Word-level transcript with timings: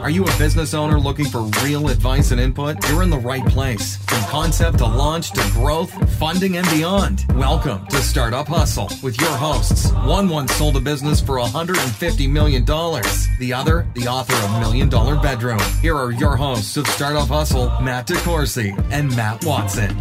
Are 0.00 0.08
you 0.08 0.24
a 0.24 0.38
business 0.38 0.72
owner 0.72 0.98
looking 0.98 1.26
for 1.26 1.42
real 1.62 1.90
advice 1.90 2.30
and 2.30 2.40
input? 2.40 2.88
You're 2.88 3.02
in 3.02 3.10
the 3.10 3.18
right 3.18 3.44
place. 3.44 3.98
From 4.06 4.22
concept 4.30 4.78
to 4.78 4.86
launch 4.86 5.32
to 5.32 5.42
growth, 5.52 5.90
funding, 6.18 6.56
and 6.56 6.66
beyond. 6.70 7.26
Welcome 7.34 7.86
to 7.88 7.96
Startup 7.98 8.48
Hustle 8.48 8.88
with 9.02 9.20
your 9.20 9.30
hosts. 9.30 9.92
One 9.92 10.30
once 10.30 10.54
sold 10.54 10.78
a 10.78 10.80
business 10.80 11.20
for 11.20 11.38
$150 11.38 12.30
million. 12.30 12.64
The 12.64 13.52
other, 13.54 13.86
the 13.94 14.08
author 14.08 14.34
of 14.46 14.60
Million 14.60 14.88
Dollar 14.88 15.16
Bedroom. 15.16 15.60
Here 15.82 15.94
are 15.94 16.12
your 16.12 16.34
hosts 16.34 16.78
of 16.78 16.86
Startup 16.86 17.28
Hustle, 17.28 17.68
Matt 17.82 18.06
DeCoursey 18.06 18.72
and 18.90 19.14
Matt 19.14 19.44
Watson. 19.44 19.94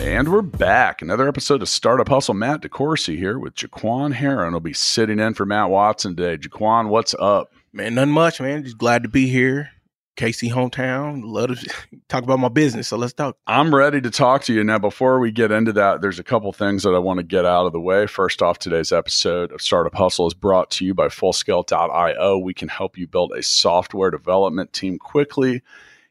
And 0.00 0.32
we're 0.32 0.40
back. 0.40 1.02
Another 1.02 1.28
episode 1.28 1.60
of 1.60 1.68
Startup 1.68 2.08
Hustle. 2.08 2.32
Matt 2.32 2.62
DeCoursey 2.62 3.18
here 3.18 3.38
with 3.38 3.54
Juaquan 3.54 4.14
Herron. 4.14 4.54
will 4.54 4.60
be 4.60 4.72
sitting 4.72 5.18
in 5.18 5.34
for 5.34 5.44
Matt 5.44 5.68
Watson 5.68 6.16
today. 6.16 6.38
Juaquan, 6.38 6.88
what's 6.88 7.14
up? 7.18 7.52
Man, 7.72 7.94
nothing 7.94 8.12
much, 8.12 8.40
man. 8.40 8.64
Just 8.64 8.78
glad 8.78 9.04
to 9.04 9.08
be 9.08 9.28
here. 9.28 9.70
KC 10.16 10.50
hometown. 10.52 11.22
Love 11.24 11.58
to 11.58 11.70
talk 12.08 12.24
about 12.24 12.40
my 12.40 12.48
business. 12.48 12.88
So 12.88 12.96
let's 12.96 13.12
talk. 13.12 13.36
I'm 13.46 13.74
ready 13.74 14.00
to 14.00 14.10
talk 14.10 14.42
to 14.44 14.52
you. 14.52 14.64
Now, 14.64 14.78
before 14.78 15.20
we 15.20 15.30
get 15.30 15.52
into 15.52 15.72
that, 15.74 16.02
there's 16.02 16.18
a 16.18 16.24
couple 16.24 16.52
things 16.52 16.82
that 16.82 16.90
I 16.90 16.98
want 16.98 17.18
to 17.18 17.24
get 17.24 17.46
out 17.46 17.66
of 17.66 17.72
the 17.72 17.80
way. 17.80 18.06
First 18.06 18.42
off, 18.42 18.58
today's 18.58 18.92
episode 18.92 19.52
of 19.52 19.62
Startup 19.62 19.94
Hustle 19.94 20.26
is 20.26 20.34
brought 20.34 20.70
to 20.72 20.84
you 20.84 20.94
by 20.94 21.06
Fullscale.io. 21.08 22.38
We 22.38 22.54
can 22.54 22.68
help 22.68 22.98
you 22.98 23.06
build 23.06 23.32
a 23.32 23.42
software 23.42 24.10
development 24.10 24.72
team 24.72 24.98
quickly 24.98 25.62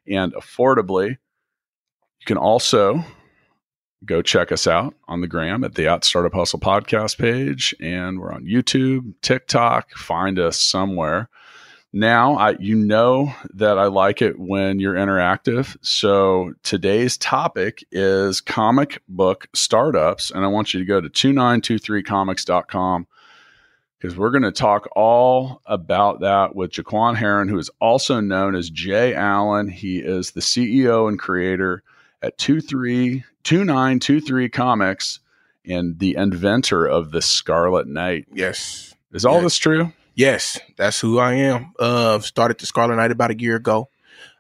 and 0.08 0.34
affordably. 0.34 1.10
You 1.10 2.26
can 2.26 2.38
also 2.38 3.04
go 4.06 4.22
check 4.22 4.52
us 4.52 4.66
out 4.66 4.96
on 5.08 5.22
the 5.22 5.28
gram 5.28 5.64
at 5.64 5.76
the 5.76 5.88
at 5.88 6.06
startup 6.06 6.34
hustle 6.34 6.60
podcast 6.60 7.18
page 7.18 7.76
and 7.82 8.18
we're 8.18 8.32
on 8.32 8.46
youtube 8.46 9.14
tiktok 9.22 9.92
find 9.92 10.40
us 10.40 10.58
somewhere 10.58 11.28
now 11.92 12.36
I, 12.36 12.52
you 12.60 12.76
know 12.76 13.34
that 13.56 13.80
i 13.80 13.86
like 13.86 14.22
it 14.22 14.40
when 14.40 14.80
you're 14.80 14.96
interactive 14.96 15.76
so 15.82 16.54
today's 16.64 17.18
topic 17.18 17.84
is 17.92 18.42
comic 18.42 19.02
book 19.08 19.48
startups 19.54 20.32
and 20.32 20.46
i 20.46 20.48
want 20.48 20.74
you 20.74 20.80
to 20.80 20.86
go 20.86 21.02
to 21.02 21.10
2923comics.com 21.10 23.08
because 24.00 24.18
we're 24.18 24.32
going 24.32 24.44
to 24.44 24.52
talk 24.52 24.88
all 24.96 25.62
about 25.66 26.22
that 26.22 26.56
with 26.56 26.72
Juaquan 26.72 27.18
Herron, 27.18 27.50
who 27.50 27.58
is 27.58 27.70
also 27.82 28.22
known 28.22 28.56
as 28.56 28.70
Jay 28.70 29.14
Allen. 29.14 29.68
He 29.68 30.00
is 30.00 30.32
the 30.32 30.40
CEO 30.40 31.10
and 31.10 31.20
creator 31.20 31.84
at 32.22 32.38
2923 32.38 34.50
Comics 34.50 35.20
and 35.66 36.00
the 36.00 36.16
inventor 36.16 36.86
of 36.86 37.12
the 37.12 37.22
Scarlet 37.22 37.88
Knight. 37.88 38.28
Yes. 38.34 38.96
Is 39.12 39.26
all 39.26 39.36
yes. 39.36 39.44
this 39.44 39.58
true? 39.58 39.92
Yes, 40.20 40.60
that's 40.76 41.00
who 41.00 41.18
I 41.18 41.36
am. 41.36 41.72
Uh, 41.80 42.20
started 42.20 42.58
the 42.58 42.66
Scarlet 42.66 42.98
Knight 42.98 43.10
about 43.10 43.32
a 43.32 43.40
year 43.40 43.56
ago. 43.56 43.88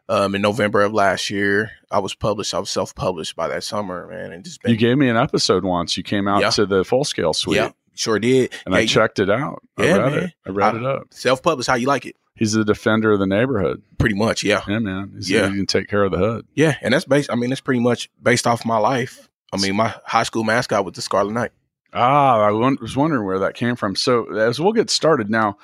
Um, 0.10 0.36
in 0.36 0.42
November 0.42 0.82
of 0.82 0.92
last 0.92 1.30
year, 1.30 1.72
I 1.90 2.00
was 2.00 2.14
published. 2.14 2.54
I 2.54 2.60
was 2.60 2.70
self-published 2.70 3.34
by 3.38 3.48
that 3.48 3.64
summer, 3.64 4.06
man. 4.08 4.34
And 4.34 4.44
just 4.44 4.62
been, 4.62 4.72
you 4.72 4.78
gave 4.78 4.98
me 4.98 5.08
an 5.08 5.16
episode 5.16 5.64
once. 5.64 5.96
You 5.96 6.04
came 6.04 6.28
out 6.28 6.42
yeah. 6.42 6.50
to 6.50 6.66
the 6.66 6.84
full 6.84 7.06
scale 7.06 7.32
suite. 7.32 7.56
Yeah, 7.56 7.72
sure 7.96 8.20
did. 8.20 8.52
And 8.66 8.76
I 8.76 8.88
checked 8.88 9.20
it 9.20 9.30
out. 9.30 9.64
I 9.78 9.86
yeah, 9.86 9.94
read 9.94 10.12
man. 10.12 10.24
it. 10.26 10.34
I 10.46 10.50
read 10.50 10.76
I, 10.76 10.78
it 10.80 10.86
up. 10.86 11.04
Self-published. 11.12 11.70
How 11.70 11.76
you 11.76 11.88
like 11.88 12.06
it? 12.06 12.18
He's 12.36 12.52
the 12.52 12.66
defender 12.66 13.14
of 13.14 13.20
the 13.20 13.28
neighborhood. 13.28 13.82
Pretty 13.98 14.16
much, 14.16 14.44
yeah. 14.44 14.64
Yeah, 14.68 14.80
man. 14.80 15.14
He's 15.16 15.32
yeah, 15.32 15.48
he 15.50 15.56
can 15.56 15.66
take 15.66 15.88
care 15.88 16.04
of 16.04 16.12
the 16.12 16.18
hood. 16.18 16.46
Yeah, 16.56 16.76
and 16.82 16.94
that's 16.94 17.06
based. 17.06 17.32
I 17.32 17.36
mean, 17.36 17.52
that's 17.52 17.62
pretty 17.62 17.80
much 17.80 18.10
based 18.22 18.46
off 18.46 18.66
my 18.66 18.80
life. 18.80 19.30
I 19.54 19.58
mean, 19.58 19.78
my 19.78 19.96
high 20.04 20.24
school 20.24 20.44
mascot 20.44 20.84
was 20.84 20.96
the 20.96 21.02
Scarlet 21.02 21.32
Knight. 21.32 21.52
Ah, 21.94 22.42
I 22.42 22.52
was 22.52 22.96
wondering 22.96 23.26
where 23.26 23.40
that 23.40 23.56
came 23.56 23.76
from. 23.76 23.96
So, 23.96 24.36
as 24.38 24.60
we'll 24.60 24.74
get 24.74 24.90
started 24.90 25.30
now, 25.30 25.58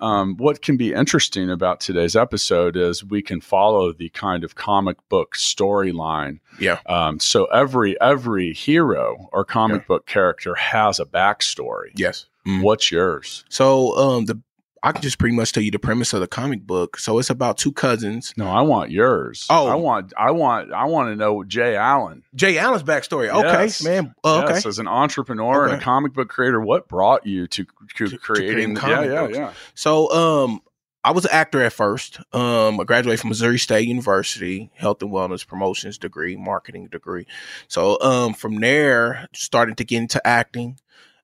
um, 0.00 0.36
what 0.36 0.62
can 0.62 0.76
be 0.76 0.92
interesting 0.92 1.50
about 1.50 1.80
today's 1.80 2.14
episode 2.14 2.76
is 2.76 3.04
we 3.04 3.22
can 3.22 3.40
follow 3.40 3.92
the 3.92 4.08
kind 4.10 4.44
of 4.44 4.54
comic 4.54 4.96
book 5.08 5.34
storyline. 5.34 6.40
Yeah. 6.60 6.78
Um, 6.86 7.18
so 7.18 7.46
every 7.46 8.00
every 8.00 8.52
hero 8.52 9.28
or 9.32 9.44
comic 9.44 9.82
yeah. 9.82 9.88
book 9.88 10.06
character 10.06 10.54
has 10.54 11.00
a 11.00 11.04
backstory. 11.04 11.90
Yes. 11.96 12.26
Mm. 12.46 12.62
What's 12.62 12.90
yours? 12.90 13.44
So 13.48 13.96
um, 13.96 14.26
the 14.26 14.40
I 14.82 14.92
can 14.92 15.02
just 15.02 15.18
pretty 15.18 15.34
much 15.34 15.52
tell 15.52 15.62
you 15.62 15.70
the 15.70 15.78
premise 15.78 16.12
of 16.12 16.20
the 16.20 16.26
comic 16.26 16.66
book. 16.66 16.98
So 16.98 17.18
it's 17.18 17.30
about 17.30 17.58
two 17.58 17.72
cousins. 17.72 18.32
No, 18.36 18.48
I 18.48 18.62
want 18.62 18.90
yours. 18.90 19.46
Oh, 19.50 19.66
I 19.66 19.74
want, 19.74 20.12
I 20.16 20.30
want, 20.30 20.72
I 20.72 20.84
want 20.84 21.10
to 21.10 21.16
know 21.16 21.44
Jay 21.44 21.76
Allen. 21.76 22.22
Jay 22.34 22.58
Allen's 22.58 22.82
backstory. 22.82 23.28
Okay, 23.28 23.64
yes. 23.64 23.82
man. 23.82 24.14
Uh, 24.22 24.46
yes, 24.48 24.66
as 24.66 24.78
an 24.78 24.88
entrepreneur 24.88 25.64
okay. 25.64 25.72
and 25.74 25.82
a 25.82 25.84
comic 25.84 26.12
book 26.12 26.28
creator, 26.28 26.60
what 26.60 26.88
brought 26.88 27.26
you 27.26 27.46
to, 27.48 27.66
to, 27.96 28.08
to 28.08 28.18
creating? 28.18 28.74
To 28.76 28.88
yeah, 28.88 29.02
yeah, 29.02 29.28
yeah. 29.28 29.52
So, 29.74 30.10
um, 30.12 30.60
I 31.04 31.12
was 31.12 31.24
an 31.24 31.30
actor 31.32 31.62
at 31.62 31.72
first. 31.72 32.18
Um, 32.32 32.80
I 32.80 32.84
graduated 32.84 33.20
from 33.20 33.30
Missouri 33.30 33.58
State 33.58 33.88
University, 33.88 34.70
health 34.74 35.00
and 35.00 35.10
wellness 35.10 35.46
promotions 35.46 35.96
degree, 35.96 36.36
marketing 36.36 36.88
degree. 36.88 37.26
So, 37.68 38.00
um, 38.00 38.34
from 38.34 38.56
there, 38.56 39.28
started 39.32 39.78
to 39.78 39.84
get 39.84 39.98
into 39.98 40.26
acting, 40.26 40.78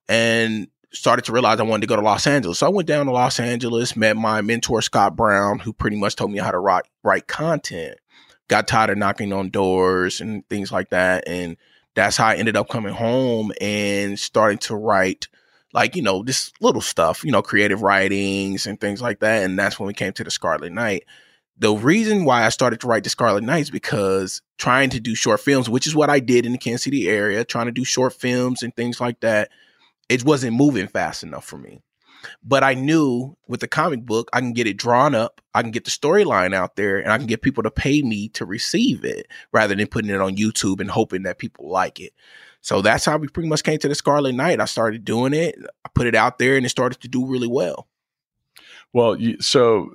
and 0.07 0.69
started 0.95 1.25
to 1.25 1.31
realize 1.31 1.59
I 1.59 1.63
wanted 1.63 1.81
to 1.81 1.87
go 1.87 1.95
to 1.95 2.01
Los 2.01 2.25
Angeles. 2.25 2.59
So 2.59 2.65
I 2.65 2.69
went 2.69 2.87
down 2.87 3.05
to 3.05 3.11
Los 3.11 3.39
Angeles, 3.39 3.95
met 3.95 4.15
my 4.15 4.41
mentor 4.41 4.81
Scott 4.81 5.15
Brown, 5.15 5.59
who 5.59 5.73
pretty 5.73 5.97
much 5.97 6.15
told 6.15 6.31
me 6.31 6.39
how 6.39 6.51
to 6.51 6.59
write 6.59 6.85
write 7.03 7.27
content. 7.27 7.97
Got 8.47 8.67
tired 8.67 8.91
of 8.91 8.97
knocking 8.97 9.33
on 9.33 9.49
doors 9.49 10.21
and 10.21 10.47
things 10.49 10.71
like 10.71 10.89
that, 10.89 11.27
and 11.27 11.57
that's 11.95 12.17
how 12.17 12.27
I 12.27 12.35
ended 12.35 12.55
up 12.55 12.69
coming 12.69 12.93
home 12.93 13.51
and 13.59 14.19
starting 14.19 14.59
to 14.59 14.75
write 14.75 15.27
like 15.73 15.95
you 15.95 16.01
know 16.01 16.23
this 16.23 16.51
little 16.61 16.81
stuff, 16.81 17.23
you 17.23 17.31
know, 17.31 17.41
creative 17.41 17.81
writings 17.81 18.65
and 18.65 18.79
things 18.79 19.01
like 19.01 19.19
that. 19.19 19.43
And 19.43 19.59
that's 19.59 19.79
when 19.79 19.87
we 19.87 19.93
came 19.93 20.13
to 20.13 20.23
the 20.23 20.31
Scarlet 20.31 20.71
Knight. 20.71 21.03
The 21.57 21.73
reason 21.73 22.25
why 22.25 22.45
I 22.45 22.49
started 22.49 22.81
to 22.81 22.87
write 22.87 23.03
the 23.03 23.09
Scarlet 23.09 23.43
Knight 23.43 23.61
is 23.61 23.71
because 23.71 24.41
trying 24.57 24.89
to 24.89 24.99
do 24.99 25.15
short 25.15 25.39
films, 25.39 25.69
which 25.69 25.87
is 25.87 25.95
what 25.95 26.09
I 26.09 26.19
did 26.19 26.45
in 26.45 26.51
the 26.51 26.57
Kansas 26.57 26.83
City 26.83 27.09
area, 27.09 27.45
trying 27.45 27.67
to 27.67 27.71
do 27.71 27.85
short 27.85 28.13
films 28.13 28.61
and 28.61 28.75
things 28.75 28.99
like 28.99 29.21
that 29.21 29.49
it 30.09 30.23
wasn't 30.23 30.55
moving 30.55 30.87
fast 30.87 31.23
enough 31.23 31.45
for 31.45 31.57
me. 31.57 31.81
But 32.43 32.63
I 32.63 32.73
knew 32.73 33.37
with 33.47 33.59
the 33.59 33.67
comic 33.67 34.05
book, 34.05 34.29
I 34.33 34.39
can 34.39 34.53
get 34.53 34.67
it 34.67 34.77
drawn 34.77 35.13
up, 35.13 35.41
I 35.53 35.61
can 35.61 35.71
get 35.71 35.85
the 35.85 35.91
storyline 35.91 36.55
out 36.55 36.75
there, 36.75 36.97
and 36.99 37.11
I 37.11 37.17
can 37.17 37.27
get 37.27 37.41
people 37.41 37.63
to 37.63 37.71
pay 37.71 38.01
me 38.01 38.29
to 38.29 38.45
receive 38.45 39.05
it 39.05 39.27
rather 39.51 39.75
than 39.75 39.87
putting 39.87 40.11
it 40.11 40.21
on 40.21 40.35
YouTube 40.35 40.79
and 40.79 40.89
hoping 40.89 41.23
that 41.23 41.37
people 41.37 41.69
like 41.69 41.99
it. 41.99 42.13
So 42.61 42.81
that's 42.81 43.05
how 43.05 43.17
we 43.17 43.27
pretty 43.27 43.49
much 43.49 43.63
came 43.63 43.77
to 43.79 43.87
the 43.87 43.93
Scarlet 43.93 44.33
Knight. 44.33 44.59
I 44.59 44.65
started 44.65 45.05
doing 45.05 45.33
it, 45.33 45.55
I 45.85 45.89
put 45.93 46.07
it 46.07 46.15
out 46.15 46.39
there, 46.39 46.57
and 46.57 46.65
it 46.65 46.69
started 46.69 46.99
to 47.01 47.07
do 47.07 47.25
really 47.25 47.47
well. 47.47 47.87
Well, 48.91 49.17
so 49.39 49.93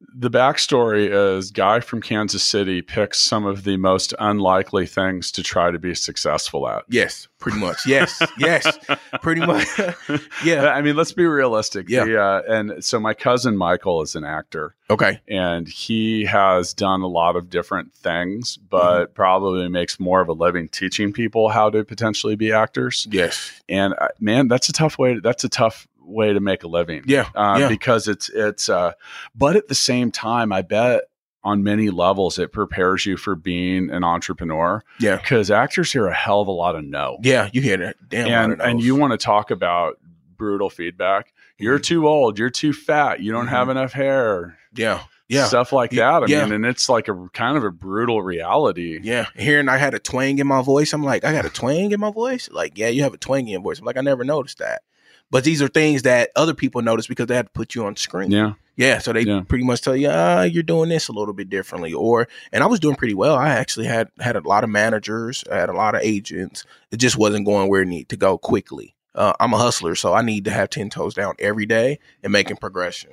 the 0.00 0.30
backstory 0.30 1.08
is 1.10 1.50
guy 1.50 1.80
from 1.80 2.02
Kansas 2.02 2.42
City 2.42 2.82
picks 2.82 3.20
some 3.20 3.46
of 3.46 3.64
the 3.64 3.76
most 3.76 4.12
unlikely 4.18 4.86
things 4.86 5.32
to 5.32 5.42
try 5.42 5.70
to 5.70 5.78
be 5.78 5.94
successful 5.94 6.68
at. 6.68 6.84
Yes, 6.88 7.28
pretty 7.38 7.58
much. 7.58 7.86
Yes, 7.86 8.22
yes, 8.38 8.78
pretty 9.22 9.40
much. 9.40 9.66
yeah. 10.44 10.68
I 10.68 10.82
mean, 10.82 10.96
let's 10.96 11.12
be 11.12 11.24
realistic. 11.24 11.88
Yeah. 11.88 12.04
The, 12.04 12.22
uh, 12.22 12.42
and 12.48 12.84
so 12.84 13.00
my 13.00 13.14
cousin 13.14 13.56
Michael 13.56 14.02
is 14.02 14.14
an 14.14 14.24
actor. 14.24 14.74
Okay. 14.90 15.20
And 15.28 15.66
he 15.66 16.24
has 16.26 16.74
done 16.74 17.00
a 17.00 17.08
lot 17.08 17.36
of 17.36 17.48
different 17.48 17.94
things, 17.94 18.56
but 18.56 19.04
mm-hmm. 19.04 19.12
probably 19.14 19.68
makes 19.68 19.98
more 19.98 20.20
of 20.20 20.28
a 20.28 20.34
living 20.34 20.68
teaching 20.68 21.12
people 21.12 21.48
how 21.48 21.70
to 21.70 21.84
potentially 21.84 22.36
be 22.36 22.52
actors. 22.52 23.06
Yes. 23.10 23.62
And 23.68 23.94
uh, 23.98 24.08
man, 24.20 24.48
that's 24.48 24.68
a 24.68 24.72
tough 24.72 24.98
way. 24.98 25.14
To, 25.14 25.20
that's 25.20 25.44
a 25.44 25.48
tough 25.48 25.88
way 26.06 26.32
to 26.32 26.40
make 26.40 26.62
a 26.62 26.68
living. 26.68 27.02
Yeah, 27.06 27.28
uh, 27.34 27.56
yeah. 27.60 27.68
because 27.68 28.08
it's 28.08 28.28
it's. 28.30 28.68
Uh, 28.68 28.92
but 29.34 29.56
at 29.56 29.68
the 29.68 29.74
same 29.74 30.10
time, 30.10 30.52
I 30.52 30.62
bet 30.62 31.02
on 31.42 31.62
many 31.62 31.90
levels 31.90 32.38
it 32.38 32.52
prepares 32.52 33.06
you 33.06 33.16
for 33.16 33.34
being 33.34 33.90
an 33.90 34.04
entrepreneur. 34.04 34.82
Yeah, 35.00 35.16
because 35.16 35.50
actors 35.50 35.92
hear 35.92 36.06
a 36.06 36.14
hell 36.14 36.40
of 36.40 36.48
a 36.48 36.52
lot 36.52 36.74
of 36.74 36.84
no. 36.84 37.18
Yeah, 37.22 37.50
you 37.52 37.60
hear 37.60 37.76
that 37.78 37.96
damn 38.08 38.52
and 38.52 38.62
and 38.62 38.82
you 38.82 38.96
want 38.96 39.12
to 39.12 39.18
talk 39.18 39.50
about 39.50 39.98
brutal 40.36 40.70
feedback. 40.70 41.32
You're 41.58 41.76
mm-hmm. 41.76 41.82
too 41.82 42.08
old. 42.08 42.38
You're 42.38 42.50
too 42.50 42.72
fat. 42.72 43.20
You 43.20 43.32
don't 43.32 43.46
mm-hmm. 43.46 43.54
have 43.54 43.68
enough 43.68 43.92
hair. 43.92 44.58
Yeah. 44.74 45.02
Yeah. 45.28 45.46
Stuff 45.46 45.72
like 45.72 45.90
that. 45.92 46.22
I 46.22 46.26
yeah. 46.26 46.44
mean, 46.44 46.52
and 46.52 46.66
it's 46.66 46.88
like 46.88 47.08
a 47.08 47.28
kind 47.32 47.56
of 47.56 47.64
a 47.64 47.70
brutal 47.72 48.22
reality. 48.22 49.00
Yeah. 49.02 49.26
Hearing 49.34 49.68
I 49.68 49.76
had 49.76 49.94
a 49.94 49.98
twang 49.98 50.38
in 50.38 50.46
my 50.46 50.62
voice, 50.62 50.92
I'm 50.92 51.02
like, 51.02 51.24
I 51.24 51.32
got 51.32 51.44
a 51.44 51.50
twang 51.50 51.90
in 51.90 51.98
my 51.98 52.12
voice? 52.12 52.48
Like, 52.52 52.78
yeah, 52.78 52.88
you 52.88 53.02
have 53.02 53.14
a 53.14 53.18
twang 53.18 53.46
in 53.46 53.52
your 53.52 53.60
voice. 53.60 53.78
I'm 53.78 53.84
like, 53.84 53.96
I 53.96 54.02
never 54.02 54.22
noticed 54.22 54.58
that. 54.58 54.82
But 55.30 55.44
these 55.44 55.60
are 55.60 55.68
things 55.68 56.02
that 56.02 56.30
other 56.36 56.54
people 56.54 56.82
notice 56.82 57.06
because 57.06 57.26
they 57.26 57.34
have 57.34 57.46
to 57.46 57.52
put 57.52 57.74
you 57.74 57.84
on 57.84 57.96
screen. 57.96 58.30
Yeah. 58.30 58.52
Yeah. 58.76 58.98
So 58.98 59.12
they 59.12 59.22
yeah. 59.22 59.42
pretty 59.46 59.64
much 59.64 59.80
tell 59.80 59.96
you, 59.96 60.08
ah, 60.10 60.42
you're 60.42 60.62
doing 60.62 60.88
this 60.88 61.08
a 61.08 61.12
little 61.12 61.34
bit 61.34 61.50
differently. 61.50 61.92
Or 61.92 62.28
and 62.52 62.62
I 62.62 62.66
was 62.66 62.80
doing 62.80 62.96
pretty 62.96 63.14
well. 63.14 63.34
I 63.34 63.48
actually 63.48 63.86
had 63.86 64.08
had 64.20 64.36
a 64.36 64.40
lot 64.40 64.64
of 64.64 64.70
managers, 64.70 65.44
I 65.50 65.56
had 65.56 65.68
a 65.68 65.74
lot 65.74 65.94
of 65.94 66.02
agents. 66.02 66.64
It 66.90 66.98
just 66.98 67.16
wasn't 67.16 67.46
going 67.46 67.68
where 67.68 67.82
it 67.82 67.88
needed 67.88 68.10
to 68.10 68.16
go 68.16 68.38
quickly. 68.38 68.94
Uh, 69.14 69.32
I'm 69.40 69.54
a 69.54 69.58
hustler, 69.58 69.94
so 69.94 70.12
I 70.12 70.20
need 70.20 70.44
to 70.44 70.50
have 70.50 70.68
ten 70.70 70.90
toes 70.90 71.14
down 71.14 71.34
every 71.38 71.64
day 71.64 71.98
and 72.22 72.32
making 72.32 72.58
progression. 72.58 73.10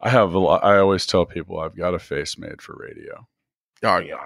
I 0.00 0.08
have 0.08 0.34
a 0.34 0.38
lot, 0.38 0.64
I 0.64 0.78
always 0.78 1.06
tell 1.06 1.26
people 1.26 1.60
I've 1.60 1.76
got 1.76 1.94
a 1.94 1.98
face 1.98 2.36
made 2.36 2.60
for 2.60 2.74
radio. 2.74 3.28
Oh 3.84 3.98
yeah. 3.98 4.16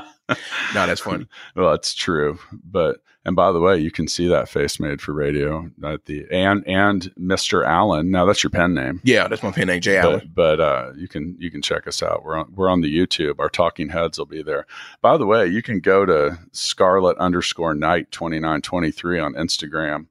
no, 0.74 0.88
as 0.88 1.00
funny. 1.00 1.26
well, 1.56 1.72
it's 1.72 1.94
true. 1.94 2.38
But 2.64 3.02
and 3.24 3.36
by 3.36 3.52
the 3.52 3.60
way, 3.60 3.78
you 3.78 3.90
can 3.90 4.08
see 4.08 4.26
that 4.28 4.48
face 4.48 4.80
made 4.80 5.00
for 5.00 5.12
radio 5.12 5.70
at 5.84 6.06
the 6.06 6.26
and 6.30 6.66
and 6.66 7.12
Mr. 7.18 7.66
Allen. 7.66 8.10
Now 8.10 8.24
that's 8.24 8.42
your 8.42 8.50
pen 8.50 8.74
name. 8.74 9.00
Yeah, 9.04 9.28
that's 9.28 9.42
my 9.42 9.50
pen 9.50 9.66
name, 9.66 9.80
Jay 9.80 9.98
Allen. 9.98 10.30
But, 10.34 10.56
but 10.56 10.60
uh, 10.60 10.92
you 10.96 11.08
can 11.08 11.36
you 11.38 11.50
can 11.50 11.62
check 11.62 11.86
us 11.86 12.02
out. 12.02 12.24
We're 12.24 12.38
on 12.38 12.52
we're 12.54 12.70
on 12.70 12.80
the 12.80 12.94
YouTube. 12.94 13.38
Our 13.38 13.50
talking 13.50 13.88
heads 13.88 14.18
will 14.18 14.26
be 14.26 14.42
there. 14.42 14.66
By 15.02 15.16
the 15.16 15.26
way, 15.26 15.46
you 15.46 15.62
can 15.62 15.80
go 15.80 16.06
to 16.06 16.38
Scarlet 16.52 17.16
underscore 17.18 17.74
Knight 17.74 18.10
twenty 18.10 18.40
nine 18.40 18.62
twenty 18.62 18.90
three 18.90 19.18
on 19.18 19.34
Instagram 19.34 20.06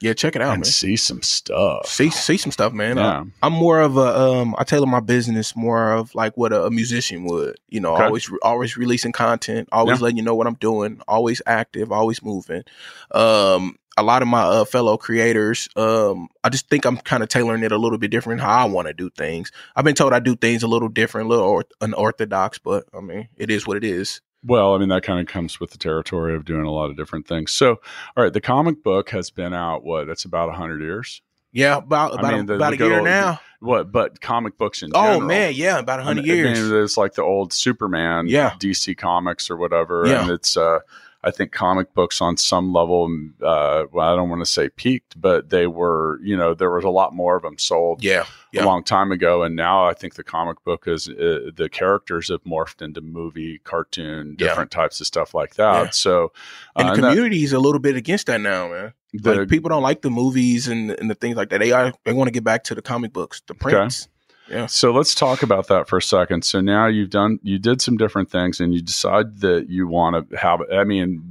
Yeah, 0.00 0.12
check 0.12 0.36
it 0.36 0.42
out, 0.42 0.50
and 0.54 0.60
man. 0.60 0.64
see 0.64 0.96
some 0.96 1.22
stuff. 1.22 1.86
See 1.86 2.10
see 2.10 2.36
some 2.36 2.52
stuff, 2.52 2.72
man. 2.72 2.96
Yeah. 2.98 3.24
I, 3.42 3.46
I'm 3.46 3.52
more 3.52 3.80
of 3.80 3.96
a 3.96 4.00
um 4.18 4.54
I 4.58 4.64
tailor 4.64 4.86
my 4.86 5.00
business 5.00 5.56
more 5.56 5.92
of 5.92 6.14
like 6.14 6.36
what 6.36 6.52
a, 6.52 6.64
a 6.64 6.70
musician 6.70 7.24
would. 7.24 7.56
You 7.68 7.80
know, 7.80 7.94
Okay. 7.94 8.04
always 8.04 8.30
always 8.42 8.76
releasing 8.76 9.12
content, 9.12 9.68
always 9.72 10.00
letting 10.02 10.16
you 10.18 10.22
know 10.24 10.34
what 10.34 10.46
I'm 10.46 10.54
doing, 10.54 11.00
always 11.08 11.40
active, 11.46 11.90
always 11.92 12.22
moving. 12.22 12.64
Um 13.12 13.76
a 13.96 14.02
lot 14.02 14.22
of 14.22 14.28
my 14.28 14.42
uh, 14.42 14.64
fellow 14.64 14.96
creators, 14.96 15.68
um, 15.76 16.26
I 16.42 16.48
just 16.48 16.68
think 16.68 16.84
I'm 16.84 16.96
kind 16.96 17.22
of 17.22 17.28
tailoring 17.28 17.62
it 17.62 17.70
a 17.70 17.78
little 17.78 17.96
bit 17.96 18.10
different 18.10 18.40
how 18.40 18.50
I 18.50 18.64
want 18.64 18.88
to 18.88 18.92
do 18.92 19.08
things. 19.08 19.52
I've 19.76 19.84
been 19.84 19.94
told 19.94 20.12
I 20.12 20.18
do 20.18 20.34
things 20.34 20.64
a 20.64 20.66
little 20.66 20.88
different, 20.88 21.26
a 21.26 21.28
little 21.30 21.44
or- 21.44 21.64
unorthodox, 21.80 22.58
but 22.58 22.86
I 22.92 23.00
mean, 23.00 23.28
it 23.36 23.50
is 23.52 23.68
what 23.68 23.76
it 23.76 23.84
is. 23.84 24.20
Well, 24.46 24.74
I 24.74 24.78
mean, 24.78 24.90
that 24.90 25.02
kind 25.02 25.20
of 25.20 25.26
comes 25.26 25.58
with 25.58 25.70
the 25.70 25.78
territory 25.78 26.34
of 26.34 26.44
doing 26.44 26.64
a 26.66 26.70
lot 26.70 26.90
of 26.90 26.96
different 26.96 27.26
things. 27.26 27.52
So, 27.52 27.80
all 28.16 28.22
right, 28.24 28.32
the 28.32 28.40
comic 28.40 28.82
book 28.82 29.10
has 29.10 29.30
been 29.30 29.54
out, 29.54 29.84
what, 29.84 30.08
it's 30.08 30.24
about 30.24 30.48
100 30.48 30.82
years? 30.82 31.22
Yeah, 31.52 31.76
about 31.78 32.12
I 32.12 32.18
about, 32.18 32.32
mean, 32.34 32.46
the- 32.46 32.52
a, 32.54 32.56
about 32.56 32.72
a 32.74 32.76
year 32.76 32.96
old- 32.96 33.04
now. 33.04 33.40
What, 33.60 33.90
but 33.90 34.20
comic 34.20 34.58
books 34.58 34.82
in 34.82 34.90
Oh 34.94 35.02
general. 35.04 35.20
man, 35.22 35.52
yeah, 35.54 35.78
about 35.78 36.00
I 36.00 36.02
hundred 36.02 36.26
mean, 36.26 36.36
years. 36.36 36.58
I 36.58 36.62
mean, 36.62 36.82
it's 36.84 36.98
like 36.98 37.14
the 37.14 37.22
old 37.22 37.52
Superman, 37.54 38.26
Yeah. 38.28 38.50
DC 38.58 38.94
Comics 38.98 39.48
or 39.50 39.56
whatever. 39.56 40.04
Yeah. 40.06 40.20
And 40.22 40.30
it's, 40.30 40.56
uh, 40.58 40.80
I 41.26 41.30
think 41.30 41.52
comic 41.52 41.94
books 41.94 42.20
on 42.20 42.36
some 42.36 42.72
level, 42.74 43.06
uh, 43.42 43.84
well, 43.90 44.12
I 44.12 44.14
don't 44.14 44.28
want 44.28 44.42
to 44.44 44.50
say 44.50 44.68
peaked, 44.68 45.18
but 45.18 45.48
they 45.48 45.66
were, 45.66 46.20
you 46.22 46.36
know, 46.36 46.52
there 46.52 46.70
was 46.70 46.84
a 46.84 46.90
lot 46.90 47.14
more 47.14 47.34
of 47.34 47.42
them 47.42 47.56
sold 47.56 48.04
yeah, 48.04 48.26
yeah. 48.52 48.62
a 48.62 48.66
long 48.66 48.84
time 48.84 49.10
ago. 49.10 49.42
And 49.42 49.56
now 49.56 49.86
I 49.86 49.94
think 49.94 50.16
the 50.16 50.22
comic 50.22 50.62
book 50.64 50.86
is, 50.86 51.08
uh, 51.08 51.50
the 51.56 51.70
characters 51.72 52.28
have 52.28 52.44
morphed 52.44 52.82
into 52.82 53.00
movie, 53.00 53.58
cartoon, 53.64 54.36
Yeah. 54.38 54.48
different 54.48 54.70
types 54.70 55.00
of 55.00 55.06
stuff 55.06 55.32
like 55.32 55.54
that. 55.54 55.84
Yeah. 55.84 55.90
So, 55.92 56.32
and 56.76 56.88
uh, 56.88 56.90
the 56.90 56.94
and 56.96 57.04
that- 57.04 57.08
community 57.08 57.42
is 57.42 57.54
a 57.54 57.58
little 57.58 57.80
bit 57.80 57.96
against 57.96 58.26
that 58.26 58.42
now, 58.42 58.68
man. 58.68 58.92
the- 59.14 59.34
like 59.36 59.48
people 59.48 59.70
don't 59.70 59.82
like 59.82 60.02
the 60.02 60.10
movies 60.10 60.68
and 60.68 60.90
and 60.90 61.08
the 61.08 61.14
things 61.14 61.36
like 61.36 61.48
that. 61.50 61.58
They 61.60 61.72
are 61.72 61.92
they 62.04 62.12
want 62.12 62.28
to 62.28 62.32
get 62.32 62.44
back 62.44 62.64
to 62.64 62.74
the 62.74 62.82
comic 62.82 63.12
books, 63.14 63.40
the 63.46 63.54
prints. 63.54 64.08
Yeah. 64.48 64.66
So 64.66 64.92
let's 64.92 65.14
talk 65.14 65.42
about 65.42 65.68
that 65.68 65.88
for 65.88 65.96
a 65.96 66.02
second. 66.02 66.44
So 66.44 66.60
now 66.60 66.86
you've 66.86 67.10
done, 67.10 67.38
you 67.42 67.58
did 67.58 67.80
some 67.80 67.96
different 67.96 68.30
things, 68.30 68.60
and 68.60 68.74
you 68.74 68.82
decide 68.82 69.40
that 69.40 69.68
you 69.68 69.86
want 69.88 70.30
to 70.30 70.36
have. 70.36 70.60
I 70.72 70.84
mean, 70.84 71.22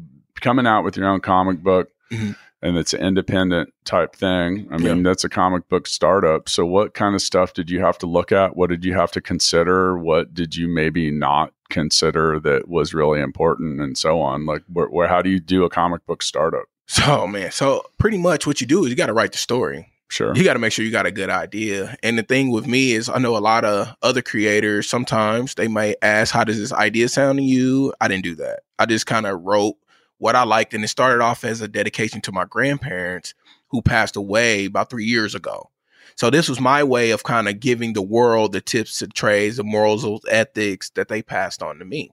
coming 0.41 0.65
out 0.67 0.83
with 0.83 0.97
your 0.97 1.07
own 1.07 1.19
comic 1.21 1.61
book, 1.61 1.89
Mhm. 2.11 2.35
and 2.61 2.77
it's 2.77 2.93
an 2.93 3.01
independent 3.01 3.71
type 3.85 4.15
thing. 4.15 4.67
I 4.71 4.77
mean, 4.77 4.97
Yeah. 4.97 5.03
that's 5.03 5.23
a 5.23 5.29
comic 5.29 5.69
book 5.69 5.85
startup. 5.87 6.49
So 6.49 6.65
what 6.65 6.93
kind 6.95 7.13
of 7.15 7.21
stuff 7.21 7.53
did 7.53 7.69
you 7.69 7.79
have 7.81 7.97
to 7.99 8.07
look 8.07 8.31
at? 8.31 8.55
What 8.57 8.69
did 8.69 8.83
you 8.83 8.93
have 8.95 9.11
to 9.11 9.21
consider? 9.21 9.97
What 9.97 10.33
did 10.33 10.55
you 10.55 10.67
maybe 10.67 11.11
not 11.11 11.53
consider 11.69 12.39
that 12.41 12.67
was 12.67 12.93
really 12.93 13.19
important, 13.21 13.79
and 13.79 13.97
so 13.97 14.19
on? 14.21 14.45
Like, 14.45 14.63
where, 14.71 14.87
where 14.87 15.07
how 15.07 15.21
do 15.21 15.29
you 15.29 15.39
do 15.39 15.63
a 15.63 15.69
comic 15.69 16.05
book 16.05 16.21
startup? 16.23 16.65
So 16.87 17.25
man, 17.27 17.51
so 17.51 17.83
pretty 17.97 18.17
much 18.17 18.45
what 18.45 18.59
you 18.59 18.67
do 18.67 18.83
is 18.83 18.89
you 18.89 18.95
got 18.95 19.05
to 19.05 19.13
write 19.13 19.31
the 19.31 19.37
story. 19.37 19.87
Sure. 20.13 20.35
You 20.35 20.43
got 20.43 20.53
to 20.53 20.59
make 20.59 20.71
sure 20.71 20.85
you 20.85 20.91
got 20.91 21.07
a 21.07 21.11
good 21.11 21.31
idea. 21.31 21.97
And 22.03 22.19
the 22.19 22.21
thing 22.23 22.51
with 22.51 22.67
me 22.67 22.91
is, 22.91 23.09
I 23.09 23.17
know 23.17 23.35
a 23.35 23.39
lot 23.39 23.65
of 23.65 23.95
other 24.03 24.21
creators. 24.21 24.87
Sometimes 24.87 25.55
they 25.55 25.67
might 25.67 25.95
ask, 26.03 26.31
"How 26.31 26.43
does 26.43 26.59
this 26.59 26.71
idea 26.71 27.09
sound 27.09 27.39
to 27.39 27.43
you?" 27.43 27.95
I 27.99 28.09
didn't 28.09 28.23
do 28.23 28.35
that. 28.35 28.59
I 28.77 28.85
just 28.85 29.07
kind 29.07 29.25
of 29.25 29.41
wrote 29.41 29.75
what 30.19 30.35
I 30.35 30.43
liked, 30.43 30.75
and 30.75 30.83
it 30.83 30.89
started 30.89 31.23
off 31.23 31.43
as 31.43 31.61
a 31.61 31.67
dedication 31.67 32.21
to 32.21 32.31
my 32.31 32.45
grandparents 32.45 33.33
who 33.69 33.81
passed 33.81 34.15
away 34.15 34.65
about 34.65 34.91
three 34.91 35.05
years 35.05 35.33
ago. 35.33 35.71
So 36.15 36.29
this 36.29 36.47
was 36.47 36.59
my 36.59 36.83
way 36.83 37.09
of 37.09 37.23
kind 37.23 37.49
of 37.49 37.59
giving 37.59 37.93
the 37.93 38.03
world 38.03 38.51
the 38.51 38.61
tips 38.61 39.01
and 39.01 39.11
trades, 39.15 39.57
the 39.57 39.63
morals, 39.63 40.03
those 40.03 40.21
ethics 40.29 40.91
that 40.91 41.07
they 41.07 41.23
passed 41.23 41.63
on 41.63 41.79
to 41.79 41.85
me. 41.85 42.11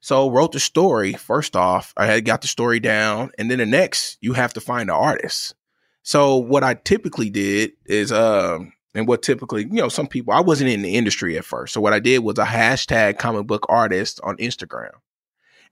So 0.00 0.30
wrote 0.30 0.52
the 0.52 0.60
story. 0.60 1.14
First 1.14 1.56
off, 1.56 1.94
I 1.96 2.04
had 2.04 2.26
got 2.26 2.42
the 2.42 2.46
story 2.46 2.78
down, 2.78 3.30
and 3.38 3.50
then 3.50 3.56
the 3.56 3.64
next, 3.64 4.18
you 4.20 4.34
have 4.34 4.52
to 4.52 4.60
find 4.60 4.90
the 4.90 4.94
artist. 4.94 5.54
So 6.06 6.36
what 6.36 6.62
I 6.62 6.74
typically 6.74 7.30
did 7.30 7.72
is, 7.84 8.12
um, 8.12 8.72
and 8.94 9.08
what 9.08 9.22
typically, 9.22 9.62
you 9.62 9.82
know, 9.82 9.88
some 9.88 10.06
people, 10.06 10.32
I 10.32 10.40
wasn't 10.40 10.70
in 10.70 10.82
the 10.82 10.94
industry 10.94 11.36
at 11.36 11.44
first. 11.44 11.74
So 11.74 11.80
what 11.80 11.92
I 11.92 11.98
did 11.98 12.20
was 12.20 12.38
a 12.38 12.44
hashtag 12.44 13.18
comic 13.18 13.48
book 13.48 13.66
artist 13.68 14.20
on 14.22 14.36
Instagram, 14.36 14.92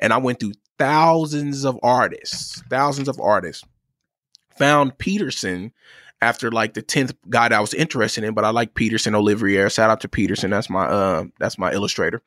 and 0.00 0.12
I 0.12 0.16
went 0.16 0.40
through 0.40 0.54
thousands 0.76 1.64
of 1.64 1.78
artists, 1.84 2.60
thousands 2.68 3.06
of 3.06 3.20
artists. 3.20 3.62
Found 4.58 4.98
Peterson 4.98 5.72
after 6.20 6.50
like 6.50 6.74
the 6.74 6.82
tenth 6.82 7.14
guy 7.30 7.48
that 7.48 7.56
I 7.56 7.60
was 7.60 7.72
interested 7.72 8.24
in, 8.24 8.34
but 8.34 8.44
I 8.44 8.50
like 8.50 8.74
Peterson 8.74 9.14
Olivier. 9.14 9.68
Shout 9.68 9.88
out 9.88 10.00
to 10.00 10.08
Peterson. 10.08 10.50
That's 10.50 10.68
my 10.68 10.86
uh, 10.86 11.24
that's 11.38 11.58
my 11.58 11.72
illustrator. 11.72 12.22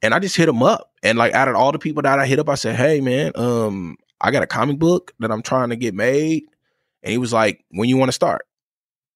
And 0.00 0.14
I 0.14 0.20
just 0.20 0.36
hit 0.36 0.48
him 0.48 0.62
up. 0.62 0.90
And 1.02 1.18
like 1.18 1.34
out 1.34 1.48
of 1.48 1.56
all 1.56 1.72
the 1.72 1.78
people 1.78 2.02
that 2.02 2.18
I 2.18 2.26
hit 2.26 2.38
up, 2.38 2.48
I 2.48 2.54
said, 2.54 2.76
Hey 2.76 3.02
man, 3.02 3.32
um, 3.34 3.98
I 4.22 4.30
got 4.30 4.42
a 4.42 4.46
comic 4.46 4.78
book 4.78 5.12
that 5.18 5.30
I'm 5.30 5.42
trying 5.42 5.68
to 5.68 5.76
get 5.76 5.94
made. 5.94 6.44
And 7.06 7.12
he 7.12 7.18
was 7.18 7.32
like, 7.32 7.64
When 7.70 7.88
you 7.88 7.96
want 7.96 8.08
to 8.08 8.12
start? 8.14 8.48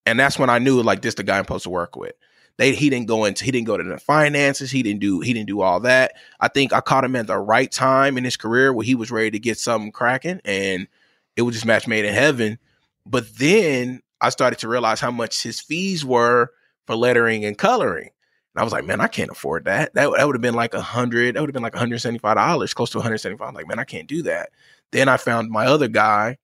And 0.06 0.18
that's 0.18 0.38
when 0.38 0.48
I 0.48 0.60
knew 0.60 0.80
like 0.80 1.02
this 1.02 1.14
the 1.16 1.24
guy 1.24 1.38
I'm 1.38 1.44
supposed 1.44 1.64
to 1.64 1.70
work 1.70 1.96
with. 1.96 2.12
They 2.56 2.72
he 2.72 2.88
didn't 2.88 3.08
go 3.08 3.24
into 3.24 3.44
he 3.44 3.50
didn't 3.50 3.66
go 3.66 3.76
to 3.76 3.82
the 3.82 3.98
finances, 3.98 4.70
he 4.70 4.84
didn't 4.84 5.00
do 5.00 5.18
he 5.20 5.32
didn't 5.32 5.48
do 5.48 5.60
all 5.60 5.80
that. 5.80 6.12
I 6.38 6.46
think 6.46 6.72
I 6.72 6.80
caught 6.80 7.04
him 7.04 7.16
at 7.16 7.26
the 7.26 7.36
right 7.36 7.70
time 7.70 8.16
in 8.16 8.22
his 8.22 8.36
career 8.36 8.72
where 8.72 8.86
he 8.86 8.94
was 8.94 9.10
ready 9.10 9.32
to 9.32 9.40
get 9.40 9.58
something 9.58 9.90
cracking 9.90 10.40
and 10.44 10.86
it 11.34 11.42
was 11.42 11.56
just 11.56 11.66
match 11.66 11.88
made 11.88 12.04
in 12.04 12.14
heaven. 12.14 12.60
But 13.04 13.36
then 13.36 14.02
I 14.20 14.28
started 14.28 14.60
to 14.60 14.68
realize 14.68 15.00
how 15.00 15.10
much 15.10 15.42
his 15.42 15.60
fees 15.60 16.04
were 16.04 16.52
for 16.86 16.94
lettering 16.94 17.44
and 17.44 17.58
coloring. 17.58 18.10
And 18.54 18.60
I 18.60 18.62
was 18.62 18.72
like, 18.72 18.84
man, 18.84 19.00
I 19.00 19.08
can't 19.08 19.30
afford 19.32 19.64
that. 19.64 19.94
That, 19.94 20.12
that 20.16 20.26
would 20.26 20.36
have 20.36 20.42
been 20.42 20.54
like 20.54 20.74
a 20.74 20.80
hundred, 20.80 21.34
that 21.34 21.40
would 21.40 21.48
have 21.48 21.54
been 21.54 21.62
like 21.62 21.72
$175, 21.72 22.74
close 22.74 22.90
to 22.90 22.98
175 22.98 23.48
I'm 23.48 23.54
like, 23.54 23.66
man, 23.66 23.80
I 23.80 23.84
can't 23.84 24.06
do 24.06 24.22
that. 24.22 24.50
Then 24.92 25.08
I 25.08 25.16
found 25.16 25.50
my 25.50 25.66
other 25.66 25.88
guy 25.88 26.38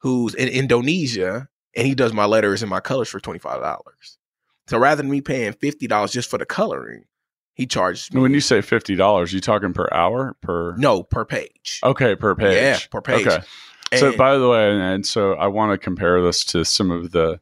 who's 0.00 0.34
in 0.34 0.48
Indonesia 0.48 1.48
and 1.74 1.86
he 1.86 1.94
does 1.94 2.12
my 2.12 2.24
letters 2.24 2.62
and 2.62 2.70
my 2.70 2.80
colors 2.80 3.08
for 3.08 3.20
$25. 3.20 3.82
So 4.66 4.78
rather 4.78 5.02
than 5.02 5.10
me 5.10 5.20
paying 5.20 5.52
$50 5.52 6.10
just 6.12 6.28
for 6.30 6.38
the 6.38 6.46
coloring, 6.46 7.04
he 7.54 7.66
charged 7.66 8.14
me 8.14 8.20
When 8.22 8.32
you 8.32 8.40
say 8.40 8.62
fifty 8.62 8.94
dollars, 8.94 9.32
you 9.32 9.40
talking 9.40 9.74
per 9.74 9.88
hour 9.92 10.34
per? 10.40 10.74
no 10.76 11.02
per 11.02 11.24
page. 11.26 11.80
Okay, 11.84 12.14
per 12.16 12.34
page. 12.34 12.54
Yeah, 12.54 12.78
per 12.90 13.02
page. 13.02 13.26
Okay. 13.26 13.40
so 13.98 14.16
by 14.16 14.38
the 14.38 14.48
way, 14.48 14.70
and, 14.70 14.80
and 14.80 15.06
so 15.06 15.34
I 15.34 15.48
want 15.48 15.72
to 15.72 15.78
compare 15.78 16.22
this 16.22 16.42
to 16.46 16.64
some 16.64 16.90
of 16.90 17.10
the 17.10 17.40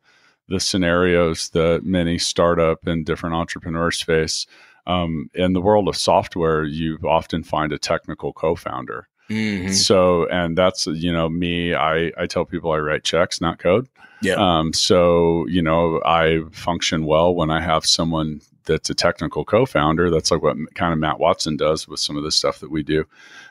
the 0.49 0.58
scenarios 0.58 1.50
that 1.50 1.84
many 1.84 2.19
startup 2.19 2.87
and 2.87 3.05
different 3.06 3.37
entrepreneurs 3.37 4.02
face. 4.02 4.46
Um, 4.87 5.29
in 5.34 5.53
the 5.53 5.60
world 5.60 5.86
of 5.86 5.96
software, 5.96 6.65
you 6.65 6.98
often 7.06 7.43
find 7.44 7.72
a 7.72 7.79
technical 7.79 8.32
co-founder. 8.32 9.06
Mhm. 9.29 9.73
So, 9.75 10.27
and 10.29 10.56
that's 10.56 10.87
you 10.87 11.13
know 11.13 11.29
me. 11.29 11.75
I 11.75 12.13
I 12.17 12.27
tell 12.27 12.44
people 12.44 12.73
I 12.73 12.79
write 12.79 13.05
checks, 13.05 13.41
not 13.41 13.58
code. 13.58 13.89
Yeah. 14.23 14.35
Um. 14.35 14.73
So 14.73 15.47
you 15.49 15.63
know 15.63 16.01
I 16.05 16.41
function 16.53 17.05
well 17.05 17.35
when 17.35 17.51
I 17.51 17.61
have 17.61 17.85
someone 17.87 18.41
that's 18.65 18.91
a 18.91 18.94
technical 18.94 19.44
co-founder. 19.47 20.11
That's 20.11 20.31
like 20.31 20.43
what 20.43 20.56
kind 20.75 20.93
of 20.93 20.99
Matt 20.99 21.19
Watson 21.19 21.56
does 21.56 21.89
with 21.89 22.01
some 22.01 22.17
of 22.19 22.23
the 22.25 22.31
stuff 22.31 22.58
that 22.61 22.70
we 22.70 22.82
do. 22.82 23.05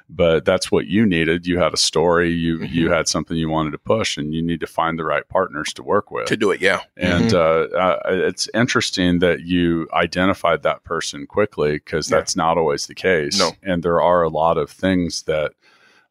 But 0.10 0.46
that's 0.46 0.72
what 0.72 0.86
you 0.88 1.06
needed. 1.06 1.46
You 1.48 1.58
had 1.60 1.74
a 1.74 1.78
story. 1.78 2.32
You 2.32 2.60
Mhm. 2.60 2.72
you 2.72 2.92
had 2.92 3.08
something 3.08 3.36
you 3.36 3.50
wanted 3.50 3.72
to 3.72 3.78
push, 3.78 4.16
and 4.18 4.34
you 4.34 4.42
need 4.42 4.60
to 4.62 4.68
find 4.68 4.98
the 4.98 5.04
right 5.04 5.28
partners 5.28 5.74
to 5.74 5.84
work 5.84 6.12
with. 6.12 6.28
to 6.28 6.38
do 6.38 6.52
it, 6.52 6.62
yeah. 6.62 6.82
And 6.96 7.32
Mhm. 7.32 7.34
uh, 7.34 7.76
uh, 7.78 8.00
it's 8.08 8.48
interesting 8.54 9.20
that 9.20 9.42
you 9.42 9.88
identified 9.94 10.64
that 10.64 10.84
person 10.84 11.26
quickly 11.28 11.74
because 11.74 12.10
Yeah. 12.10 12.18
that's 12.18 12.36
not 12.36 12.58
always 12.58 12.88
the 12.88 12.96
case. 12.96 13.38
No. 13.40 13.52
And 13.64 13.84
there 13.84 14.02
are 14.02 14.22
a 14.24 14.30
lot 14.30 14.58
of 14.58 14.70
things 14.70 15.24
that 15.24 15.54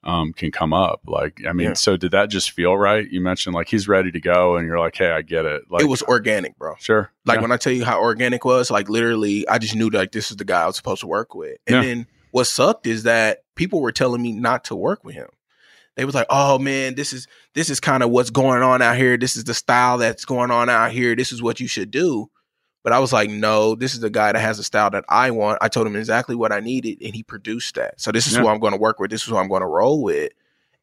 um, 0.06 0.32
can 0.32 0.50
come 0.50 0.72
up. 0.72 1.00
Like, 1.06 1.42
I 1.46 1.52
mean, 1.52 1.68
Yeah. 1.68 1.72
so 1.75 1.96
did 1.96 2.12
that 2.12 2.30
just 2.30 2.52
feel 2.52 2.76
right? 2.78 3.06
You 3.10 3.20
mentioned 3.20 3.54
like 3.54 3.68
he's 3.68 3.86
ready 3.88 4.10
to 4.12 4.20
go, 4.20 4.56
and 4.56 4.66
you're 4.66 4.78
like, 4.78 4.96
hey, 4.96 5.10
I 5.10 5.20
get 5.22 5.44
it. 5.44 5.64
Like, 5.70 5.82
it 5.82 5.86
was 5.88 6.02
organic, 6.04 6.56
bro. 6.56 6.75
sure. 6.78 7.10
Like 7.26 7.36
Yeah. 7.36 7.42
when 7.42 7.52
I 7.52 7.56
tell 7.58 7.72
you 7.72 7.84
how 7.84 8.00
organic 8.00 8.44
was, 8.44 8.70
like 8.70 8.88
literally, 8.88 9.46
I 9.48 9.58
just 9.58 9.75
knew 9.75 9.90
like 9.90 10.12
this 10.12 10.30
is 10.30 10.36
the 10.38 10.44
guy 10.44 10.62
I 10.62 10.66
was 10.66 10.76
supposed 10.76 11.00
to 11.02 11.06
work 11.06 11.34
with. 11.34 11.58
And 11.66 11.75
Yeah. 11.76 11.82
then 11.82 12.06
what 12.30 12.44
sucked 12.46 12.86
is 12.86 13.02
that 13.02 13.40
people 13.56 13.80
were 13.80 13.92
telling 13.92 14.22
me 14.22 14.32
not 14.32 14.64
to 14.64 14.76
work 14.76 15.04
with 15.04 15.14
him. 15.14 15.28
They 15.96 16.04
was 16.04 16.14
like, 16.14 16.26
"Oh 16.30 16.58
man, 16.58 16.94
this 16.94 17.12
is 17.14 17.26
this 17.54 17.70
is 17.70 17.80
kind 17.80 18.02
of 18.02 18.10
what's 18.10 18.28
going 18.30 18.62
on 18.62 18.82
out 18.82 18.96
here. 18.96 19.16
This 19.16 19.34
is 19.34 19.44
the 19.44 19.54
style 19.54 19.96
that's 19.98 20.25
going 20.26 20.50
on 20.50 20.68
out 20.68 20.92
here. 20.92 21.16
This 21.16 21.32
is 21.32 21.42
what 21.42 21.58
you 21.58 21.66
should 21.68 21.90
do." 21.90 22.30
But 22.86 22.92
I 22.92 23.00
was 23.00 23.12
like, 23.12 23.28
"No, 23.28 23.74
this 23.74 23.94
is 23.94 24.00
the 24.00 24.10
guy 24.10 24.30
that 24.30 24.38
has 24.38 24.58
the 24.58 24.62
style 24.62 24.90
that 24.90 25.04
I 25.08 25.32
want." 25.32 25.58
I 25.60 25.66
told 25.66 25.88
him 25.88 25.96
exactly 25.96 26.36
what 26.36 26.52
I 26.52 26.60
needed, 26.60 27.02
and 27.02 27.12
he 27.12 27.24
produced 27.24 27.74
that. 27.74 28.00
So 28.00 28.12
this 28.12 28.28
is 28.28 28.36
who 28.36 28.46
I'm 28.46 28.60
going 28.60 28.74
to 28.74 28.78
work 28.78 29.00
with. 29.00 29.10
This 29.10 29.22
is 29.24 29.28
who 29.28 29.36
I'm 29.36 29.48
going 29.48 29.62
to 29.62 29.66
roll 29.66 30.04
with, 30.04 30.30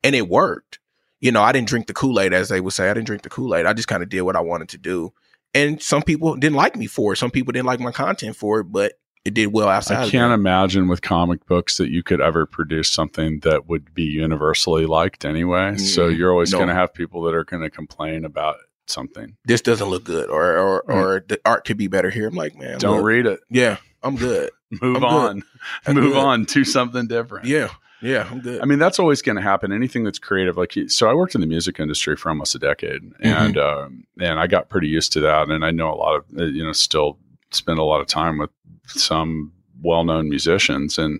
and 0.03 0.13
it 0.13 0.27
worked. 0.27 0.79
You 1.22 1.31
know, 1.31 1.41
I 1.41 1.53
didn't 1.53 1.69
drink 1.69 1.88
the 1.88 1.93
Kool 1.93 2.19
Aid, 2.19 2.33
as 2.33 2.50
they 2.50 2.60
would 2.60 2.74
say. 2.74 2.89
I 2.89 2.93
didn't 2.93 3.07
drink 3.07 3.22
the 3.22 3.29
Kool 3.29 3.55
Aid. 3.55 3.65
I 3.65 3.72
just 3.72 3.88
kind 3.88 4.03
of 4.03 4.10
did 4.10 4.22
what 4.24 4.36
I 4.36 4.41
wanted 4.41 4.67
to 4.69 4.77
do 4.77 5.13
and 5.53 5.81
some 5.81 6.01
people 6.01 6.36
didn't 6.36 6.55
like 6.55 6.75
me 6.75 6.88
for 6.88 7.13
it. 7.13 7.17
Some 7.17 7.31
people 7.31 7.51
didn't 7.51 7.65
like 7.65 7.79
my 7.79 7.91
content 7.91 8.36
for 8.36 8.60
it, 8.60 8.65
but 8.65 8.93
it 9.25 9.33
did 9.33 9.53
well 9.53 9.69
outside. 9.69 10.07
I 10.07 10.10
can't 10.10 10.33
imagine 10.33 10.88
with 10.88 11.01
comic 11.01 11.45
books 11.45 11.77
that 11.77 11.89
you 11.89 12.03
could 12.03 12.19
ever 12.19 12.45
produce 12.45 12.89
something 12.91 13.39
that 13.41 13.67
would 13.67 13.93
be 13.93 14.03
universally 14.03 14.86
liked 14.86 15.24
anyway. 15.24 15.77
So 15.77 16.10
Mm, 16.10 16.17
you're 16.17 16.31
always 16.31 16.51
no. 16.51 16.57
going 16.57 16.69
to 16.69 16.75
have 16.75 16.93
people 16.93 17.24
that 17.24 17.33
are 17.33 17.45
going 17.45 17.63
to 17.63 17.69
complain 17.69 18.25
about 18.25 18.57
something. 18.88 19.36
This 19.46 19.62
doesn't 19.62 19.88
look 19.88 20.04
good, 20.04 20.30
or 20.30 20.58
or 20.58 20.84
Right. 20.88 20.98
or 20.98 21.25
the 21.28 21.40
art 21.46 21.66
could 21.66 21.78
be 21.78 21.88
better 21.88 22.10
here. 22.10 22.28
I'm 22.28 22.36
like, 22.36 22.56
man, 22.58 22.80
Don't 22.80 22.98
look, 22.98 23.06
read 23.06 23.25
it. 23.25 23.40
Yeah, 23.50 23.78
I'm 24.04 24.16
good. 24.16 24.50
Move 24.82 24.98
I'm 24.98 25.04
on. 25.06 25.44
I'm 25.86 25.96
Move 25.96 26.13
good. 26.13 26.18
on 26.24 26.46
to 26.48 26.63
something 26.63 27.08
different. 27.08 27.46
Yeah, 27.46 27.70
yeah, 28.02 28.28
I'm 28.30 28.40
good. 28.42 28.62
I 28.62 28.66
mean, 28.66 28.80
that's 28.80 29.00
always 29.00 29.22
going 29.22 29.36
to 29.36 29.42
happen. 29.42 29.72
Anything 29.72 30.04
that's 30.04 30.20
creative, 30.20 30.58
like 30.58 30.74
so, 30.88 31.08
I 31.10 31.13
worked 31.13 31.36
in 31.36 31.42
the 31.42 31.48
music 31.48 31.80
industry 31.80 32.16
for 32.16 32.30
almost 32.30 32.56
a 32.56 32.60
decade, 32.60 33.02
Mm-hmm. 33.02 33.25
and 33.28 33.58
um, 33.58 34.04
and 34.20 34.40
I 34.40 34.48
got 34.48 34.70
pretty 34.70 34.88
used 34.88 35.13
to 35.13 35.20
that. 35.22 35.50
And 35.50 35.63
I 35.63 35.72
know 35.72 35.94
a 35.94 35.96
lot 35.96 36.16
of 36.16 36.25
uh, 36.38 36.44
you 36.46 36.63
know 36.66 36.74
still 36.74 37.18
spend 37.52 37.78
a 37.80 37.84
lot 37.84 38.02
of 38.02 38.08
time 38.08 38.38
with 38.40 38.50
some 38.88 39.52
well-known 39.82 40.28
musicians, 40.30 40.98
and 40.98 41.20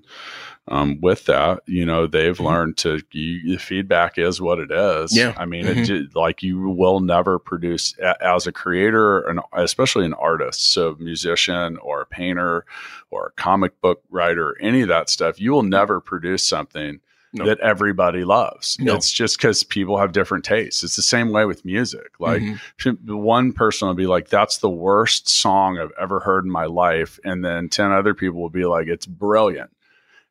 um, 0.70 1.00
with 1.02 1.26
that, 1.26 1.62
you 1.66 1.86
know, 1.86 2.08
they've 2.08 2.38
Mhm. 2.38 2.46
learned 2.46 2.78
to 2.78 3.02
you, 3.12 3.52
the 3.52 3.58
feedback 3.58 4.18
is 4.18 4.40
what 4.40 4.60
it 4.60 4.72
is. 4.72 5.16
Yeah. 5.16 5.34
I 5.38 5.46
mean, 5.46 5.66
Mhm. 5.66 5.90
it, 5.90 6.16
like 6.16 6.42
you 6.42 6.70
will 6.70 7.02
never 7.02 7.38
produce 7.38 7.96
a- 8.00 8.26
as 8.26 8.48
a 8.48 8.52
creator, 8.54 9.20
and 9.20 9.42
especially 9.54 10.06
an 10.06 10.14
artist, 10.14 10.72
so 10.74 10.96
musician 11.00 11.78
or 11.78 12.02
a 12.02 12.06
painter 12.06 12.66
or 13.12 13.28
a 13.28 13.42
comic 13.42 13.80
book 13.82 14.02
writer, 14.10 14.56
any 14.62 14.82
of 14.82 14.88
that 14.88 15.10
stuff, 15.10 15.40
you 15.40 15.52
will 15.52 15.64
never 15.64 16.00
produce 16.00 16.44
something 16.48 17.02
No. 17.34 17.46
that 17.46 17.60
everybody 17.60 18.24
loves. 18.24 18.78
No. 18.80 18.96
It's 18.96 19.12
just 19.12 19.38
because 19.38 19.64
people 19.64 19.98
have 19.98 20.12
different 20.14 20.46
tastes. 20.46 20.84
It's 20.84 20.96
the 20.96 21.02
same 21.02 21.32
way 21.32 21.46
with 21.46 21.66
music. 21.66 22.12
Like 22.20 22.42
Mhm. 22.44 23.00
one 23.10 23.52
person 23.54 23.88
will 23.88 23.96
be 23.96 24.06
like, 24.08 24.30
"That's 24.30 24.60
the 24.60 24.70
worst 24.70 25.28
song 25.28 25.78
I've 25.80 25.92
ever 26.00 26.20
heard 26.22 26.46
in 26.46 26.52
my 26.52 26.66
life," 26.68 27.20
and 27.26 27.44
then 27.44 27.70
ten 27.70 27.92
other 27.92 28.14
people 28.14 28.40
will 28.40 28.50
be 28.52 28.66
like, 28.66 28.88
"It's 28.88 29.08
brilliant," 29.08 29.72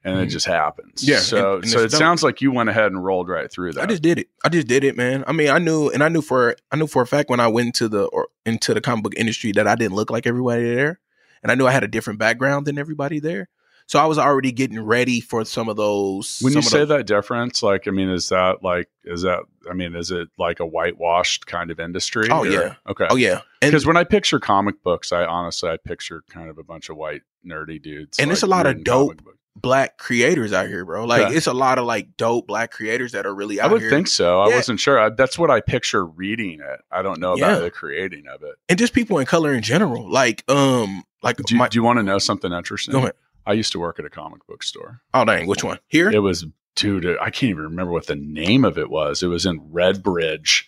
and 0.05 0.19
it 0.19 0.29
Mhm. 0.29 0.33
just 0.33 0.47
happens. 0.47 1.07
Yeah, 1.07 1.19
So 1.19 1.55
and- 1.57 1.65
and 1.65 1.73
so 1.73 1.79
it 1.81 1.93
sounds 1.93 2.23
like 2.23 2.41
you 2.41 2.51
went 2.53 2.69
ahead 2.69 2.87
and 2.93 3.05
rolled 3.05 3.29
right 3.29 3.51
through 3.51 3.73
that. 3.73 3.83
I 3.83 3.87
just 3.87 4.03
did 4.03 4.19
it. 4.19 4.29
I 4.45 4.49
just 4.49 4.67
did 4.67 4.85
it, 4.85 4.97
man. 4.97 5.25
I 5.27 5.33
mean, 5.33 5.49
I 5.49 5.59
knew, 5.59 5.89
and 5.91 6.03
I 6.03 6.09
knew 6.09 6.23
for 6.23 6.57
I 6.71 6.77
knew 6.77 6.87
for 6.87 7.03
a 7.03 7.07
fact 7.07 7.31
when 7.31 7.41
I 7.41 7.47
went 7.49 7.67
into 7.67 7.89
the 7.89 8.05
or 8.07 8.29
into 8.45 8.75
the 8.75 8.81
comic 8.81 9.05
book 9.05 9.15
industry 9.17 9.53
that 9.53 9.67
I 9.69 9.75
didn't 9.77 9.95
look 9.95 10.11
like 10.11 10.27
everybody 10.27 10.75
there, 10.75 10.99
and 11.43 11.53
I 11.53 11.55
knew 11.55 11.67
I 11.67 11.73
had 11.73 11.85
a 11.85 11.89
different 11.89 12.19
background 12.19 12.67
than 12.67 12.79
everybody 12.79 13.21
there. 13.21 13.49
So 13.89 13.99
I 13.99 14.07
was 14.07 14.17
already 14.17 14.53
getting 14.53 14.81
ready 14.81 15.21
for 15.21 15.45
some 15.45 15.69
of 15.69 15.77
those. 15.77 16.39
when 16.41 16.53
you 16.55 16.63
say 16.63 16.79
those- 16.79 16.89
that 16.89 17.07
difference, 17.07 17.63
like, 17.65 17.87
I 17.89 17.91
mean, 17.91 18.09
is 18.09 18.29
that 18.31 18.63
like, 18.63 18.89
is 19.05 19.23
that, 19.23 19.41
I 19.69 19.75
mean, 19.75 19.97
is 19.97 20.11
it 20.13 20.29
like 20.39 20.61
a 20.61 20.67
whitewashed 20.67 21.47
kind 21.47 21.71
of 21.71 21.79
industry? 21.81 22.29
Oh, 22.31 22.39
or- 22.39 22.47
yeah. 22.47 22.75
Okay. 22.89 23.07
oh 23.11 23.17
yeah, 23.17 23.41
Because 23.61 23.85
when 23.85 23.97
I 23.97 24.05
picture 24.05 24.39
comic 24.39 24.83
books, 24.85 25.13
I 25.13 25.25
honestly 25.25 25.69
I 25.69 25.77
picture 25.79 26.23
kind 26.31 26.49
of 26.49 26.59
a 26.59 26.63
bunch 26.65 26.89
of 26.91 26.97
white 26.97 27.23
nerdy 27.47 27.83
dudes, 27.83 28.19
And 28.21 28.31
it's 28.31 28.43
a 28.43 28.47
lot 28.47 28.67
of 28.67 28.83
dope. 28.85 29.21
Black 29.55 29.99
creators 29.99 30.53
out 30.53 30.67
here, 30.69 30.85
bro. 30.85 31.05
Like 31.05 31.31
Yeah. 31.31 31.37
it's 31.37 31.47
a 31.47 31.53
lot 31.53 31.79
of 31.79 31.85
like 31.85 32.17
dope 32.17 32.47
black 32.47 32.71
creators 32.71 33.13
that 33.13 33.27
are 33.27 33.35
really 33.35 33.61
I 33.61 33.67
would 33.67 33.81
here. 33.83 33.91
think 33.91 34.09
so. 34.09 34.41
I 34.41 34.49
wasn't 34.49 34.81
sure. 34.81 34.99
I, 34.99 35.11
that's 35.11 35.39
what 35.39 35.51
I 35.51 35.61
picture 35.61 36.05
reading 36.07 36.61
it. 36.61 36.81
I 36.91 37.03
don't 37.03 37.21
know 37.21 37.35
about 37.35 37.53
Yeah. 37.53 37.59
the 37.59 37.71
creating 37.71 38.27
of 38.29 38.43
it. 38.43 38.55
and 38.69 38.79
just 38.79 38.93
people 38.95 39.19
in 39.19 39.27
color 39.27 39.53
in 39.55 39.63
general. 39.63 40.11
Like 40.11 40.43
um, 40.51 41.05
like 41.23 41.37
Do 41.37 41.55
you, 41.55 41.59
my, 41.59 41.69
do 41.69 41.77
you 41.79 41.83
want 41.83 41.99
to 41.99 42.03
know 42.03 42.19
something 42.19 42.53
interesting? 42.53 42.93
Go 42.93 42.99
ahead. 42.99 43.13
I 43.45 43.53
used 43.55 43.73
to 43.73 43.79
work 43.79 43.99
at 43.99 44.05
a 44.05 44.11
comic 44.11 44.47
book 44.47 44.63
store. 44.63 45.01
oh 45.15 45.25
dang, 45.25 45.47
which 45.47 45.65
one 45.65 45.79
here? 45.89 46.11
It 46.11 46.21
was, 46.21 46.47
dude, 46.77 47.05
I 47.21 47.31
can't 47.31 47.51
even 47.51 47.65
remember 47.65 47.93
what 47.93 48.07
the 48.07 48.17
name 48.17 48.65
of 48.65 48.79
it 48.79 48.89
was. 48.89 49.23
It 49.23 49.27
was 49.27 49.45
in 49.47 49.61
Redbridge. 49.61 50.65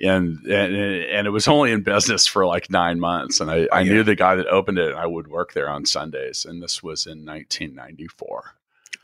And, 0.00 0.38
and 0.46 0.76
and 0.76 1.26
it 1.26 1.30
was 1.30 1.48
only 1.48 1.72
in 1.72 1.82
business 1.82 2.26
for 2.26 2.46
like 2.46 2.70
nine 2.70 3.00
months, 3.00 3.40
and 3.40 3.50
I, 3.50 3.54
I 3.54 3.68
Oh, 3.72 3.78
yeah. 3.80 3.92
knew 3.92 4.02
the 4.04 4.14
guy 4.14 4.36
that 4.36 4.46
opened 4.46 4.78
it. 4.78 4.90
and 4.90 4.98
I 4.98 5.06
would 5.06 5.26
work 5.28 5.54
there 5.54 5.68
on 5.68 5.84
Sundays, 5.86 6.44
and 6.44 6.62
this 6.62 6.82
was 6.82 7.04
in 7.06 7.24
1994, 7.26 8.54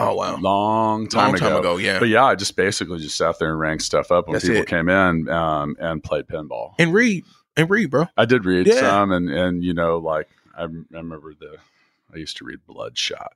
Oh 0.01 0.15
wow, 0.15 0.37
long 0.39 1.07
time, 1.09 1.31
long 1.33 1.37
time 1.37 1.49
ago. 1.53 1.59
ago, 1.59 1.77
yeah. 1.79 1.99
But 1.99 2.09
yeah, 2.09 2.25
I 2.25 2.35
just 2.37 2.55
basically 2.57 2.99
just 3.01 3.17
sat 3.17 3.39
there 3.39 3.51
and 3.51 3.59
rang 3.59 3.79
stuff 3.81 4.11
up 4.13 4.27
when 4.29 4.35
That's 4.35 4.47
people 4.47 4.63
it. 4.63 4.69
came 4.69 4.89
in 4.89 5.29
um, 5.29 5.77
and 5.81 6.03
played 6.03 6.27
pinball. 6.27 6.75
and 6.79 6.93
read 6.95 7.25
and 7.57 7.69
read, 7.71 7.91
bro. 7.91 8.07
I 8.17 8.25
did 8.25 8.45
read 8.45 8.67
Yeah. 8.69 8.81
some, 8.81 9.11
and 9.13 9.29
and 9.31 9.65
you 9.65 9.75
know, 9.75 9.99
like 9.99 10.29
I, 10.57 10.63
I 10.63 10.67
remember 10.93 11.35
the 11.39 11.57
I 12.13 12.19
used 12.19 12.37
to 12.37 12.45
read 12.45 12.61
Bloodshot. 12.67 13.33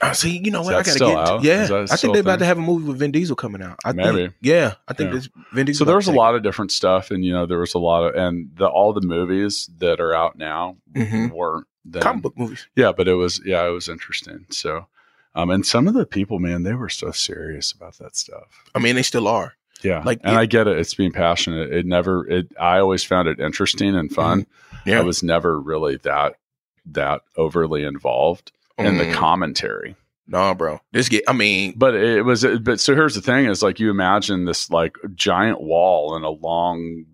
I 0.00 0.12
see. 0.12 0.38
You 0.38 0.50
know 0.52 0.62
what? 0.62 0.74
I 0.74 0.82
gotta 0.82 0.98
get. 0.98 1.16
out? 1.16 1.40
To, 1.42 1.46
yeah, 1.46 1.86
I 1.90 1.96
think 1.96 2.12
they're 2.12 2.20
about 2.22 2.38
to 2.38 2.44
have 2.44 2.58
a 2.58 2.60
movie 2.62 2.84
with 2.86 2.98
Vin 2.98 3.10
Diesel 3.10 3.34
coming 3.34 3.62
out. 3.62 3.78
I 3.84 3.92
Maybe. 3.92 4.16
Think, 4.28 4.34
yeah, 4.40 4.74
I 4.86 4.92
think 4.94 5.08
Yeah. 5.08 5.14
this 5.16 5.28
Vin 5.52 5.66
Diesel. 5.66 5.80
So 5.80 5.84
there 5.86 5.96
was 5.96 6.06
a 6.08 6.12
lot 6.12 6.34
of 6.36 6.42
different 6.42 6.70
stuff, 6.70 7.10
and 7.10 7.24
you 7.24 7.32
know, 7.32 7.46
there 7.46 7.58
was 7.58 7.74
a 7.74 7.78
lot 7.78 8.04
of 8.04 8.14
and 8.14 8.50
the 8.56 8.66
all 8.68 8.92
the 8.92 9.00
movies 9.06 9.68
that 9.78 9.98
are 10.00 10.14
out 10.14 10.36
now 10.38 10.76
Mhm. 10.94 11.32
weren't 11.32 11.66
then. 11.84 12.02
comic 12.02 12.22
book 12.22 12.38
movies. 12.38 12.66
Yeah, 12.76 12.92
but 12.92 13.08
it 13.08 13.14
was 13.14 13.40
yeah, 13.44 13.66
it 13.66 13.70
was 13.70 13.88
interesting. 13.88 14.46
So, 14.50 14.86
um, 15.34 15.50
and 15.50 15.66
some 15.66 15.88
of 15.88 15.94
the 15.94 16.06
people, 16.06 16.38
man, 16.38 16.62
they 16.62 16.74
were 16.74 16.88
so 16.90 17.10
serious 17.10 17.72
about 17.72 17.98
that 17.98 18.16
stuff. 18.16 18.64
I 18.74 18.78
mean, 18.78 18.94
they 18.94 19.02
still 19.02 19.26
are. 19.26 19.54
Yeah, 19.82 20.02
Like, 20.04 20.20
and 20.24 20.34
it- 20.34 20.38
I 20.38 20.46
get 20.46 20.66
it. 20.66 20.76
It's 20.78 20.94
being 20.94 21.12
passionate. 21.12 21.72
It 21.72 21.86
never. 21.86 22.26
It. 22.28 22.48
I 22.60 22.78
always 22.78 23.02
found 23.04 23.26
it 23.28 23.38
interesting 23.40 23.94
and 23.96 24.12
fun. 24.12 24.42
Mm-hmm. 24.42 24.88
Yeah. 24.90 24.98
I 25.00 25.02
was 25.02 25.22
never 25.22 25.58
really 25.60 25.96
that 25.98 26.34
that 26.86 27.20
overly 27.36 27.84
involved 27.84 28.50
in 28.78 28.96
the 28.98 29.04
Mm. 29.04 29.12
commentary. 29.14 29.96
Nah, 30.26 30.52
bro. 30.54 30.80
This 30.92 31.08
get. 31.08 31.24
I 31.26 31.32
mean, 31.32 31.74
But 31.76 31.94
it 31.94 32.22
was. 32.24 32.44
But 32.62 32.80
so 32.80 32.94
here's 32.94 33.14
the 33.14 33.22
thing: 33.22 33.46
is 33.46 33.62
like 33.62 33.80
you 33.80 33.90
imagine 33.90 34.44
this 34.44 34.70
like 34.70 34.96
giant 35.14 35.60
wall 35.62 36.16
in 36.16 36.22
a 36.22 36.28
long, 36.30 37.06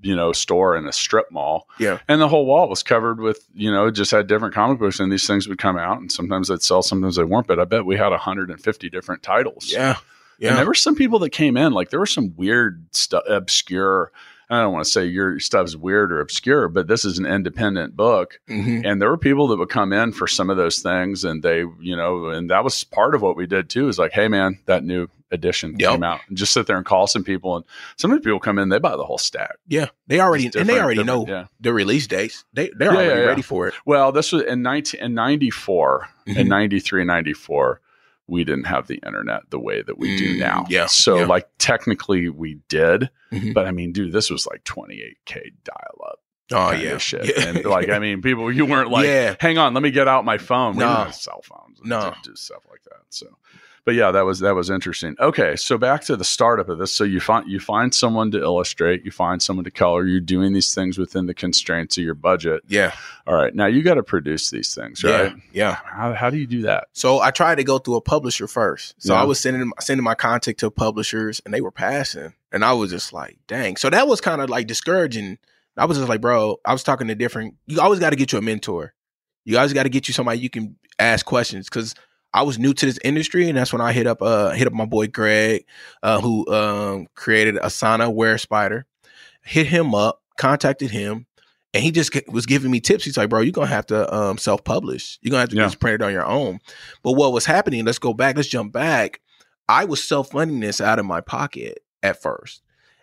you 0.00 0.16
know, 0.16 0.32
store 0.32 0.76
in 0.76 0.86
a 0.88 0.92
strip 0.92 1.30
mall. 1.30 1.68
Yeah. 1.78 1.98
and 2.08 2.20
the 2.20 2.26
whole 2.26 2.44
wall 2.44 2.68
was 2.68 2.82
covered 2.82 3.20
with 3.20 3.46
you 3.54 3.70
know 3.70 3.90
just 3.92 4.10
had 4.10 4.26
different 4.26 4.54
comic 4.54 4.80
books, 4.80 4.98
and 4.98 5.12
these 5.12 5.24
things 5.26 5.46
would 5.46 5.58
come 5.58 5.78
out, 5.78 5.98
and 6.00 6.10
sometimes 6.10 6.48
they'd 6.48 6.62
sell, 6.62 6.82
sometimes 6.82 7.14
they 7.14 7.22
weren't. 7.22 7.46
But 7.46 7.60
I 7.60 7.64
bet 7.64 7.86
we 7.86 7.96
had 7.96 8.10
150 8.10 8.90
different 8.90 9.22
titles. 9.22 9.70
yeah, 9.72 9.98
yeah. 10.40 10.48
And 10.50 10.58
there 10.58 10.66
were 10.66 10.74
some 10.74 10.96
people 10.96 11.20
that 11.20 11.30
came 11.30 11.56
in, 11.56 11.72
like 11.72 11.90
there 11.90 12.00
were 12.00 12.06
some 12.06 12.34
weird 12.36 12.84
stuff, 12.90 13.22
obscure. 13.28 14.10
I 14.52 14.60
don't 14.60 14.72
want 14.72 14.84
to 14.84 14.90
say 14.90 15.06
your 15.06 15.38
stuff's 15.40 15.74
weird 15.76 16.12
or 16.12 16.20
obscure, 16.20 16.68
but 16.68 16.86
this 16.86 17.04
is 17.04 17.18
an 17.18 17.26
independent 17.26 17.96
book. 17.96 18.38
Mhm. 18.50 18.84
And 18.84 19.00
there 19.00 19.08
were 19.08 19.16
people 19.18 19.48
that 19.48 19.58
would 19.58 19.70
come 19.70 19.92
in 19.92 20.12
for 20.12 20.26
some 20.26 20.50
of 20.50 20.56
those 20.56 20.80
things. 20.80 21.24
And 21.24 21.42
they, 21.42 21.60
you 21.80 21.96
know, 21.96 22.26
and 22.26 22.50
that 22.50 22.62
was 22.64 22.84
part 22.84 23.14
of 23.14 23.22
what 23.22 23.36
we 23.36 23.46
did 23.46 23.70
too 23.70 23.88
is 23.88 23.98
like, 23.98 24.12
hey, 24.12 24.28
man, 24.28 24.58
that 24.66 24.84
new 24.84 25.08
edition 25.30 25.76
Yep. 25.78 25.90
came 25.90 26.02
out. 26.02 26.20
And 26.28 26.36
just 26.36 26.52
sit 26.52 26.66
there 26.66 26.76
and 26.76 26.84
call 26.84 27.06
some 27.06 27.24
people. 27.24 27.56
And 27.56 27.64
some 27.96 28.10
of 28.12 28.18
the 28.18 28.22
people 28.24 28.38
come 28.40 28.58
in, 28.58 28.68
they 28.68 28.78
buy 28.78 28.96
the 28.96 29.04
whole 29.04 29.16
stack. 29.18 29.56
yeah. 29.66 29.86
They 30.06 30.20
already 30.20 30.50
and 30.54 30.68
they 30.68 30.78
already 30.78 31.02
know 31.04 31.24
Yeah. 31.26 31.46
the 31.60 31.72
release 31.72 32.06
dates. 32.06 32.44
They 32.52 32.70
they're 32.76 32.92
Yeah, 32.92 32.98
already 32.98 33.20
yeah, 33.22 33.26
ready 33.28 33.42
for 33.42 33.68
it. 33.68 33.74
Well, 33.86 34.12
this 34.12 34.30
was 34.32 34.42
in 34.42 34.60
19, 34.60 35.00
in 35.00 35.14
94, 35.14 36.08
in 36.26 36.34
Mhm. 36.34 36.48
93, 36.48 37.04
94, 37.04 37.80
we 38.32 38.44
didn't 38.44 38.64
have 38.64 38.86
the 38.86 39.00
internet 39.06 39.42
the 39.50 39.58
way 39.58 39.82
that 39.82 39.98
we 39.98 40.16
do 40.16 40.34
Mm, 40.36 40.38
now. 40.38 40.64
yeah, 40.70 40.86
So, 40.86 41.18
yeah. 41.20 41.26
like, 41.26 41.48
technically 41.58 42.28
we 42.30 42.58
did, 42.68 43.10
Mhm. 43.30 43.52
but 43.54 43.66
I 43.66 43.72
mean, 43.72 43.92
dude, 43.92 44.12
this 44.12 44.30
was 44.30 44.46
like 44.46 44.64
28K 44.64 45.52
dial 45.64 45.98
up. 46.10 46.18
Oh 46.52 46.70
yeah, 46.72 46.98
shit. 46.98 47.24
Yeah. 47.36 47.48
And 47.48 47.64
like, 47.64 47.88
I 47.88 47.98
mean, 47.98 48.22
people, 48.22 48.50
you 48.52 48.66
weren't 48.66 48.90
like, 48.90 49.06
Yeah. 49.06 49.34
hang 49.40 49.58
on, 49.58 49.74
let 49.74 49.82
me 49.82 49.90
get 49.90 50.08
out 50.08 50.24
my 50.24 50.38
phone. 50.38 50.74
We 50.76 50.80
No. 50.84 51.08
cell 51.12 51.40
phones. 51.42 51.78
No. 51.84 52.14
do, 52.22 52.34
stuff 52.36 52.62
like 52.70 52.82
that. 52.84 53.00
So, 53.10 53.26
but 53.84 53.94
yeah, 53.96 54.12
that 54.12 54.24
was 54.24 54.38
that 54.38 54.54
was 54.54 54.70
interesting. 54.70 55.16
Okay, 55.18 55.56
so 55.56 55.76
back 55.76 56.02
to 56.04 56.16
the 56.16 56.22
startup 56.24 56.68
of 56.68 56.78
this. 56.78 56.92
So 56.92 57.02
you 57.02 57.18
find 57.18 57.50
you 57.50 57.58
find 57.58 57.92
someone 57.92 58.30
to 58.30 58.40
illustrate, 58.40 59.04
you 59.04 59.10
find 59.10 59.42
someone 59.42 59.64
to 59.64 59.72
color. 59.72 60.06
You're 60.06 60.20
doing 60.20 60.52
these 60.52 60.72
things 60.72 60.98
within 60.98 61.26
the 61.26 61.34
constraints 61.34 61.98
of 61.98 62.04
your 62.04 62.14
budget. 62.14 62.62
yeah, 62.68 62.92
All 63.26 63.34
right, 63.34 63.52
now 63.52 63.66
you 63.66 63.82
got 63.82 63.94
to 63.94 64.04
produce 64.04 64.50
these 64.50 64.72
things, 64.72 65.02
right? 65.02 65.32
yeah, 65.32 65.34
yeah. 65.52 65.76
How, 65.84 66.12
how 66.14 66.30
do 66.30 66.36
you 66.36 66.46
do 66.46 66.62
that? 66.62 66.84
So 66.92 67.18
I 67.18 67.32
tried 67.32 67.56
to 67.56 67.64
go 67.64 67.78
through 67.78 67.96
a 67.96 68.00
publisher 68.00 68.46
first. 68.46 68.94
So 68.98 69.14
Yeah. 69.14 69.22
I 69.22 69.24
was 69.24 69.40
sending 69.40 69.72
sending 69.80 70.04
my 70.04 70.14
contact 70.14 70.60
to 70.60 70.70
publishers, 70.70 71.42
and 71.44 71.52
they 71.52 71.60
were 71.60 71.72
passing, 71.72 72.34
and 72.52 72.64
I 72.64 72.74
was 72.74 72.90
just 72.92 73.12
like, 73.12 73.38
dang. 73.48 73.76
So 73.76 73.90
that 73.90 74.06
was 74.06 74.20
kind 74.20 74.40
of 74.40 74.48
like 74.48 74.68
discouraging. 74.68 75.38
I 75.76 75.84
was 75.86 75.96
just 75.96 76.08
like, 76.08 76.20
bro, 76.20 76.56
I 76.64 76.72
was 76.72 76.82
talking 76.82 77.08
to 77.08 77.14
different. 77.14 77.54
You 77.66 77.80
always 77.80 78.00
got 78.00 78.10
to 78.10 78.16
get 78.16 78.32
you 78.32 78.38
a 78.38 78.42
mentor. 78.42 78.94
You 79.44 79.56
always 79.56 79.72
got 79.72 79.84
to 79.84 79.88
get 79.88 80.06
you 80.08 80.14
somebody 80.14 80.38
you 80.38 80.50
can 80.50 80.76
ask 80.98 81.24
questions 81.26 81.68
because 81.68 81.94
I 82.34 82.42
was 82.42 82.58
new 82.58 82.72
to 82.74 82.86
this 82.86 82.98
industry, 83.04 83.48
and 83.48 83.58
that's 83.58 83.72
when 83.72 83.80
I 83.82 83.92
hit 83.92 84.06
up 84.06 84.22
uh 84.22 84.50
hit 84.50 84.66
up 84.66 84.72
my 84.72 84.86
boy 84.86 85.06
Greg, 85.08 85.64
uh, 86.02 86.20
who 86.20 86.46
um 86.52 87.06
created 87.14 87.56
Asana 87.56 88.12
Wear 88.12 88.38
Spider. 88.38 88.86
Hit 89.44 89.66
him 89.66 89.94
up, 89.94 90.22
contacted 90.38 90.90
him, 90.92 91.26
and 91.74 91.82
he 91.82 91.90
just 91.90 92.12
was 92.28 92.46
giving 92.46 92.70
me 92.70 92.78
tips. 92.80 93.04
He's 93.04 93.16
like, 93.16 93.28
"Bro, 93.28 93.40
you're 93.40 93.52
gonna 93.52 93.66
have 93.66 93.86
to 93.86 94.14
um 94.14 94.38
self 94.38 94.62
publish. 94.64 95.18
You're 95.20 95.30
gonna 95.30 95.40
have 95.40 95.48
to 95.50 95.56
Yeah. 95.56 95.64
just 95.64 95.80
print 95.80 96.00
it 96.00 96.04
on 96.04 96.12
your 96.12 96.24
own." 96.26 96.60
But 97.02 97.12
what 97.12 97.32
was 97.32 97.44
happening? 97.44 97.84
Let's 97.84 97.98
go 97.98 98.14
back. 98.14 98.36
Let's 98.36 98.48
jump 98.48 98.72
back. 98.72 99.20
I 99.68 99.84
was 99.84 100.02
self 100.02 100.30
funding 100.30 100.60
this 100.60 100.80
out 100.80 100.98
of 101.00 101.06
my 101.06 101.20
pocket 101.20 101.82
at 102.02 102.20
first, 102.22 102.62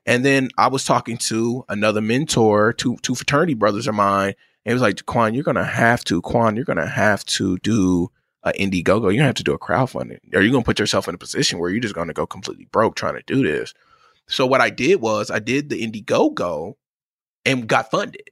and 0.10 0.26
then 0.26 0.50
I 0.58 0.68
was 0.68 0.84
talking 0.84 1.18
to 1.18 1.64
another 1.70 2.02
mentor, 2.02 2.74
two 2.74 2.98
two 3.02 3.16
fraternity 3.16 3.54
brothers 3.54 3.88
of 3.88 3.96
mine, 3.96 4.34
and 4.66 4.72
it 4.72 4.74
was 4.74 4.82
like, 4.82 5.06
"Quan, 5.06 5.34
you're 5.34 5.44
gonna 5.44 5.64
have 5.64 6.04
to. 6.06 6.22
Quan, 6.22 6.56
you're 6.56 6.66
gonna 6.66 6.88
have 6.88 7.24
to 7.26 7.58
do." 7.60 8.12
a 8.44 8.54
Indiegogo, 8.54 9.02
you're 9.04 9.16
gonna 9.16 9.26
have 9.26 9.36
to 9.36 9.44
do 9.44 9.52
a 9.52 9.60
crowdfunding, 9.60 10.20
or 10.34 10.42
you're 10.42 10.54
gonna 10.54 10.64
put 10.64 10.80
yourself 10.80 11.10
in 11.10 11.14
a 11.14 11.18
position 11.18 11.60
where 11.60 11.70
you're 11.70 11.82
just 11.82 11.94
gonna 11.94 12.14
go 12.14 12.26
completely 12.26 12.66
broke 12.72 12.96
trying 12.96 13.16
to 13.16 13.24
do 13.28 13.44
this. 13.44 13.74
So 14.30 14.46
what 14.46 14.62
I 14.62 14.70
did 14.70 15.02
was 15.02 15.30
I 15.30 15.40
did 15.40 15.68
the 15.70 15.82
Indiegogo 15.86 16.76
and 17.46 17.68
got 17.68 17.92
funded. 17.92 18.30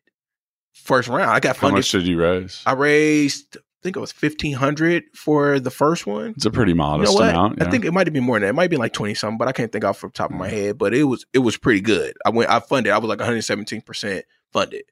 First 0.74 1.10
round, 1.10 1.30
I 1.32 1.42
got 1.42 1.58
How 1.58 1.64
funded. 1.64 1.80
much 1.80 1.92
did 1.92 2.08
you 2.08 2.22
raise? 2.22 2.62
I 2.66 2.72
raised 2.72 3.58
think 3.84 3.96
it 3.96 4.00
was 4.00 4.12
fifteen 4.12 4.54
hundred 4.54 5.04
for 5.14 5.60
the 5.60 5.72
first 5.72 6.06
one. 6.08 6.32
It's 6.32 6.46
a 6.46 6.52
pretty 6.52 6.72
You 6.72 6.78
modest 6.78 7.12
know 7.12 7.20
what? 7.20 7.30
amount. 7.30 7.62
I 7.62 7.70
think 7.70 7.86
it 7.86 7.92
might 7.94 8.08
have 8.08 8.14
been 8.14 8.24
more 8.24 8.36
than 8.38 8.42
that. 8.44 8.50
It 8.50 8.54
might 8.56 8.64
have 8.64 8.70
been 8.72 8.80
like 8.80 8.94
twenty 8.94 9.14
something, 9.14 9.38
but 9.38 9.48
I 9.48 9.52
can't 9.52 9.72
think 9.72 9.86
off 9.86 10.02
the 10.02 10.10
top 10.10 10.32
of 10.32 10.36
my 10.38 10.48
head. 10.50 10.78
But 10.78 10.94
it 10.94 11.04
was 11.04 11.26
it 11.34 11.40
was 11.40 11.58
pretty 11.58 11.82
good. 11.82 12.16
I 12.26 12.30
went 12.30 12.50
I 12.50 12.60
funded. 12.60 12.92
I 12.92 12.98
was 12.98 13.08
like 13.08 13.20
one 13.20 13.28
hundred 13.28 13.42
seventeen 13.44 13.82
percent 13.82 14.26
funded, 14.52 14.84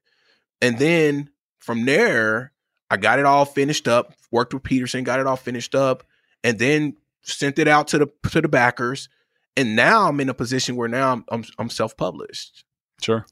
and 0.62 0.77
then 0.80 1.30
from 1.60 1.86
there 1.86 2.51
I 2.89 2.98
got 2.98 3.20
it 3.20 3.25
all 3.25 3.46
finished 3.46 3.88
up. 3.88 4.13
Worked 4.32 4.54
with 4.54 4.63
Peterson, 4.63 5.04
got 5.04 5.20
it 5.20 5.27
all 5.27 5.38
finished 5.38 5.75
up, 5.75 6.04
and 6.44 6.60
then 6.60 6.96
sent 7.24 7.58
it 7.60 7.68
out 7.68 7.88
to 7.89 7.98
the 7.98 8.08
to 8.30 8.42
the 8.42 8.48
backers. 8.48 9.10
And 9.58 9.75
now 9.75 10.08
I'm 10.10 10.20
in 10.20 10.30
a 10.30 10.34
position 10.34 10.75
where 10.75 10.89
now 10.89 11.13
I'm 11.13 11.25
I'm, 11.30 11.44
I'm 11.58 11.70
self 11.70 11.96
published. 11.98 12.63
sure. 13.01 13.25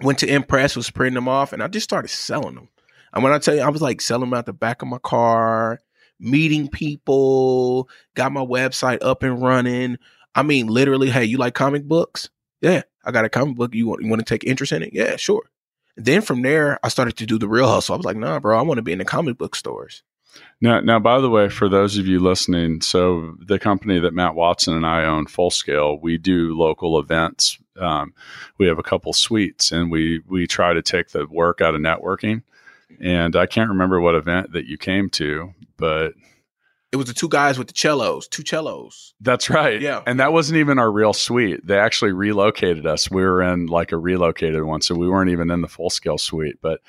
Went 0.00 0.20
to 0.20 0.28
Impress, 0.32 0.76
was 0.76 0.90
printing 0.90 1.14
them 1.14 1.26
off, 1.26 1.52
and 1.52 1.60
I 1.62 1.66
just 1.66 1.82
started 1.84 2.08
selling 2.08 2.54
them. 2.54 2.68
And 3.12 3.22
when 3.22 3.32
I 3.32 3.38
tell 3.38 3.54
you, 3.54 3.62
I 3.62 3.68
was 3.68 3.82
like 3.82 4.00
selling 4.00 4.28
them 4.28 4.34
out 4.34 4.46
the 4.46 4.52
back 4.52 4.82
of 4.82 4.88
my 4.88 4.98
car, 4.98 5.80
meeting 6.20 6.68
people, 6.68 7.88
got 8.14 8.32
my 8.32 8.44
website 8.44 8.98
up 9.02 9.22
and 9.22 9.40
running. 9.40 9.98
I 10.34 10.42
mean, 10.42 10.66
literally, 10.68 11.10
hey, 11.10 11.24
you 11.24 11.38
like 11.38 11.54
comic 11.54 11.84
books? 11.84 12.30
Yeah, 12.60 12.82
I 13.04 13.10
got 13.10 13.24
a 13.24 13.28
comic 13.28 13.56
book. 13.56 13.74
You 13.74 13.86
want 13.86 14.02
you 14.02 14.08
want 14.08 14.20
to 14.20 14.24
take 14.24 14.44
interest 14.44 14.72
in 14.72 14.82
it? 14.82 14.90
Yeah, 14.92 15.16
sure. 15.16 15.50
Then 15.96 16.22
from 16.22 16.42
there, 16.42 16.78
I 16.84 16.88
started 16.88 17.16
to 17.16 17.26
do 17.26 17.38
the 17.38 17.48
real 17.48 17.66
hustle. 17.66 17.94
I 17.94 17.96
was 17.96 18.06
like, 18.06 18.16
nah, 18.16 18.38
bro, 18.38 18.58
I 18.58 18.62
want 18.62 18.78
to 18.78 18.82
be 18.82 18.92
in 18.92 18.98
the 18.98 19.04
comic 19.04 19.36
book 19.36 19.56
stores. 19.56 20.02
Now, 20.60 20.80
now, 20.80 20.98
by 20.98 21.20
the 21.20 21.30
way, 21.30 21.48
for 21.48 21.68
those 21.68 21.98
of 21.98 22.06
you 22.06 22.20
listening, 22.20 22.80
so 22.80 23.36
the 23.40 23.58
company 23.58 23.98
that 24.00 24.14
Matt 24.14 24.34
Watson 24.34 24.74
and 24.74 24.86
I 24.86 25.04
own, 25.04 25.26
Full 25.26 25.50
Scale, 25.50 25.98
we 26.00 26.18
do 26.18 26.56
local 26.56 26.98
events. 26.98 27.58
Um, 27.76 28.12
we 28.58 28.66
have 28.66 28.78
a 28.78 28.82
couple 28.82 29.12
suites, 29.12 29.72
and 29.72 29.90
we 29.90 30.20
we 30.26 30.46
try 30.46 30.72
to 30.72 30.82
take 30.82 31.10
the 31.10 31.26
work 31.26 31.60
out 31.60 31.74
of 31.74 31.80
networking. 31.80 32.42
And 33.00 33.36
I 33.36 33.46
can't 33.46 33.68
remember 33.68 34.00
what 34.00 34.14
event 34.14 34.52
that 34.52 34.66
you 34.66 34.78
came 34.78 35.08
to, 35.10 35.52
but 35.76 36.12
It 36.90 36.96
was 36.96 37.06
the 37.06 37.14
two 37.14 37.28
guys 37.28 37.58
with 37.58 37.68
the 37.68 37.74
cellos, 37.76 38.26
two 38.28 38.42
cellos. 38.44 39.14
that's 39.20 39.50
right. 39.50 39.80
Yeah. 39.80 40.02
And 40.06 40.18
that 40.20 40.32
wasn't 40.32 40.58
even 40.58 40.78
our 40.78 40.90
real 40.90 41.12
suite. 41.12 41.66
They 41.66 41.78
actually 41.78 42.12
relocated 42.12 42.86
us. 42.86 43.10
We 43.10 43.22
were 43.22 43.42
in 43.42 43.66
like 43.66 43.92
a 43.92 43.98
relocated 43.98 44.64
one, 44.64 44.80
so 44.80 44.94
we 44.94 45.08
weren't 45.08 45.30
even 45.30 45.50
in 45.50 45.60
the 45.60 45.68
full 45.68 45.90
scale 45.90 46.18
suite. 46.18 46.56
But 46.62 46.80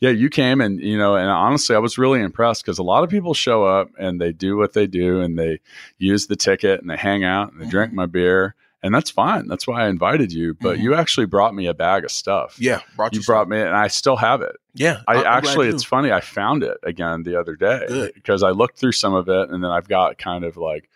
yeah, 0.00 0.10
you 0.10 0.28
came 0.28 0.60
and 0.60 0.78
you 0.78 0.98
know, 0.98 1.16
and 1.16 1.30
honestly, 1.30 1.74
I 1.74 1.78
was 1.78 1.96
really 1.96 2.20
impressed 2.20 2.62
because 2.62 2.78
a 2.78 2.82
lot 2.82 3.02
of 3.02 3.08
people 3.10 3.32
show 3.32 3.64
up 3.64 3.88
and 3.98 4.20
they 4.20 4.32
do 4.32 4.56
what 4.56 4.74
they 4.74 4.86
do 4.86 5.20
and 5.20 5.38
they 5.38 5.60
use 5.96 6.26
the 6.26 6.36
ticket 6.36 6.80
and 6.80 6.90
they 6.90 6.96
hang 6.96 7.24
out 7.24 7.52
and 7.52 7.60
they 7.60 7.66
drink 7.66 7.90
mm-hmm. 7.90 7.96
my 7.96 8.06
beer. 8.06 8.54
And 8.86 8.94
that's 8.94 9.10
fine. 9.10 9.48
That's 9.48 9.66
why 9.66 9.84
I 9.84 9.88
invited 9.88 10.32
you. 10.32 10.54
But 10.54 10.78
Mhm. 10.78 10.82
you 10.82 10.94
actually 10.94 11.26
brought 11.26 11.54
me 11.54 11.66
a 11.66 11.74
bag 11.74 12.04
of 12.04 12.10
stuff. 12.10 12.56
Yeah, 12.58 12.80
brought 12.96 13.12
You 13.12 13.20
you, 13.20 13.26
brought 13.26 13.48
me, 13.48 13.60
and 13.60 13.74
I 13.76 13.88
still 13.88 14.16
have 14.16 14.40
it. 14.42 14.56
Yeah, 14.74 15.00
I 15.08 15.16
I'm 15.16 15.26
actually, 15.26 15.68
it's 15.68 15.84
funny. 15.84 16.12
I 16.12 16.20
found 16.20 16.62
it 16.62 16.78
again 16.82 17.22
the 17.24 17.38
other 17.38 17.56
day 17.56 17.84
Good. 17.88 18.14
because 18.14 18.42
I 18.42 18.50
looked 18.50 18.78
through 18.78 18.92
some 18.92 19.12
of 19.14 19.28
it, 19.28 19.50
and 19.50 19.62
then 19.64 19.70
I've 19.70 19.88
got 19.88 20.18
kind 20.18 20.44
of 20.44 20.56
like 20.56 20.88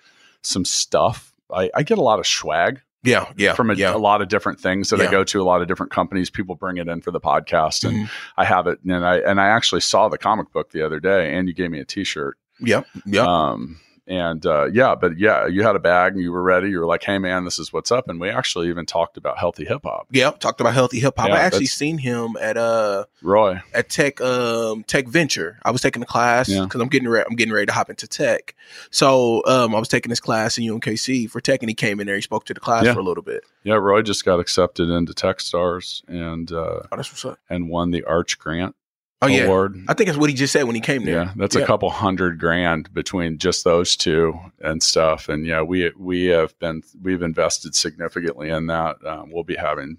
some 0.42 0.64
stuff. 0.64 1.32
I, 1.52 1.70
I 1.74 1.82
get 1.82 1.98
a 1.98 2.02
lot 2.02 2.18
of 2.20 2.26
swag 2.26 2.80
yeah, 3.02 3.26
yeah, 3.36 3.54
from 3.54 3.70
a, 3.70 3.74
yeah. 3.74 3.94
a 3.94 3.98
lot 3.98 4.22
of 4.22 4.28
different 4.28 4.60
things 4.60 4.90
that 4.90 5.00
I 5.00 5.10
go 5.10 5.24
to. 5.24 5.40
A 5.40 5.42
lot 5.42 5.62
of 5.62 5.68
different 5.68 5.90
companies. 5.90 6.30
People 6.30 6.54
bring 6.54 6.76
it 6.76 6.86
in 6.88 7.00
for 7.00 7.10
the 7.10 7.20
podcast, 7.20 7.84
and 7.88 8.06
Mhm. 8.06 8.10
I 8.36 8.44
have 8.44 8.66
it. 8.66 8.78
And 8.84 9.04
I 9.06 9.16
and 9.18 9.40
I 9.40 9.48
actually 9.48 9.80
saw 9.80 10.08
the 10.08 10.18
comic 10.18 10.52
book 10.52 10.70
the 10.70 10.82
other 10.84 11.00
day, 11.00 11.34
and 11.34 11.48
you 11.48 11.54
gave 11.54 11.70
me 11.70 11.80
a 11.80 11.84
T-shirt. 11.84 12.36
Yep, 12.60 12.86
yep. 13.06 13.26
Um, 13.26 13.80
and 14.10 14.44
uh, 14.44 14.66
yeah, 14.72 14.94
but 14.96 15.16
yeah, 15.18 15.46
you 15.46 15.62
had 15.62 15.76
a 15.76 15.78
bag, 15.78 16.12
and 16.14 16.20
you 16.22 16.32
were 16.32 16.42
ready. 16.42 16.68
You 16.68 16.80
were 16.80 16.86
like, 16.86 17.02
"Hey, 17.04 17.16
man, 17.18 17.44
this 17.44 17.58
is 17.60 17.72
what's 17.72 17.90
up." 17.92 18.08
And 18.08 18.20
we 18.20 18.28
actually 18.28 18.68
even 18.68 18.84
talked 18.84 19.16
about 19.16 19.38
healthy 19.38 19.64
hip 19.64 19.82
hop. 19.84 20.08
Yep, 20.10 20.40
talked 20.40 20.60
about 20.60 20.74
healthy 20.74 20.98
hip 20.98 21.14
hop. 21.16 21.28
Yeah, 21.28 21.36
I 21.36 21.38
actually 21.38 21.66
seen 21.66 21.96
him 21.96 22.36
at 22.40 22.56
uh 22.56 23.04
Roy, 23.22 23.60
at 23.72 23.88
Tech 23.88 24.20
um 24.20 24.82
Tech 24.84 25.06
Venture. 25.06 25.58
I 25.64 25.70
was 25.70 25.80
taking 25.80 26.02
a 26.02 26.06
class 26.06 26.48
Yeah. 26.48 26.64
because 26.64 26.80
I'm 26.80 26.88
getting 26.88 27.08
ready. 27.08 27.24
I'm 27.30 27.36
getting 27.36 27.54
ready 27.54 27.66
to 27.66 27.72
hop 27.72 27.88
into 27.88 28.06
Tech. 28.08 28.54
So 28.90 29.42
um 29.46 29.74
I 29.74 29.78
was 29.78 29.88
taking 29.88 30.10
this 30.10 30.20
class 30.20 30.58
in 30.58 30.64
UMKC 30.64 31.30
for 31.30 31.40
Tech, 31.40 31.62
and 31.62 31.70
he 31.70 31.74
came 31.74 32.00
in 32.00 32.06
there. 32.08 32.16
He 32.16 32.22
spoke 32.22 32.44
to 32.46 32.54
the 32.54 32.60
class 32.60 32.84
Yeah. 32.84 32.94
for 32.94 33.00
a 33.00 33.04
little 33.04 33.22
bit. 33.22 33.44
yeah, 33.62 33.74
Roy 33.74 34.02
just 34.02 34.24
got 34.24 34.40
accepted 34.40 34.90
into 34.90 35.14
Tech 35.14 35.40
Stars 35.40 36.02
and 36.08 36.50
uh, 36.50 36.80
Oh, 36.90 36.96
that's 36.96 37.12
what's 37.12 37.24
up. 37.24 37.38
and 37.48 37.68
won 37.68 37.90
the 37.92 38.02
Arch 38.04 38.38
Grant 38.38 38.74
Oh 39.22 39.26
yeah, 39.26 39.44
award. 39.44 39.76
I 39.88 39.92
think 39.94 40.06
that's 40.08 40.18
what 40.18 40.30
he 40.30 40.34
just 40.36 40.52
said 40.52 40.62
when 40.64 40.74
he 40.74 40.80
came 40.80 41.04
there. 41.04 41.14
Yeah, 41.24 41.32
that's 41.36 41.54
Yeah. 41.54 41.62
a 41.62 41.66
couple 41.66 41.90
hundred 41.90 42.38
grand 42.38 42.92
between 42.94 43.36
just 43.38 43.64
those 43.64 43.94
two 43.96 44.38
and 44.60 44.82
stuff. 44.82 45.28
And 45.28 45.44
yeah, 45.46 45.60
we 45.62 45.92
we 45.98 46.24
have 46.26 46.58
been 46.58 46.82
we've 47.02 47.22
invested 47.22 47.74
significantly 47.74 48.48
in 48.48 48.66
that. 48.68 48.96
Um, 49.04 49.30
we'll 49.30 49.44
be 49.44 49.56
having 49.56 49.98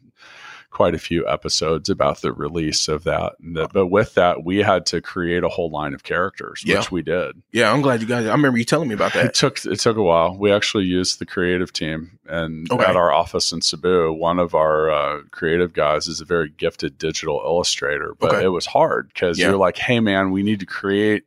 quite 0.71 0.95
a 0.95 0.99
few 0.99 1.27
episodes 1.27 1.89
about 1.89 2.21
the 2.21 2.31
release 2.33 2.87
of 2.87 3.03
that. 3.03 3.33
But 3.73 3.87
with 3.87 4.15
that, 4.15 4.43
we 4.43 4.57
had 4.59 4.85
to 4.87 5.01
create 5.01 5.43
a 5.43 5.49
whole 5.49 5.69
line 5.69 5.93
of 5.93 6.03
characters, 6.03 6.63
Yeah. 6.65 6.77
which 6.79 6.91
we 6.91 7.01
did. 7.01 7.41
Yeah, 7.51 7.71
I'm 7.71 7.81
glad 7.81 8.01
you 8.01 8.07
guys. 8.07 8.25
I 8.25 8.31
remember 8.31 8.57
you 8.57 8.63
telling 8.63 8.87
me 8.87 8.95
about 8.95 9.13
that. 9.15 9.25
It 9.25 9.33
took 9.33 9.63
it 9.65 9.79
took 9.79 9.97
a 9.97 10.01
while. 10.01 10.35
We 10.37 10.51
actually 10.51 10.85
used 10.85 11.19
the 11.19 11.25
creative 11.25 11.71
team, 11.73 12.17
and 12.25 12.71
Okay. 12.71 12.83
at 12.85 12.95
our 12.95 13.11
office 13.11 13.51
in 13.51 13.61
Cebu, 13.61 14.13
one 14.13 14.39
of 14.39 14.55
our 14.55 14.89
uh, 14.89 15.21
creative 15.31 15.73
guys 15.73 16.07
is 16.07 16.21
a 16.21 16.25
very 16.25 16.49
gifted 16.49 16.97
digital 16.97 17.41
illustrator. 17.45 18.15
But 18.19 18.33
Okay. 18.35 18.45
it 18.45 18.49
was 18.49 18.65
hard 18.65 19.09
because 19.13 19.37
Yeah. 19.37 19.47
you're 19.49 19.57
like, 19.57 19.77
"Hey, 19.77 19.99
man, 19.99 20.31
we 20.31 20.41
need 20.41 20.61
to 20.61 20.65
create." 20.65 21.25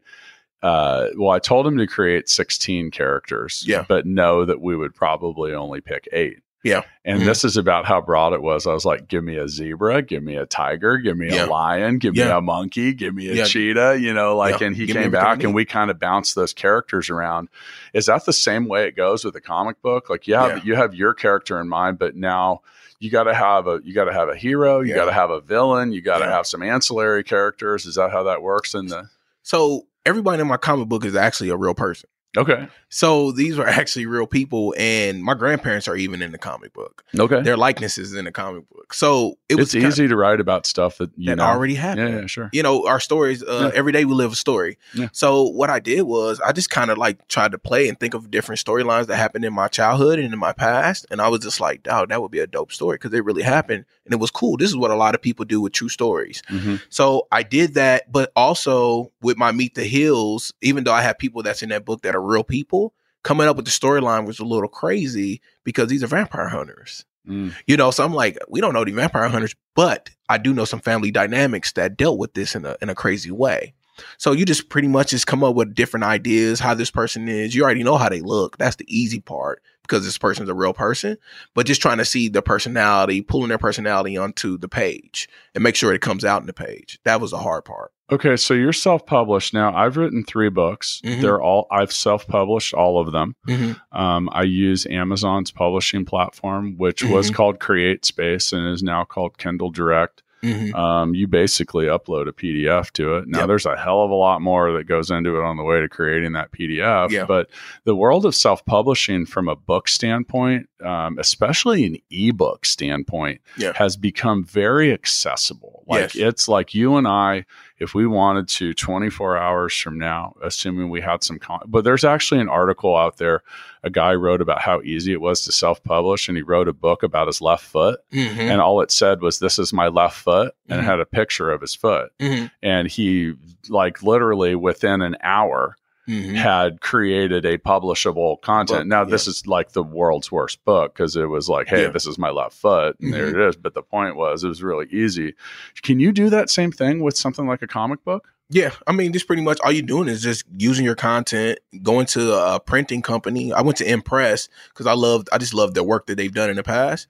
Uh, 0.62 1.08
well, 1.18 1.28
I 1.30 1.40
told 1.40 1.66
him 1.66 1.76
to 1.76 1.86
create 1.86 2.30
16 2.30 2.90
characters, 2.90 3.64
Yeah. 3.68 3.84
but 3.86 4.06
know 4.06 4.46
that 4.46 4.62
we 4.62 4.74
would 4.74 4.94
probably 4.94 5.52
only 5.52 5.82
pick 5.82 6.08
eight. 6.10 6.38
Yeah. 6.64 6.80
And 7.04 7.20
Mhm. 7.20 7.26
this 7.26 7.44
is 7.44 7.56
about 7.58 7.84
how 7.84 8.00
broad 8.00 8.32
it 8.32 8.40
was. 8.42 8.66
I 8.66 8.72
was 8.72 8.84
like, 8.86 9.06
give 9.06 9.22
me 9.22 9.36
a 9.36 9.46
zebra, 9.46 10.00
give 10.02 10.22
me 10.22 10.36
a 10.36 10.46
tiger, 10.46 10.96
give 10.96 11.16
me 11.16 11.28
Yeah. 11.30 11.44
a 11.44 11.46
lion, 11.46 11.98
give 11.98 12.14
me 12.14 12.22
a 12.22 12.40
monkey, 12.40 12.94
give 12.94 13.14
me 13.14 13.28
a 13.28 13.34
Yeah. 13.34 13.44
cheetah, 13.44 13.98
you 14.00 14.14
know, 14.14 14.34
like, 14.36 14.60
Yeah. 14.60 14.68
and 14.68 14.76
he 14.76 14.86
Give 14.86 14.96
came 14.96 15.10
back 15.10 15.44
and 15.44 15.54
we 15.54 15.66
kind 15.66 15.90
of 15.90 16.00
bounced 16.00 16.34
those 16.34 16.54
characters 16.54 17.10
around. 17.10 17.48
Is 17.92 18.06
that 18.06 18.24
the 18.24 18.32
same 18.32 18.66
way 18.66 18.88
it 18.88 18.96
goes 18.96 19.24
with 19.26 19.36
a 19.36 19.40
comic 19.42 19.80
book? 19.82 20.08
Like, 20.08 20.26
you 20.26 20.34
have, 20.36 20.56
Yeah. 20.58 20.60
you 20.64 20.74
have 20.74 20.94
your 20.94 21.12
character 21.12 21.60
in 21.60 21.68
mind, 21.68 21.98
but 21.98 22.16
now 22.16 22.62
you 22.98 23.10
got 23.10 23.24
to 23.24 23.34
have 23.34 23.66
a, 23.66 23.80
you 23.84 23.92
got 23.94 24.04
to 24.06 24.12
have 24.14 24.30
a 24.30 24.34
hero, 24.36 24.80
you 24.80 24.90
Yeah. 24.90 24.96
got 24.96 25.04
to 25.04 25.12
have 25.12 25.28
a 25.30 25.42
villain, 25.42 25.92
you 25.92 26.00
got 26.00 26.18
to 26.18 26.24
Yeah. 26.24 26.30
have 26.32 26.46
some 26.46 26.62
ancillary 26.62 27.22
characters. 27.22 27.84
Is 27.84 27.96
that 27.96 28.10
how 28.10 28.22
that 28.22 28.40
works 28.40 28.72
in 28.74 28.86
the, 28.86 29.10
So 29.42 29.84
everybody 30.06 30.40
in 30.40 30.48
my 30.48 30.56
comic 30.56 30.88
book 30.88 31.04
is 31.04 31.14
actually 31.14 31.50
a 31.50 31.56
real 31.56 31.74
person. 31.74 32.08
Okay. 32.36 32.68
So 32.88 33.32
these 33.32 33.56
were 33.56 33.66
actually 33.80 34.06
real 34.06 34.26
people, 34.26 34.74
and 34.78 35.22
my 35.22 35.34
grandparents 35.34 35.88
are 35.88 35.96
even 35.96 36.22
in 36.22 36.32
the 36.32 36.38
comic 36.38 36.72
book. 36.72 37.04
Okay. 37.18 37.42
Their 37.42 37.56
likenesses 37.56 38.14
in 38.14 38.24
the 38.26 38.32
comic 38.32 38.68
book. 38.70 38.94
So 38.94 39.38
it 39.48 39.54
was 39.56 39.74
it's 39.74 39.84
easy 39.84 40.08
to 40.08 40.16
write 40.16 40.40
about 40.40 40.66
stuff 40.66 40.98
that 40.98 41.10
you 41.16 41.26
that 41.30 41.36
know. 41.36 41.44
already 41.44 41.74
happened. 41.74 42.08
Yeah, 42.14 42.20
yeah, 42.20 42.26
sure. 42.26 42.50
you 42.52 42.62
know 42.62 42.86
our 42.86 43.00
stories 43.00 43.42
uh, 43.42 43.70
Yeah. 43.72 43.78
every 43.78 43.92
day 43.92 44.04
we 44.04 44.14
live 44.14 44.32
a 44.32 44.36
story 44.36 44.78
Yeah. 44.94 45.08
so 45.12 45.44
what 45.44 45.70
i 45.70 45.80
did 45.80 46.02
was 46.02 46.40
i 46.40 46.52
just 46.52 46.68
kind 46.70 46.90
of 46.90 46.98
like 46.98 47.26
tried 47.28 47.52
to 47.52 47.58
play 47.58 47.88
and 47.88 47.98
think 47.98 48.14
of 48.14 48.30
different 48.30 48.60
storylines 48.60 49.06
that 49.06 49.16
happened 49.16 49.44
in 49.44 49.52
my 49.54 49.68
childhood 49.68 50.18
and 50.18 50.32
in 50.32 50.38
my 50.38 50.52
past 50.52 51.06
and 51.10 51.20
i 51.20 51.28
was 51.28 51.40
just 51.40 51.60
like 51.60 51.86
oh 51.90 52.04
that 52.06 52.20
would 52.20 52.30
be 52.30 52.40
a 52.40 52.46
dope 52.46 52.72
story 52.72 52.96
because 52.96 53.12
it 53.14 53.24
really 53.24 53.42
happened 53.42 53.84
and 54.04 54.12
it 54.12 54.20
was 54.20 54.30
cool 54.30 54.56
this 54.56 54.68
is 54.68 54.76
what 54.76 54.90
a 54.90 54.94
lot 54.96 55.14
of 55.14 55.22
people 55.22 55.44
do 55.44 55.60
with 55.60 55.72
true 55.72 55.88
stories 55.88 56.42
Mhm. 56.50 56.80
so 56.90 57.26
i 57.32 57.42
did 57.42 57.74
that 57.74 58.10
but 58.12 58.30
also 58.36 59.10
with 59.22 59.36
my 59.38 59.50
meet 59.52 59.74
the 59.74 59.84
hills 59.84 60.52
even 60.60 60.84
though 60.84 60.92
i 60.92 61.02
have 61.02 61.18
people 61.18 61.42
that's 61.42 61.62
in 61.62 61.70
that 61.70 61.84
book 61.84 62.02
that 62.02 62.14
are 62.14 62.22
real 62.24 62.44
people 62.44 62.94
coming 63.22 63.46
up 63.46 63.56
with 63.56 63.64
the 63.64 63.70
storyline 63.70 64.26
was 64.26 64.38
a 64.38 64.44
little 64.44 64.68
crazy 64.68 65.40
because 65.64 65.88
these 65.88 66.02
are 66.02 66.08
vampire 66.08 66.48
hunters 66.48 67.04
Mm. 67.26 67.54
you 67.66 67.78
know, 67.78 67.90
so 67.90 68.04
I'm 68.04 68.12
like, 68.12 68.36
we 68.50 68.60
don't 68.60 68.74
know 68.74 68.84
the 68.84 68.92
vampire 68.92 69.28
hunters, 69.30 69.54
but 69.74 70.10
I 70.28 70.36
do 70.36 70.52
know 70.52 70.66
some 70.66 70.80
family 70.80 71.10
dynamics 71.10 71.72
that 71.72 71.96
dealt 71.96 72.18
with 72.18 72.34
this 72.34 72.54
in 72.54 72.66
a 72.66 72.76
in 72.82 72.90
a 72.90 72.94
crazy 72.94 73.30
way. 73.30 73.72
So 74.18 74.32
you 74.32 74.44
just 74.44 74.68
pretty 74.68 74.88
much 74.88 75.08
just 75.08 75.26
come 75.26 75.42
up 75.42 75.54
with 75.54 75.74
different 75.74 76.04
ideas 76.04 76.60
how 76.60 76.74
this 76.74 76.90
person 76.90 77.26
is. 77.26 77.54
You 77.54 77.64
already 77.64 77.82
know 77.82 77.96
how 77.96 78.10
they 78.10 78.20
look. 78.20 78.58
That's 78.58 78.76
the 78.76 78.84
easy 78.94 79.20
part 79.20 79.62
because 79.80 80.04
this 80.04 80.18
person's 80.18 80.50
a 80.50 80.54
real 80.54 80.74
person. 80.74 81.16
But 81.54 81.64
just 81.64 81.80
trying 81.80 81.96
to 81.96 82.04
see 82.04 82.28
the 82.28 82.42
personality, 82.42 83.22
pulling 83.22 83.48
their 83.48 83.56
personality 83.56 84.18
onto 84.18 84.58
the 84.58 84.68
page 84.68 85.26
and 85.54 85.64
make 85.64 85.76
sure 85.76 85.94
it 85.94 86.02
comes 86.02 86.26
out 86.26 86.42
in 86.42 86.46
the 86.46 86.52
page. 86.52 86.98
That 87.04 87.22
was 87.22 87.30
the 87.30 87.38
hard 87.38 87.64
part. 87.64 87.90
Okay, 88.12 88.36
so 88.36 88.52
you're 88.52 88.72
self-published 88.74 89.54
now. 89.54 89.74
I've 89.74 89.96
written 89.96 90.24
three 90.24 90.50
books. 90.50 91.00
Mhm. 91.04 91.22
They're 91.22 91.40
all 91.42 91.66
I've 91.70 91.90
self-published 91.92 92.74
all 92.74 93.00
of 93.00 93.12
them. 93.12 93.34
Mm-hmm. 93.48 93.98
Um, 93.98 94.28
I 94.30 94.42
use 94.42 94.86
Amazon's 94.86 95.50
publishing 95.50 96.04
platform, 96.04 96.76
which 96.76 97.02
was 97.02 97.30
Mhm. 97.30 97.34
called 97.34 97.60
Create 97.60 98.04
Space 98.04 98.52
and 98.52 98.66
is 98.68 98.82
now 98.82 99.04
called 99.04 99.38
Kindle 99.38 99.70
Direct. 99.70 100.22
Mm-hmm. 100.42 100.74
Um, 100.74 101.14
you 101.14 101.26
basically 101.26 101.86
upload 101.86 102.28
a 102.28 102.32
PDF 102.32 102.90
to 102.92 103.16
it. 103.16 103.26
Now, 103.26 103.38
Yep. 103.40 103.48
there's 103.48 103.64
a 103.64 103.78
hell 103.78 104.02
of 104.02 104.10
a 104.10 104.14
lot 104.14 104.42
more 104.42 104.72
that 104.72 104.84
goes 104.86 105.10
into 105.10 105.38
it 105.38 105.42
on 105.42 105.56
the 105.56 105.62
way 105.64 105.80
to 105.80 105.88
creating 105.88 106.32
that 106.32 106.52
PDF. 106.52 107.10
Yeah. 107.10 107.24
But 107.24 107.48
the 107.84 107.96
world 107.96 108.26
of 108.26 108.34
self-publishing, 108.34 109.24
from 109.24 109.48
a 109.48 109.56
book 109.56 109.88
standpoint, 109.88 110.68
um, 110.84 111.18
especially 111.18 111.84
an 111.84 111.96
ebook 112.10 112.64
standpoint, 112.66 113.40
Yeah. 113.56 113.72
has 113.74 113.96
become 113.96 114.44
very 114.44 114.92
accessible. 114.92 115.82
Like 115.86 116.14
Yes. 116.14 116.16
it's 116.16 116.48
like 116.48 116.74
you 116.74 116.96
and 116.96 117.06
I, 117.08 117.44
if 117.78 117.94
we 117.94 118.06
wanted 118.06 118.48
to, 118.48 118.72
24 118.74 119.36
hours 119.36 119.74
from 119.78 119.98
now, 119.98 120.34
assuming 120.42 120.90
we 120.90 121.00
had 121.00 121.22
some, 121.24 121.38
con- 121.38 121.62
but 121.66 121.84
there's 121.84 122.04
actually 122.04 122.40
an 122.40 122.48
article 122.48 122.96
out 122.96 123.16
there. 123.18 123.42
A 123.82 123.90
guy 123.90 124.14
wrote 124.14 124.40
about 124.40 124.60
how 124.62 124.80
easy 124.82 125.12
it 125.12 125.20
was 125.20 125.42
to 125.44 125.52
self-publish, 125.52 126.28
and 126.28 126.36
he 126.36 126.42
wrote 126.42 126.68
a 126.68 126.72
book 126.72 127.02
about 127.02 127.26
his 127.26 127.40
left 127.40 127.64
foot, 127.64 128.00
Mhm. 128.12 128.38
and 128.38 128.60
all 128.60 128.80
it 128.80 128.90
said 128.90 129.20
was, 129.20 129.38
"This 129.38 129.58
is 129.58 129.72
my 129.72 129.88
left 129.88 130.16
foot," 130.18 130.54
and 130.68 130.80
Mhm. 130.80 130.84
it 130.84 130.86
had 130.86 131.00
a 131.00 131.04
picture 131.06 131.50
of 131.50 131.60
his 131.60 131.74
foot, 131.74 132.10
Mhm. 132.20 132.50
and 132.62 132.88
he 132.88 133.34
like 133.68 134.02
literally 134.02 134.54
within 134.54 135.02
an 135.02 135.16
hour 135.22 135.76
Mhm. 136.08 136.34
had 136.34 136.80
created 136.80 137.44
a 137.46 137.56
publishable 137.58 138.40
content. 138.42 138.86
Now, 138.88 139.04
this 139.04 139.26
is 139.26 139.46
like 139.46 139.72
the 139.72 139.82
world's 139.82 140.30
worst 140.30 140.64
book 140.64 140.94
because 140.94 141.16
it 141.16 141.28
was 141.30 141.48
like, 141.48 141.68
hey, 141.68 141.82
Yeah. 141.84 141.88
this 141.88 142.06
is 142.06 142.18
my 142.18 142.30
left 142.30 142.54
foot, 142.54 142.96
and 143.00 143.12
there 143.14 143.26
Mhm. 143.26 143.34
it 143.34 143.48
is. 143.48 143.56
But 143.56 143.74
the 143.74 143.82
point 143.82 144.16
was, 144.16 144.44
it 144.44 144.48
was 144.48 144.62
really 144.62 144.86
easy. 144.90 145.34
Can 145.82 146.00
you 146.00 146.12
do 146.12 146.28
that 146.30 146.50
same 146.50 146.70
thing 146.72 147.00
with 147.02 147.16
something 147.16 147.46
like 147.46 147.62
a 147.62 147.66
comic 147.66 148.04
book? 148.04 148.28
Yeah, 148.50 148.72
I 148.86 148.92
mean, 148.92 149.12
just 149.14 149.26
pretty 149.26 149.40
much 149.42 149.58
all 149.64 149.72
you're 149.72 149.82
doing 149.82 150.06
is 150.08 150.22
just 150.22 150.44
using 150.58 150.84
your 150.84 150.94
content, 150.94 151.58
going 151.82 152.04
to 152.08 152.34
a 152.34 152.60
printing 152.60 153.00
company. 153.00 153.52
I 153.54 153.62
went 153.62 153.78
to 153.78 153.90
Impress 153.90 154.50
because 154.68 154.86
I 154.86 154.92
loved, 154.92 155.28
I 155.32 155.38
just 155.38 155.54
loved 155.54 155.74
the 155.74 155.82
work 155.82 156.06
that 156.06 156.16
they've 156.16 156.32
done 156.34 156.50
in 156.50 156.56
the 156.56 156.62
past. 156.62 157.06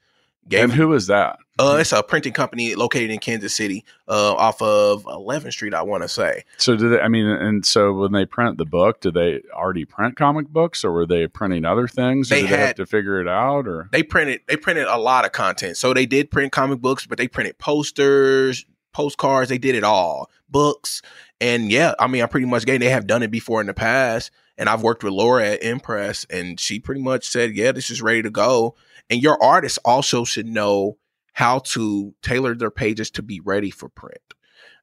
Gave 0.49 0.65
and 0.65 0.73
who 0.73 0.93
is 0.93 1.07
that? 1.07 1.39
Uh, 1.59 1.77
it's 1.79 1.93
a 1.93 2.03
printing 2.03 2.33
company 2.33 2.75
located 2.75 3.11
in 3.11 3.19
Kansas 3.21 3.55
City, 3.55 3.85
uh, 4.09 4.35
off 4.35 4.61
of 4.61 5.05
11th 5.05 5.53
Street, 5.53 5.73
I 5.73 5.83
want 5.83 6.03
to 6.03 6.09
say. 6.09 6.43
So, 6.59 6.77
do 6.77 6.89
they? 6.89 7.01
I 7.01 7.07
mean, 7.07 7.27
and 7.27 7.65
so 7.65 7.93
when 7.93 8.11
they 8.13 8.27
print 8.27 8.59
the 8.59 8.65
book, 8.65 9.01
do 9.01 9.13
they 9.13 9.41
already 9.53 9.85
print 9.85 10.17
comic 10.17 10.49
books, 10.49 10.85
or 10.85 10.91
were 10.93 11.07
they 11.07 11.29
printing 11.29 11.65
other 11.65 11.87
things? 11.87 12.31
Or 12.31 12.35
They 12.35 12.41
did 12.43 12.51
they 12.51 12.57
have 12.57 12.67
had- 12.69 12.77
to 12.77 12.87
figure 12.87 13.21
it 13.21 13.29
out, 13.29 13.69
or 13.69 13.89
They 13.93 14.03
printed, 14.03 14.41
they 14.49 14.57
printed 14.57 14.87
a 14.89 14.99
lot 14.99 15.25
of 15.25 15.31
content. 15.33 15.77
So 15.77 15.95
they 15.95 16.07
did 16.07 16.31
print 16.31 16.51
comic 16.53 16.81
books, 16.81 17.07
but 17.07 17.19
they 17.19 17.29
printed 17.29 17.59
posters, 17.59 18.67
postcards. 18.95 19.51
They 19.51 19.59
did 19.59 19.75
it 19.75 19.85
all, 19.85 20.31
books, 20.49 21.03
and 21.41 21.71
yeah, 21.71 21.95
I 21.99 22.07
mean, 22.07 22.23
I 22.23 22.27
pretty 22.27 22.47
much 22.47 22.65
gave. 22.65 22.81
They 22.81 22.89
have 22.89 23.07
done 23.07 23.23
it 23.23 23.31
before 23.31 23.61
in 23.61 23.67
the 23.67 23.75
past, 23.75 24.31
and 24.57 24.69
I've 24.69 24.83
worked 24.83 25.05
with 25.05 25.13
Laura 25.13 25.49
at 25.49 25.63
Impress, 25.63 26.25
and 26.31 26.59
she 26.59 26.81
pretty 26.81 27.03
much 27.03 27.29
said, 27.29 27.55
"Yeah, 27.55 27.73
this 27.73 27.91
is 27.91 28.01
ready 28.01 28.23
to 28.23 28.31
go." 28.31 28.77
And 29.11 29.23
your 29.23 29.43
artists 29.43 29.79
also 29.85 30.25
should 30.25 30.47
know 30.47 30.97
how 31.35 31.59
to 31.59 32.15
tailor 32.23 32.55
their 32.55 32.71
pages 32.71 33.11
to 33.11 33.23
be 33.23 33.41
ready 33.41 33.71
for 33.71 33.89
print. 33.89 34.23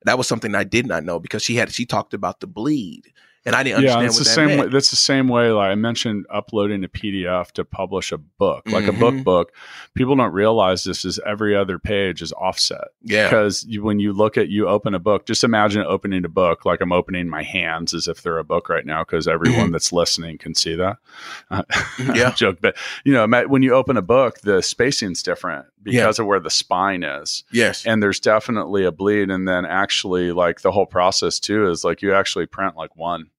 That 0.03 0.17
was 0.17 0.27
something 0.27 0.53
I 0.53 0.63
did 0.63 0.85
not 0.85 1.03
know 1.03 1.19
because 1.19 1.43
she 1.43 1.55
had 1.55 1.71
she 1.71 1.85
talked 1.85 2.13
about 2.13 2.39
the 2.39 2.47
bleed, 2.47 3.11
and 3.45 3.55
I 3.55 3.63
didn't 3.63 3.83
yeah, 3.83 4.01
it's 4.01 4.17
the 4.17 4.23
that 4.23 4.29
same 4.29 4.59
way. 4.59 4.67
That's 4.67 4.89
the 4.91 4.95
same 4.95 5.27
way. 5.27 5.49
Like 5.51 5.71
I 5.71 5.75
mentioned, 5.75 6.25
uploading 6.29 6.83
a 6.83 6.87
PDF 6.87 7.51
to 7.53 7.65
publish 7.65 8.11
a 8.11 8.17
book, 8.17 8.67
like 8.69 8.87
a 8.87 8.91
book 8.93 9.23
book. 9.23 9.51
People 9.95 10.15
don't 10.15 10.31
realize 10.33 10.83
this 10.83 11.03
is 11.05 11.19
every 11.25 11.55
other 11.55 11.79
page 11.79 12.21
is 12.21 12.31
offset. 12.33 12.89
Yeah, 13.03 13.27
because 13.27 13.65
you, 13.65 13.83
when 13.83 13.99
you 13.99 14.13
look 14.13 14.37
at 14.37 14.49
you 14.49 14.67
open 14.67 14.93
a 14.93 14.99
book 14.99 15.25
just 15.25 15.43
imagine 15.43 15.81
opening 15.83 16.23
a 16.23 16.29
book 16.29 16.65
like 16.65 16.81
i'm 16.81 16.91
opening 16.91 17.27
my 17.27 17.41
hands 17.43 17.93
as 17.93 18.07
if 18.07 18.21
they're 18.21 18.37
a 18.37 18.43
book 18.43 18.69
right 18.69 18.85
now 18.85 19.03
because 19.03 19.27
everyone 19.27 19.71
that's 19.71 19.91
listening 19.91 20.37
can 20.37 20.53
see 20.53 20.75
that 20.75 20.97
Uh, 21.51 21.63
Mm-hmm. 21.71 22.15
Yeah. 22.15 22.31
joke 22.33 22.59
but 22.61 22.75
you 23.03 23.13
know 23.13 23.27
when 23.47 23.63
you 23.63 23.73
open 23.73 23.97
a 23.97 24.01
book 24.01 24.39
the 24.41 24.61
spacing's 24.61 25.23
different 25.23 25.65
because 25.83 26.19
of 26.19 26.25
where 26.27 26.39
the 26.39 26.49
spine 26.49 27.03
is 27.03 27.43
yes, 27.51 27.85
and 27.85 28.01
there's 28.03 28.19
definitely 28.19 28.85
a 28.85 28.91
bleed 28.91 29.29
and 29.31 29.47
then 29.47 29.65
actually 29.65 30.31
like 30.31 30.61
the 30.61 30.71
whole 30.71 30.85
process 30.85 31.39
too 31.39 31.67
is 31.69 31.83
like 31.83 32.01
you 32.01 32.13
actually 32.13 32.45
print 32.45 32.75
like 32.75 32.95
one 32.95 33.29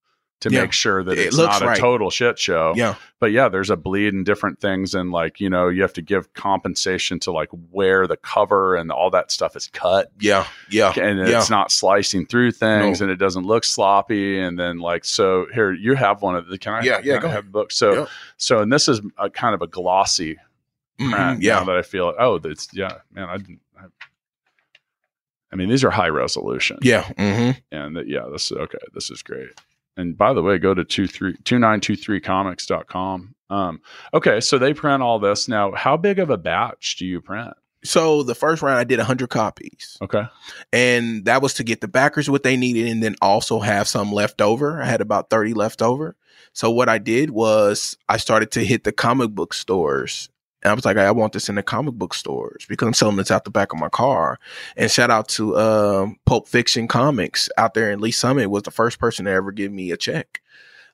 to 0.42 0.50
Yeah. 0.50 0.61
make 0.62 0.72
sure 0.72 1.02
that 1.02 1.18
It 1.18 1.26
it's 1.28 1.37
not 1.38 1.61
right. 1.62 1.76
a 1.76 1.81
total 1.81 2.11
shit 2.11 2.38
show 2.38 2.74
yeah, 2.76 2.94
but 3.18 3.33
yeah, 3.33 3.48
there's 3.48 3.70
a 3.70 3.76
bleed 3.76 4.12
and 4.14 4.24
different 4.26 4.61
things, 4.61 4.94
and 4.94 5.11
like 5.11 5.40
you 5.40 5.48
know, 5.50 5.68
you 5.68 5.83
have 5.83 5.92
to 5.94 6.02
give 6.02 6.33
compensation 6.35 7.18
to 7.20 7.33
like 7.33 7.48
where 7.70 8.07
the 8.07 8.16
cover 8.16 8.76
and 8.76 8.92
all 8.92 9.11
that 9.11 9.33
stuff 9.33 9.57
is 9.57 9.68
cut, 9.68 10.12
yeah, 10.20 10.46
yeah, 10.68 10.92
and 10.98 11.18
yeah. 11.18 11.38
it's 11.38 11.48
not 11.50 11.72
slicing 11.72 12.26
through 12.26 12.52
things, 12.52 13.00
No. 13.00 13.05
and 13.05 13.12
it 13.12 13.16
doesn't 13.16 13.44
look 13.46 13.64
sloppy, 13.64 14.38
and 14.38 14.59
then 14.59 14.78
like 14.78 15.05
so 15.05 15.46
here 15.55 15.72
you 15.72 15.94
have 15.94 16.22
one 16.22 16.37
of 16.37 16.46
the 16.48 16.59
can 16.59 16.74
I 16.74 16.83
Yeah, 16.83 17.00
yeah, 17.02 17.18
go 17.18 17.28
have 17.28 17.31
ahead. 17.31 17.44
a 17.44 17.48
book 17.48 17.72
so 17.72 17.92
Yeah. 17.94 18.07
so 18.37 18.61
and 18.61 18.72
this 18.72 18.88
is 18.88 19.00
a 19.18 19.31
kind 19.31 19.55
of 19.55 19.62
a 19.62 19.66
glossy 19.66 20.38
Mhm, 21.00 21.11
print 21.12 21.42
yeah. 21.42 21.59
now 21.61 21.64
that 21.64 21.76
I 21.76 21.83
feel 21.83 22.12
oh 22.18 22.38
that's 22.38 22.68
yeah 22.74 22.98
man 23.12 23.28
I 23.28 23.37
didn't 23.38 23.61
I, 23.81 23.85
I 25.52 25.57
mean 25.57 25.68
these 25.68 25.85
are 25.85 25.90
high 25.90 26.09
resolution 26.09 26.78
Yeah. 26.83 27.05
hmm 27.16 27.50
and 27.70 27.96
that, 27.96 28.09
yeah, 28.09 28.26
this 28.33 28.50
is 28.50 28.57
okay. 28.59 28.78
This 28.94 29.11
is 29.11 29.22
great. 29.22 29.50
And 29.96 30.16
by 30.16 30.33
the 30.33 30.42
way, 30.42 30.59
go 30.59 30.72
to 30.74 30.85
two 30.85 31.07
three 31.07 31.37
two 31.44 31.59
nine 31.59 31.81
two 31.81 31.96
three 31.96 32.20
comics.com. 32.20 33.35
Um, 33.50 33.81
okay, 34.14 34.40
so 34.40 34.59
they 34.59 34.72
print 34.72 35.02
all 35.02 35.18
this. 35.18 35.48
Now, 35.48 35.72
how 35.72 35.96
big 35.96 36.18
of 36.18 36.31
a 36.31 36.38
batch 36.38 36.96
do 36.96 37.07
you 37.07 37.20
print? 37.20 37.52
So 37.85 38.22
the 38.22 38.35
first 38.37 38.62
round, 38.62 38.78
I 38.78 38.85
did 38.85 38.98
100 39.00 39.28
copies, 39.28 39.98
Okay. 40.00 40.22
and 40.72 41.24
that 41.24 41.42
was 41.42 41.55
to 41.55 41.64
get 41.64 41.81
the 41.81 41.88
backers 41.88 42.31
what 42.31 42.44
they 42.44 42.57
needed, 42.57 42.87
and 42.87 43.02
then 43.02 43.16
also 43.20 43.59
have 43.59 43.88
some 43.88 44.12
left 44.12 44.40
over. 44.40 44.81
I 44.81 44.87
had 44.87 45.00
about 45.00 45.31
30 45.31 45.52
left 45.55 45.83
over. 45.83 46.14
So 46.52 46.70
what 46.70 46.88
I 46.88 46.98
did 46.98 47.31
was 47.31 47.96
I 48.09 48.18
started 48.18 48.52
to 48.52 48.64
hit 48.64 48.85
the 48.85 48.92
comic 48.92 49.31
book 49.33 49.52
stores. 49.52 50.28
And 50.62 50.70
I 50.70 50.75
was 50.75 50.85
like, 50.85 50.96
I 50.96 51.11
want 51.11 51.33
this 51.33 51.48
in 51.48 51.57
the 51.57 51.62
comic 51.62 51.94
book 51.94 52.14
stores 52.14 52.66
because 52.68 52.87
I'm 52.87 52.94
selling 52.94 53.16
this 53.16 53.31
out 53.31 53.44
the 53.44 53.51
back 53.51 53.72
of 53.72 53.81
my 53.81 53.88
car. 53.88 54.38
And 54.77 54.90
shout 54.90 55.11
out 55.11 55.29
to 55.31 55.59
um, 55.59 56.16
Pulp 56.27 56.48
Fiction 56.48 56.88
Comics 56.88 57.48
out 57.59 57.75
there 57.75 57.90
in 57.90 58.01
Lee 58.01 58.11
Summit 58.12 58.51
was 58.51 58.62
the 58.62 58.70
first 58.70 58.98
person 58.98 59.25
to 59.25 59.31
ever 59.33 59.53
give 59.53 59.72
me 59.72 59.90
a 59.90 59.96
check. 59.96 60.40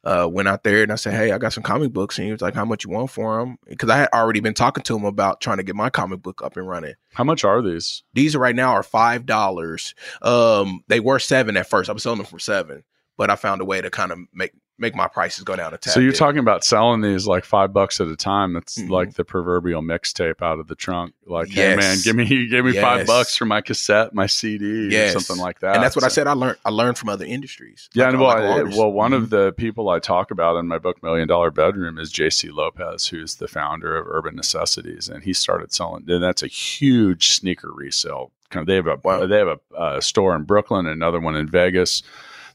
uh, 0.04 0.28
went 0.30 0.48
out 0.48 0.62
there 0.62 0.82
and 0.84 0.92
I 0.92 0.94
said, 0.94 1.14
"Hey, 1.14 1.32
I 1.32 1.38
got 1.38 1.52
some 1.52 1.64
comic 1.64 1.92
books," 1.92 2.18
and 2.18 2.24
he 2.26 2.32
was 2.32 2.40
like, 2.40 2.54
"How 2.54 2.64
much 2.64 2.84
you 2.84 2.90
want 2.90 3.10
for 3.10 3.38
them?" 3.40 3.58
Because 3.66 3.90
I 3.90 3.96
had 3.98 4.08
already 4.14 4.40
been 4.40 4.54
talking 4.54 4.84
to 4.84 4.96
him 4.96 5.04
about 5.04 5.40
trying 5.40 5.56
to 5.58 5.64
get 5.64 5.74
my 5.74 5.90
comic 5.90 6.22
book 6.22 6.40
up 6.42 6.56
and 6.56 6.68
running. 6.68 6.94
How 7.14 7.24
much 7.24 7.44
are 7.44 7.60
these? 7.60 8.04
These 8.14 8.36
right 8.36 8.54
now 8.54 8.70
are 8.70 8.84
five 8.84 9.26
dollars. 9.26 9.94
Um, 10.22 10.82
they 10.86 11.00
were 11.00 11.18
seven 11.18 11.56
at 11.56 11.68
first. 11.68 11.90
I 11.90 11.92
was 11.92 12.04
selling 12.04 12.18
them 12.18 12.26
for 12.26 12.38
seven, 12.38 12.84
but 13.18 13.28
I 13.30 13.36
found 13.36 13.60
a 13.60 13.66
way 13.66 13.82
to 13.82 13.90
kind 13.90 14.10
of 14.12 14.18
make 14.32 14.52
make 14.80 14.94
my 14.94 15.08
prices 15.08 15.42
go 15.42 15.56
down 15.56 15.74
a 15.74 15.76
tad. 15.76 15.92
So 15.92 15.98
you're 15.98 16.12
bit. 16.12 16.18
talking 16.20 16.38
about 16.38 16.62
selling 16.62 17.00
these 17.00 17.26
like 17.26 17.44
five 17.44 17.72
bucks 17.72 18.00
at 18.00 18.06
a 18.06 18.14
time. 18.14 18.52
That's 18.52 18.78
Mhm. 18.78 18.90
like 18.90 19.14
the 19.14 19.24
proverbial 19.24 19.82
mixtape 19.82 20.40
out 20.40 20.60
of 20.60 20.68
the 20.68 20.76
trunk. 20.76 21.14
Like, 21.26 21.48
hey 21.50 21.74
man, 21.74 21.96
give 22.04 22.14
me 22.14 22.46
give 22.46 22.64
me 22.64 22.74
five 22.74 23.04
bucks 23.04 23.36
for 23.36 23.44
my 23.44 23.60
cassette, 23.60 24.14
my 24.14 24.26
CD, 24.26 24.86
Yes. 24.92 25.16
or 25.16 25.18
something 25.18 25.42
like 25.42 25.58
that. 25.60 25.74
and 25.74 25.82
that's 25.82 25.96
what 25.96 26.04
I 26.04 26.08
said. 26.08 26.28
I 26.28 26.32
learned. 26.34 26.58
I 26.64 26.70
learned 26.70 26.96
from 26.96 27.08
other 27.08 27.24
industries. 27.24 27.90
Yeah, 27.92 28.04
Like- 28.04 28.12
and 28.12 28.20
well, 28.22 28.28
like 28.28 28.72
I- 28.72 28.76
well, 28.78 28.92
one 28.92 29.10
Mhm. 29.10 29.16
of 29.16 29.30
the 29.30 29.52
people 29.56 29.88
I 29.88 29.98
talk 29.98 30.30
about 30.30 30.56
in 30.58 30.68
my 30.68 30.78
book 30.78 31.02
Million 31.02 31.26
Dollar 31.26 31.50
Bedroom 31.50 31.98
is 31.98 32.12
Jaysse 32.12 32.44
Lopez, 32.52 33.08
who's 33.08 33.34
the 33.34 33.48
founder 33.48 33.96
of 33.96 34.06
Urban 34.06 34.36
Necessities, 34.36 35.08
and 35.08 35.24
he 35.24 35.32
started 35.32 35.72
selling. 35.72 36.04
And 36.08 36.22
that's 36.22 36.44
a 36.44 36.46
huge 36.46 37.30
sneaker 37.32 37.72
resale. 37.74 38.30
Kind 38.50 38.62
of, 38.62 38.66
they 38.68 38.76
have 38.76 38.86
a 38.86 38.96
Wow. 39.02 39.26
they 39.26 39.38
have 39.38 39.48
a, 39.48 39.58
uh 39.76 40.00
store 40.00 40.36
in 40.36 40.44
Brooklyn, 40.44 40.86
another 40.86 41.18
one 41.18 41.34
in 41.34 41.48
Vegas. 41.48 42.04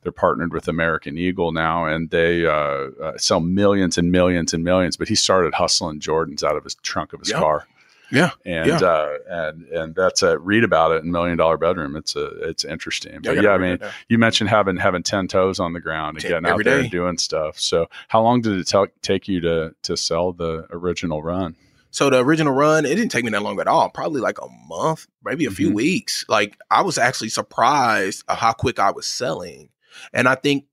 They're 0.03 0.11
partnered 0.11 0.53
with 0.53 0.67
American 0.67 1.17
Eagle 1.17 1.51
now, 1.51 1.85
and 1.85 2.09
they 2.09 2.45
uh, 2.45 2.51
uh, 3.01 3.17
sell 3.17 3.39
millions 3.39 3.97
and 3.97 4.11
millions 4.11 4.53
and 4.53 4.63
millions. 4.63 4.97
But 4.97 5.07
he 5.07 5.15
started 5.15 5.53
hustling 5.55 5.99
Jordans 5.99 6.43
out 6.43 6.55
of 6.55 6.63
his 6.63 6.75
trunk 6.75 7.13
of 7.13 7.19
his 7.21 7.29
Yeah. 7.31 7.39
car. 7.39 7.67
Yeah. 8.11 8.29
and 8.45 8.67
Yeah. 8.67 8.77
uh, 8.77 9.17
and 9.27 9.63
and 9.69 9.95
that's 9.95 10.21
a 10.21 10.37
read 10.37 10.63
about 10.63 10.91
it 10.91 11.03
in 11.03 11.11
Million 11.11 11.35
Dollar 11.37 11.57
Bedroom. 11.57 11.95
It's 11.95 12.15
a 12.15 12.27
it's 12.47 12.63
interesting. 12.63 13.19
But 13.23 13.41
yeah, 13.41 13.51
I 13.51 13.57
mean, 13.57 13.79
you 14.07 14.19
mentioned 14.19 14.51
having 14.51 14.77
having 14.77 15.01
ten 15.01 15.27
toes 15.27 15.59
on 15.59 15.73
the 15.73 15.79
ground 15.79 16.17
and 16.17 16.23
getting 16.23 16.45
out 16.45 16.63
there 16.63 16.75
day. 16.75 16.79
and 16.81 16.91
doing 16.91 17.17
stuff. 17.17 17.59
So, 17.59 17.87
how 18.09 18.21
long 18.21 18.41
did 18.41 18.59
it 18.59 18.67
ta- 18.67 18.85
take 19.01 19.27
you 19.27 19.39
to 19.41 19.73
to 19.83 19.97
sell 19.97 20.31
the 20.31 20.67
original 20.69 21.23
run? 21.23 21.55
So 21.89 22.09
the 22.11 22.19
original 22.19 22.53
run, 22.53 22.85
it 22.85 22.95
didn't 22.95 23.09
take 23.09 23.23
me 23.23 23.31
that 23.31 23.41
long 23.43 23.59
at 23.59 23.67
all. 23.67 23.89
Probably 23.89 24.19
like 24.21 24.39
a 24.41 24.47
month, 24.67 25.05
maybe 25.23 25.45
a 25.45 25.51
few 25.51 25.69
Mhm. 25.69 25.73
weeks. 25.75 26.25
Like 26.27 26.57
I 26.69 26.81
was 26.83 26.97
actually 26.99 27.29
surprised 27.29 28.23
how 28.27 28.53
quick 28.53 28.77
I 28.79 28.91
was 28.91 29.05
selling. 29.07 29.69
And 30.13 30.27
I 30.27 30.35
think 30.35 30.65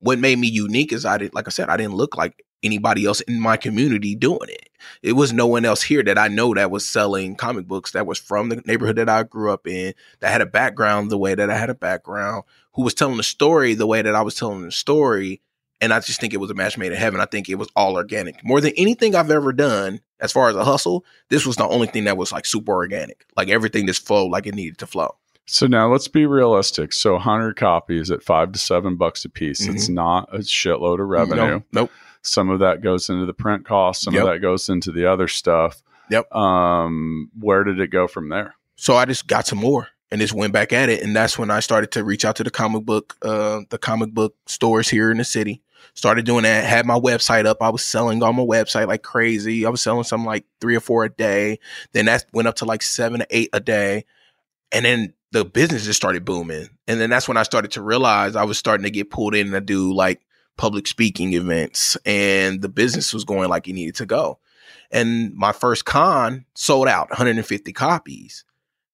what 0.00 0.18
made 0.18 0.38
me 0.38 0.48
unique 0.48 0.92
is 0.92 1.04
I 1.04 1.18
did, 1.18 1.34
like 1.34 1.46
I 1.46 1.50
said, 1.50 1.68
I 1.68 1.76
didn't 1.76 1.94
look 1.94 2.16
like 2.16 2.44
anybody 2.62 3.06
else 3.06 3.20
in 3.22 3.40
my 3.40 3.56
community 3.56 4.14
doing 4.14 4.48
it. 4.48 4.68
It 5.02 5.12
was 5.12 5.32
no 5.32 5.46
one 5.46 5.64
else 5.64 5.82
here 5.82 6.02
that 6.02 6.18
I 6.18 6.28
know 6.28 6.54
that 6.54 6.70
was 6.70 6.86
selling 6.86 7.36
comic 7.36 7.66
books 7.66 7.92
that 7.92 8.06
was 8.06 8.18
from 8.18 8.48
the 8.48 8.62
neighborhood 8.66 8.96
that 8.96 9.08
I 9.08 9.22
grew 9.22 9.52
up 9.52 9.66
in, 9.66 9.94
that 10.20 10.30
had 10.30 10.40
a 10.40 10.46
background 10.46 11.10
the 11.10 11.18
way 11.18 11.34
that 11.34 11.50
I 11.50 11.56
had 11.56 11.70
a 11.70 11.74
background, 11.74 12.44
who 12.74 12.82
was 12.82 12.94
telling 12.94 13.16
the 13.16 13.22
story 13.22 13.74
the 13.74 13.86
way 13.86 14.02
that 14.02 14.14
I 14.14 14.22
was 14.22 14.34
telling 14.34 14.62
the 14.62 14.72
story. 14.72 15.40
And 15.80 15.92
I 15.92 16.00
just 16.00 16.20
think 16.20 16.32
it 16.32 16.38
was 16.38 16.50
a 16.50 16.54
match 16.54 16.78
made 16.78 16.92
in 16.92 16.98
heaven. 16.98 17.20
I 17.20 17.26
think 17.26 17.48
it 17.48 17.56
was 17.56 17.68
all 17.76 17.94
organic. 17.94 18.42
More 18.44 18.60
than 18.60 18.72
anything 18.76 19.14
I've 19.14 19.30
ever 19.30 19.52
done 19.52 20.00
as 20.20 20.32
far 20.32 20.48
as 20.48 20.56
a 20.56 20.64
hustle, 20.64 21.04
this 21.28 21.44
was 21.44 21.56
the 21.56 21.68
only 21.68 21.86
thing 21.86 22.04
that 22.04 22.16
was 22.16 22.32
like 22.32 22.46
super 22.46 22.72
organic. 22.72 23.26
Like 23.36 23.48
everything 23.48 23.86
just 23.86 24.06
flowed 24.06 24.30
like 24.30 24.46
it 24.46 24.54
needed 24.54 24.78
to 24.78 24.86
flow. 24.86 25.16
So 25.46 25.66
now 25.66 25.90
let's 25.90 26.08
be 26.08 26.26
realistic. 26.26 26.92
So 26.92 27.12
100 27.14 27.56
copies 27.56 28.10
at 28.10 28.22
five 28.22 28.52
to 28.52 28.58
seven 28.58 28.96
bucks 28.96 29.24
a 29.24 29.28
piece. 29.28 29.62
Mm-hmm. 29.62 29.76
It's 29.76 29.88
not 29.88 30.28
a 30.34 30.38
shitload 30.38 31.00
of 31.00 31.08
revenue. 31.08 31.36
No, 31.36 31.62
nope. 31.72 31.90
Some 32.22 32.50
of 32.50 32.58
that 32.58 32.82
goes 32.82 33.08
into 33.08 33.26
the 33.26 33.32
print 33.32 33.64
cost. 33.64 34.02
Some 34.02 34.14
Yep. 34.14 34.22
of 34.24 34.28
that 34.28 34.38
goes 34.40 34.68
into 34.68 34.90
the 34.90 35.06
other 35.06 35.28
stuff. 35.28 35.82
Yep. 36.10 36.32
Um, 36.34 37.30
where 37.38 37.62
did 37.62 37.78
it 37.80 37.88
go 37.88 38.08
from 38.08 38.28
there? 38.28 38.54
So 38.74 38.96
I 38.96 39.04
just 39.04 39.28
got 39.28 39.46
some 39.46 39.58
more 39.58 39.88
and 40.10 40.20
just 40.20 40.32
went 40.34 40.52
back 40.52 40.72
at 40.72 40.88
it. 40.88 41.02
And 41.02 41.14
that's 41.14 41.38
when 41.38 41.50
I 41.50 41.60
started 41.60 41.92
to 41.92 42.02
reach 42.04 42.24
out 42.24 42.36
to 42.36 42.44
the 42.44 42.50
comic 42.50 42.84
book, 42.84 43.16
uh, 43.22 43.60
the 43.70 43.78
comic 43.78 44.10
book 44.12 44.34
stores 44.46 44.88
here 44.88 45.10
in 45.12 45.18
the 45.18 45.24
city. 45.24 45.62
Started 45.94 46.26
doing 46.26 46.42
that. 46.42 46.64
Had 46.64 46.84
my 46.84 46.98
website 46.98 47.46
up. 47.46 47.62
I 47.62 47.70
was 47.70 47.84
selling 47.84 48.22
on 48.22 48.34
my 48.36 48.42
website 48.42 48.88
like 48.88 49.02
crazy. 49.02 49.64
I 49.64 49.70
was 49.70 49.80
selling 49.80 50.04
something 50.04 50.26
like 50.26 50.44
three 50.60 50.74
or 50.76 50.80
four 50.80 51.04
a 51.04 51.08
day. 51.08 51.60
Then 51.92 52.06
that 52.06 52.26
went 52.32 52.48
up 52.48 52.56
to 52.56 52.64
like 52.64 52.82
seven 52.82 53.20
to 53.20 53.26
eight 53.30 53.50
a 53.52 53.60
day. 53.60 54.04
And 54.72 54.84
then 54.84 55.14
the 55.32 55.44
business 55.44 55.84
just 55.84 55.96
started 55.96 56.24
booming. 56.24 56.68
And 56.86 57.00
then 57.00 57.10
that's 57.10 57.28
when 57.28 57.36
I 57.36 57.42
started 57.42 57.72
to 57.72 57.82
realize 57.82 58.36
I 58.36 58.44
was 58.44 58.58
starting 58.58 58.84
to 58.84 58.90
get 58.90 59.10
pulled 59.10 59.34
in 59.34 59.50
to 59.50 59.60
do 59.60 59.92
like 59.92 60.20
public 60.56 60.86
speaking 60.86 61.34
events 61.34 61.96
and 62.06 62.62
the 62.62 62.68
business 62.68 63.12
was 63.12 63.24
going 63.24 63.48
like 63.48 63.68
it 63.68 63.74
needed 63.74 63.96
to 63.96 64.06
go. 64.06 64.38
And 64.90 65.34
my 65.34 65.52
first 65.52 65.84
con 65.84 66.46
sold 66.54 66.88
out 66.88 67.10
150 67.10 67.72
copies. 67.72 68.44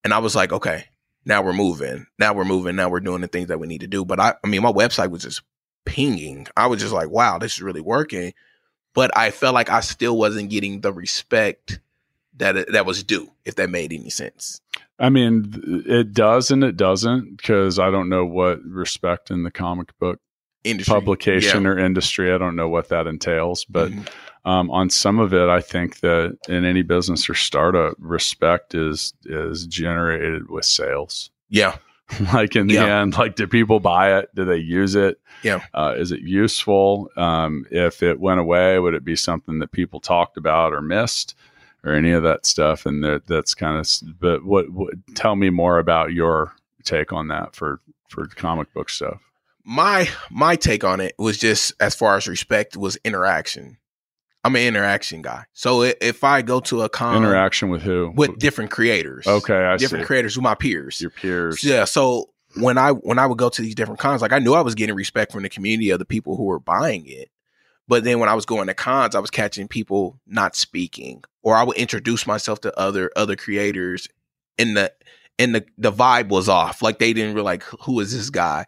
And 0.04 0.12
I 0.12 0.18
was 0.18 0.34
like, 0.34 0.52
okay, 0.52 0.86
now 1.24 1.42
we're 1.42 1.52
moving. 1.52 2.06
Now 2.18 2.32
we're 2.32 2.44
moving. 2.44 2.76
Now 2.76 2.88
we're 2.88 3.00
doing 3.00 3.20
the 3.20 3.28
things 3.28 3.48
that 3.48 3.60
we 3.60 3.66
need 3.66 3.82
to 3.82 3.86
do. 3.86 4.04
But 4.04 4.18
I, 4.18 4.34
I 4.42 4.48
mean, 4.48 4.62
my 4.62 4.72
website 4.72 5.10
was 5.10 5.22
just 5.22 5.42
pinging. 5.84 6.46
I 6.56 6.66
was 6.66 6.80
just 6.80 6.92
like, 6.92 7.10
wow, 7.10 7.38
this 7.38 7.54
is 7.54 7.62
really 7.62 7.80
working. 7.80 8.32
But 8.94 9.16
I 9.16 9.30
felt 9.30 9.54
like 9.54 9.70
I 9.70 9.80
still 9.80 10.16
wasn't 10.18 10.50
getting 10.50 10.80
the 10.80 10.92
respect 10.92 11.80
that 12.42 12.72
that 12.72 12.86
was 12.86 13.02
due, 13.02 13.30
if 13.44 13.54
that 13.56 13.70
made 13.70 13.92
any 13.92 14.10
sense. 14.10 14.60
I 14.98 15.08
mean, 15.10 15.82
it 15.86 16.12
does 16.12 16.50
and 16.50 16.62
it 16.62 16.76
doesn't 16.76 17.36
because 17.36 17.78
I 17.78 17.90
don't 17.90 18.08
know 18.08 18.24
what 18.24 18.62
respect 18.64 19.30
in 19.30 19.42
the 19.42 19.50
comic 19.50 19.96
book 19.98 20.20
Industry. 20.64 20.92
publication 20.94 21.64
Yeah. 21.64 21.70
or 21.70 21.78
industry. 21.78 22.32
I 22.32 22.38
don't 22.38 22.54
know 22.56 22.68
what 22.68 22.88
that 22.90 23.06
entails, 23.08 23.64
but 23.64 23.90
Mhm. 23.90 24.08
um, 24.44 24.70
on 24.70 24.90
some 24.90 25.18
of 25.18 25.34
it, 25.34 25.48
I 25.48 25.60
think 25.60 26.00
that 26.00 26.36
in 26.48 26.64
any 26.64 26.82
business 26.82 27.28
or 27.28 27.34
startup, 27.34 27.94
respect 27.98 28.74
is 28.74 29.12
is 29.24 29.66
generated 29.66 30.48
with 30.50 30.64
sales. 30.64 31.30
yeah, 31.48 31.76
like 32.32 32.54
in 32.56 32.66
the 32.68 32.74
Yeah. 32.74 33.00
end, 33.02 33.16
like 33.18 33.34
do 33.36 33.46
people 33.48 33.80
buy 33.80 34.18
it? 34.18 34.28
Do 34.36 34.44
they 34.44 34.56
use 34.58 34.94
it? 34.94 35.18
Yeah. 35.42 35.60
Uh, 35.74 35.94
is 35.96 36.12
it 36.12 36.20
useful? 36.20 37.10
Um, 37.16 37.66
if 37.70 38.02
it 38.02 38.20
went 38.20 38.38
away, 38.38 38.78
would 38.78 38.94
it 38.94 39.04
be 39.04 39.16
something 39.16 39.58
that 39.58 39.72
people 39.72 39.98
talked 40.00 40.36
about 40.36 40.72
or 40.72 40.80
missed, 40.80 41.34
or 41.84 41.92
any 41.92 42.12
of 42.12 42.22
that 42.22 42.46
stuff? 42.46 42.86
And 42.86 43.02
that 43.04 43.26
that's 43.26 43.54
kind 43.54 43.78
of. 43.78 44.18
But 44.20 44.44
what, 44.44 44.70
what? 44.70 44.94
Tell 45.14 45.36
me 45.36 45.50
more 45.50 45.78
about 45.78 46.12
your 46.12 46.54
take 46.84 47.12
on 47.12 47.28
that 47.28 47.54
for 47.54 47.80
for 48.08 48.26
comic 48.26 48.72
book 48.74 48.90
stuff. 48.90 49.20
my 49.64 50.08
my 50.30 50.56
take 50.56 50.84
on 50.84 51.00
it 51.00 51.14
was 51.18 51.38
just 51.38 51.72
as 51.80 51.94
far 51.94 52.16
as 52.16 52.26
respect 52.26 52.76
was 52.76 52.96
interaction. 53.04 53.78
I'm 54.44 54.56
an 54.56 54.62
interaction 54.62 55.22
guy, 55.22 55.44
so 55.52 55.82
if 55.82 56.24
I 56.24 56.42
go 56.42 56.58
to 56.60 56.82
a 56.82 56.88
con 56.88 57.16
Interaction 57.16 57.68
with 57.68 57.82
who? 57.82 58.12
With 58.16 58.40
different 58.40 58.72
creators, 58.72 59.24
okay, 59.24 59.54
I 59.54 59.76
different 59.76 60.02
see. 60.02 60.06
creators 60.08 60.36
with 60.36 60.42
my 60.42 60.56
peers, 60.56 61.00
Your 61.00 61.10
peers. 61.10 61.62
Yeah. 61.62 61.84
So 61.84 62.30
when 62.56 62.76
I 62.76 62.90
when 62.90 63.20
I 63.20 63.26
would 63.26 63.38
go 63.38 63.48
to 63.48 63.62
these 63.62 63.76
different 63.76 64.00
cons, 64.00 64.20
like 64.20 64.32
I 64.32 64.40
knew 64.40 64.54
I 64.54 64.60
was 64.62 64.74
getting 64.74 64.96
respect 64.96 65.30
from 65.30 65.44
the 65.44 65.48
community 65.48 65.90
of 65.90 66.00
the 66.00 66.04
people 66.04 66.36
who 66.36 66.42
were 66.44 66.58
buying 66.58 67.06
it. 67.06 67.30
But 67.88 68.04
then 68.04 68.18
when 68.18 68.28
I 68.28 68.34
was 68.34 68.46
going 68.46 68.68
to 68.68 68.74
cons, 68.74 69.14
I 69.14 69.20
was 69.20 69.30
catching 69.30 69.68
people 69.68 70.18
not 70.26 70.54
speaking, 70.56 71.24
or 71.42 71.56
I 71.56 71.62
would 71.64 71.76
introduce 71.76 72.26
myself 72.26 72.60
to 72.62 72.78
other 72.78 73.10
other 73.16 73.36
creators, 73.36 74.08
and 74.58 74.76
the 74.76 74.92
and 75.38 75.54
the 75.54 75.64
the 75.78 75.92
vibe 75.92 76.28
was 76.28 76.48
off. 76.48 76.82
Like 76.82 76.98
they 76.98 77.12
didn't 77.12 77.34
really 77.34 77.44
like 77.44 77.62
who 77.80 78.00
is 78.00 78.16
this 78.16 78.30
guy. 78.30 78.66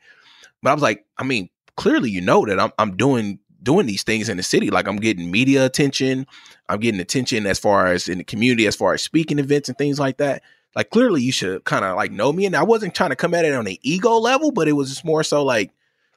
But 0.62 0.70
I 0.70 0.74
was 0.74 0.82
like, 0.82 1.04
I 1.18 1.24
mean, 1.24 1.48
clearly 1.76 2.10
you 2.10 2.20
know 2.20 2.44
that 2.46 2.58
I'm 2.58 2.72
I'm 2.78 2.96
doing 2.96 3.38
doing 3.62 3.86
these 3.86 4.02
things 4.02 4.28
in 4.28 4.36
the 4.36 4.42
city. 4.42 4.70
Like 4.70 4.88
I'm 4.88 4.96
getting 4.96 5.30
media 5.30 5.64
attention, 5.64 6.26
I'm 6.68 6.80
getting 6.80 7.00
attention 7.00 7.46
as 7.46 7.58
far 7.58 7.86
as 7.86 8.08
in 8.08 8.18
the 8.18 8.24
community, 8.24 8.66
as 8.66 8.76
far 8.76 8.94
as 8.94 9.02
speaking 9.02 9.38
events 9.38 9.68
and 9.68 9.78
things 9.78 9.98
like 9.98 10.18
that 10.18 10.42
like 10.76 10.90
clearly 10.90 11.22
you 11.22 11.32
should 11.32 11.64
kind 11.64 11.84
of 11.84 11.96
like 11.96 12.10
know 12.10 12.32
me 12.32 12.46
and 12.46 12.56
i 12.56 12.62
wasn't 12.62 12.94
trying 12.94 13.10
to 13.10 13.16
come 13.16 13.34
at 13.34 13.44
it 13.44 13.54
on 13.54 13.66
an 13.66 13.76
ego 13.82 14.16
level 14.16 14.50
but 14.50 14.68
it 14.68 14.72
was 14.72 14.88
just 14.88 15.04
more 15.04 15.22
so 15.22 15.44
like 15.44 15.70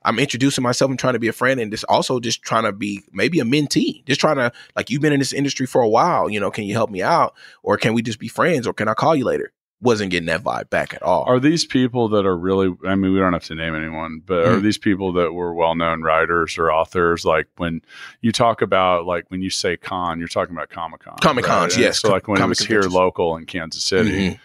i'm 0.06 0.20
introducing 0.20 0.64
myself 0.64 0.90
and 0.90 1.00
trying 1.00 1.14
to 1.14 1.20
be 1.20 1.28
a 1.28 1.34
friend 1.34 1.60
and 1.60 1.72
just 1.72 1.86
also 1.90 2.20
just 2.20 2.42
trying 2.44 2.64
to 2.64 2.72
be 2.72 3.02
maybe 3.12 3.40
a 3.40 3.44
mentee 3.44 4.04
just 4.06 4.20
trying 4.20 4.36
to 4.38 4.52
like 4.76 4.90
you've 4.90 5.02
been 5.02 5.14
in 5.14 5.20
this 5.20 5.34
industry 5.34 5.66
for 5.66 5.82
a 5.82 5.90
while 5.90 6.30
you 6.30 6.40
know 6.40 6.52
can 6.52 6.64
you 6.64 6.74
help 6.74 6.90
me 6.90 7.02
out 7.02 7.34
or 7.64 7.78
can 7.78 7.94
we 7.94 8.02
just 8.02 8.20
be 8.20 8.28
friends 8.28 8.66
or 8.68 8.74
can 8.74 8.88
i 8.88 8.94
call 8.94 9.16
you 9.16 9.24
later 9.26 9.52
wasn't 9.80 10.10
getting 10.10 10.26
that 10.26 10.42
vibe 10.44 10.70
back 10.72 10.92
at 10.96 11.04
all 11.04 11.24
Are 11.26 11.40
these 11.40 11.64
people 11.64 12.10
that 12.10 12.26
are 12.26 12.36
really? 12.36 12.74
I 12.84 12.96
mean, 12.96 13.14
we 13.14 13.20
don't 13.20 13.34
have 13.34 13.44
to 13.44 13.54
name 13.54 13.76
anyone, 13.76 14.24
but 14.26 14.44
are 14.48 14.56
Mhm. 14.58 14.64
these 14.64 14.80
people 14.80 15.14
that 15.14 15.34
were 15.34 15.54
well-known 15.54 16.02
writers 16.02 16.58
or 16.58 16.72
authors? 16.72 17.24
Like 17.26 17.46
when 17.58 17.84
you 18.22 18.32
talk 18.32 18.64
about, 18.64 19.06
like 19.06 19.26
when 19.30 19.44
you 19.44 19.52
say 19.52 19.78
con, 19.78 20.18
you're 20.18 20.28
talking 20.30 20.56
about 20.56 20.70
Comic 20.72 21.02
Con. 21.02 21.18
Comic-Cons, 21.22 21.76
And 21.76 21.84
yes, 21.84 22.00
So 22.00 22.10
like 22.10 22.28
when 22.28 22.42
it 22.42 22.48
was 22.48 22.58
here 22.58 22.82
local 22.82 23.38
in 23.38 23.46
Kansas 23.46 23.84
City, 23.84 24.40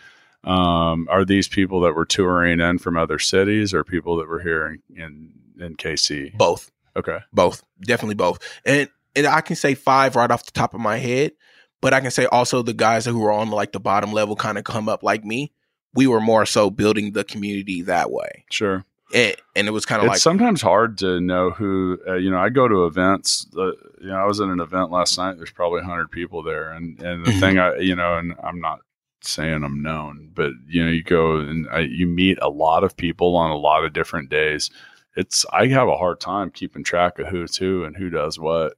Mhm. 0.45 0.51
um, 0.51 1.07
are 1.11 1.25
these 1.25 1.49
people 1.49 1.81
that 1.81 1.95
were 1.95 2.05
touring 2.05 2.61
in 2.61 2.77
from 2.77 2.99
other 2.99 3.19
cities, 3.19 3.73
or 3.73 3.85
people 3.85 4.17
that 4.19 4.29
were 4.29 4.41
here 4.41 4.67
in 4.67 5.03
in, 5.03 5.31
in 5.63 5.77
KC? 5.77 6.37
both. 6.37 6.71
Okay, 6.97 7.19
both. 7.33 7.63
Definitely 7.81 8.17
both. 8.17 8.39
And 8.65 8.89
and 9.15 9.27
i 9.27 9.41
can 9.41 9.57
say 9.57 9.75
five 9.75 10.17
right 10.17 10.31
off 10.31 10.45
the 10.45 10.53
top 10.53 10.75
of 10.75 10.81
my 10.81 10.97
head 10.97 11.33
but 11.81 11.93
i 11.93 12.01
can 12.01 12.11
say 12.11 12.27
also 12.27 12.63
the 12.63 12.75
guys 12.75 13.05
who 13.05 13.19
were 13.19 13.33
on 13.33 13.51
like 13.51 13.73
the 13.73 13.81
bottom 13.81 14.13
level 14.13 14.37
kind 14.37 14.59
of 14.59 14.65
come 14.65 14.89
up 14.89 15.03
like 15.03 15.25
me. 15.25 15.53
We 15.95 16.07
were 16.07 16.21
more 16.21 16.47
so 16.47 16.71
building 16.71 17.13
the 17.13 17.23
community 17.23 17.83
that 17.83 18.11
way. 18.11 18.47
Sure. 18.51 18.83
and, 19.15 19.37
and 19.55 19.69
it 19.69 19.73
was 19.73 19.85
kind 19.85 20.01
of 20.01 20.09
like 20.09 20.17
sometimes 20.17 20.63
hard 20.63 20.97
to 20.99 21.21
know 21.21 21.51
who 21.51 21.99
uh, 22.09 22.15
you 22.15 22.31
know 22.31 22.39
i 22.39 22.49
go 22.49 22.67
to 22.67 22.87
events 22.87 23.47
uh, 23.59 23.73
you 24.01 24.09
know 24.09 24.17
i 24.17 24.25
was 24.25 24.41
at 24.41 24.49
an 24.49 24.61
event 24.61 24.91
last 24.91 25.19
night 25.19 25.37
there's 25.37 25.51
probably 25.51 25.81
100 25.81 26.11
people 26.11 26.43
there 26.43 26.71
and 26.71 26.99
and 27.03 27.27
the 27.27 27.33
thing 27.33 27.59
i 27.59 27.77
you 27.77 27.95
know 27.95 28.17
and 28.17 28.35
i'm 28.43 28.59
not 28.59 28.81
saying 29.21 29.63
i'm 29.63 29.83
known 29.83 30.31
but 30.33 30.53
you 30.67 30.83
know 30.83 30.91
you 30.91 31.03
go 31.03 31.37
and 31.37 31.69
I, 31.69 31.81
you 31.81 32.07
meet 32.07 32.39
a 32.41 32.49
lot 32.49 32.85
of 32.85 32.97
people 32.97 33.37
on 33.37 33.51
a 33.51 33.57
lot 33.57 33.85
of 33.85 33.93
different 33.93 34.31
days 34.31 34.71
it's 35.17 35.45
i 35.53 35.67
have 35.67 35.89
a 35.89 35.97
hard 35.97 36.21
time 36.21 36.51
keeping 36.51 36.83
track 36.85 37.19
of 37.19 37.27
who's 37.29 37.57
who 37.57 37.85
and 37.85 37.97
who 37.97 38.09
does 38.11 38.39
what 38.39 38.75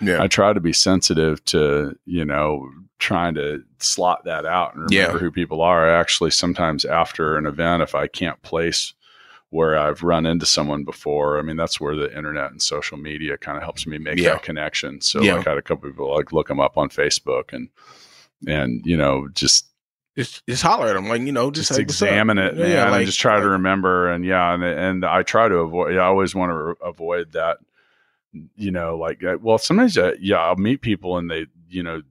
yeah 0.00 0.22
i 0.22 0.26
try 0.26 0.52
to 0.52 0.60
be 0.60 0.72
sensitive 0.72 1.44
to 1.44 1.94
you 2.06 2.24
know 2.24 2.68
trying 2.98 3.34
to 3.34 3.62
slot 3.80 4.24
that 4.24 4.46
out 4.46 4.74
and 4.74 4.84
remember 4.90 5.12
Yeah. 5.14 5.18
who 5.18 5.30
people 5.30 5.60
are 5.60 5.88
I 5.90 5.98
actually 6.00 6.30
sometimes 6.30 6.84
after 6.84 7.36
an 7.36 7.44
event 7.46 7.82
if 7.82 7.94
i 7.94 8.06
can't 8.06 8.40
place 8.42 8.94
where 9.50 9.78
I've 9.78 10.02
run 10.02 10.26
into 10.26 10.46
someone 10.46 10.82
before. 10.82 11.38
I 11.38 11.42
mean, 11.42 11.56
that's 11.56 11.80
where 11.80 11.94
the 11.94 12.12
internet 12.16 12.50
and 12.50 12.60
social 12.60 12.98
media 12.98 13.36
kind 13.38 13.56
of 13.56 13.62
helps 13.62 13.86
me 13.86 13.98
make 13.98 14.18
Yeah. 14.18 14.30
that 14.30 14.42
connection. 14.42 15.00
So 15.00 15.20
like 15.20 15.46
I 15.46 15.50
had 15.50 15.58
a 15.58 15.62
couple 15.62 15.88
people 15.88 16.12
like 16.12 16.32
look 16.32 16.48
them 16.48 16.58
up 16.58 16.76
on 16.76 16.88
Facebook 16.88 17.52
and 17.52 17.68
and 18.48 18.84
you 18.84 18.96
know 18.96 19.28
just 19.32 19.66
just 20.16 20.46
just 20.46 20.62
holler 20.62 20.88
at 20.88 20.94
them 20.94 21.08
like 21.08 21.22
you 21.22 21.32
know 21.32 21.50
just, 21.50 21.68
just 21.68 21.80
examine 21.80 22.38
it, 22.38 22.54
Yeah, 22.56 22.62
man, 22.62 22.70
yeah, 22.70 22.96
and 22.96 23.06
just 23.06 23.18
try 23.20 23.40
to 23.40 23.48
remember. 23.48 24.10
And 24.10 24.24
yeah, 24.24 24.52
and 24.54 24.62
and 24.62 25.04
I 25.04 25.22
try 25.22 25.48
to 25.48 25.56
avoid. 25.56 25.94
Yeah, 25.94 26.02
I 26.02 26.06
always 26.06 26.34
want 26.34 26.50
to 26.50 26.84
avoid 26.84 27.32
that. 27.32 27.58
You 28.56 28.70
know, 28.72 28.96
like 28.96 29.22
uh, 29.22 29.38
well, 29.40 29.58
sometimes 29.58 29.96
uh, 29.96 30.14
yeah, 30.20 30.38
I'll 30.38 30.56
meet 30.56 30.80
people 30.80 31.18
and 31.18 31.30
they, 31.30 31.46
you 31.68 31.84
know, 31.84 32.02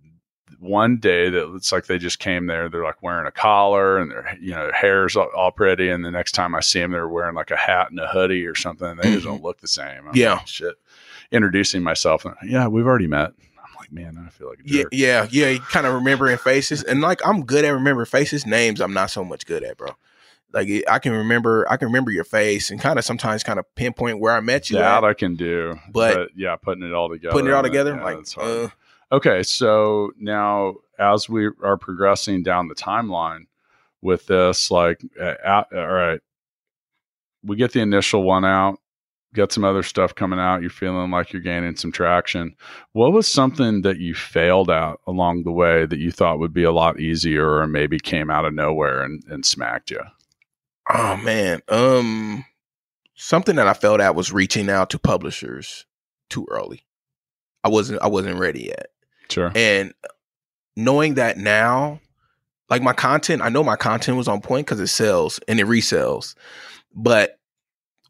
one 0.59 0.95
day 0.97 1.29
that 1.29 1.53
it's 1.55 1.73
like 1.73 1.87
they 1.87 1.97
just 1.97 2.19
came 2.19 2.47
there. 2.47 2.69
They're 2.69 2.83
like 2.83 3.03
wearing 3.03 3.27
a 3.27 3.31
collar 3.31 3.97
and 3.97 4.09
their 4.09 4.37
you 4.39 4.51
know 4.51 4.71
hair's 4.73 5.17
all, 5.17 5.29
all 5.35 5.51
pretty, 5.51 5.89
and 5.89 6.05
the 6.05 6.11
next 6.11 6.31
time 6.31 6.55
I 6.55 6.61
see 6.61 6.79
them, 6.79 6.91
they're 6.91 7.09
wearing 7.09 7.35
like 7.35 7.51
a 7.51 7.57
hat 7.57 7.89
and 7.91 7.99
a 7.99 8.07
hoodie 8.07 8.45
or 8.45 8.55
something. 8.55 8.87
And 8.87 8.99
they 8.99 9.11
just 9.11 9.25
Mhm. 9.25 9.31
don't 9.31 9.43
look 9.43 9.59
the 9.59 9.67
same. 9.67 10.07
I'm 10.07 10.15
Yeah. 10.15 10.35
like, 10.35 10.47
shit. 10.47 10.75
Introducing 11.31 11.83
myself, 11.83 12.23
and, 12.25 12.35
yeah, 12.45 12.67
we've 12.67 12.85
already 12.85 13.07
met. 13.07 13.31
Like, 13.83 13.91
man, 13.91 14.23
I 14.25 14.29
feel 14.29 14.49
like 14.49 14.59
a 14.59 14.63
yeah 14.65 14.83
yeah 14.91 15.27
yeah 15.31 15.49
you 15.49 15.59
kind 15.59 15.85
of 15.85 15.93
remembering 15.93 16.37
faces 16.37 16.83
and 16.83 17.01
like 17.01 17.21
i'm 17.25 17.43
good 17.45 17.65
at 17.65 17.69
remembering 17.71 18.05
faces 18.05 18.45
names 18.45 18.79
i'm 18.81 18.93
not 18.93 19.09
so 19.11 19.23
much 19.23 19.45
good 19.45 19.63
at 19.63 19.77
bro. 19.77 19.89
Like 20.51 20.69
i 20.87 20.99
can 20.99 21.11
remember 21.13 21.65
i 21.69 21.77
can 21.77 21.87
remember 21.87 22.11
your 22.11 22.23
face 22.23 22.69
and 22.71 22.79
kind 22.79 22.97
of 22.99 23.05
sometimes 23.05 23.43
kind 23.43 23.59
of 23.59 23.65
pinpoint 23.75 24.19
where 24.19 24.33
i 24.33 24.39
met 24.39 24.69
you 24.69 24.77
that 24.77 24.99
at, 24.99 25.03
I 25.03 25.13
can 25.13 25.35
do, 25.35 25.79
But- 25.91 26.15
but, 26.15 26.29
yeah, 26.35 26.55
putting 26.55 26.83
it 26.83 26.93
all 26.93 27.09
together, 27.09 27.31
putting 27.33 27.49
it 27.49 27.53
all 27.53 27.63
together 27.63 27.95
yeah, 27.95 28.03
like 28.03 28.25
uh, 28.37 28.69
Okay, 29.11 29.43
so 29.43 30.11
now 30.17 30.75
as 30.97 31.29
we 31.29 31.47
are 31.61 31.77
progressing 31.77 32.41
down 32.41 32.67
the 32.67 32.73
timeline 32.75 33.45
with 34.01 34.25
this, 34.25 34.71
like, 34.71 35.01
uh, 35.21 35.35
all 35.71 35.87
right, 35.87 36.19
we 37.43 37.55
get 37.55 37.73
the 37.73 37.79
initial 37.81 38.23
one 38.23 38.43
out, 38.45 38.79
get 39.33 39.51
some 39.51 39.63
other 39.63 39.83
stuff 39.83 40.15
coming 40.15 40.39
out. 40.39 40.61
You're 40.61 40.69
feeling 40.69 41.11
like 41.11 41.33
you're 41.33 41.41
gaining 41.41 41.75
some 41.75 41.91
traction. 41.91 42.55
What 42.93 43.13
was 43.13 43.27
something 43.27 43.81
that 43.81 43.97
you 43.97 44.15
failed 44.15 44.69
at 44.69 44.95
along 45.07 45.43
the 45.43 45.51
way 45.51 45.85
that 45.85 45.99
you 45.99 46.11
thought 46.11 46.39
would 46.39 46.53
be 46.53 46.63
a 46.63 46.71
lot 46.71 46.99
easier, 46.99 47.57
or 47.57 47.67
maybe 47.67 47.99
came 47.99 48.29
out 48.29 48.45
of 48.45 48.53
nowhere 48.53 49.03
and, 49.03 49.23
and 49.29 49.45
smacked 49.45 49.91
you? 49.91 50.01
oh 50.89 51.15
man 51.15 51.61
um 51.69 52.43
something 53.15 53.55
that 53.55 53.69
i 53.69 53.73
felt 53.73 54.01
at 54.01 54.15
was 54.15 54.33
reaching 54.33 54.69
out 54.69 54.89
to 54.89 54.99
publishers 54.99 55.85
too 56.29 56.45
early 56.51 56.83
i 57.63 57.69
wasn't 57.69 58.01
i 58.01 58.07
wasn't 58.07 58.37
ready 58.37 58.65
yet 58.65 58.87
Sure. 59.33 59.51
And 59.55 59.93
knowing 60.75 61.15
that 61.15 61.37
now, 61.37 61.99
like 62.69 62.81
my 62.81 62.93
content, 62.93 63.41
I 63.41 63.49
know 63.49 63.63
my 63.63 63.75
content 63.75 64.17
was 64.17 64.27
on 64.27 64.41
point 64.41 64.67
because 64.67 64.79
it 64.79 64.87
sells 64.87 65.39
and 65.47 65.59
it 65.59 65.65
resells. 65.65 66.35
But 66.93 67.39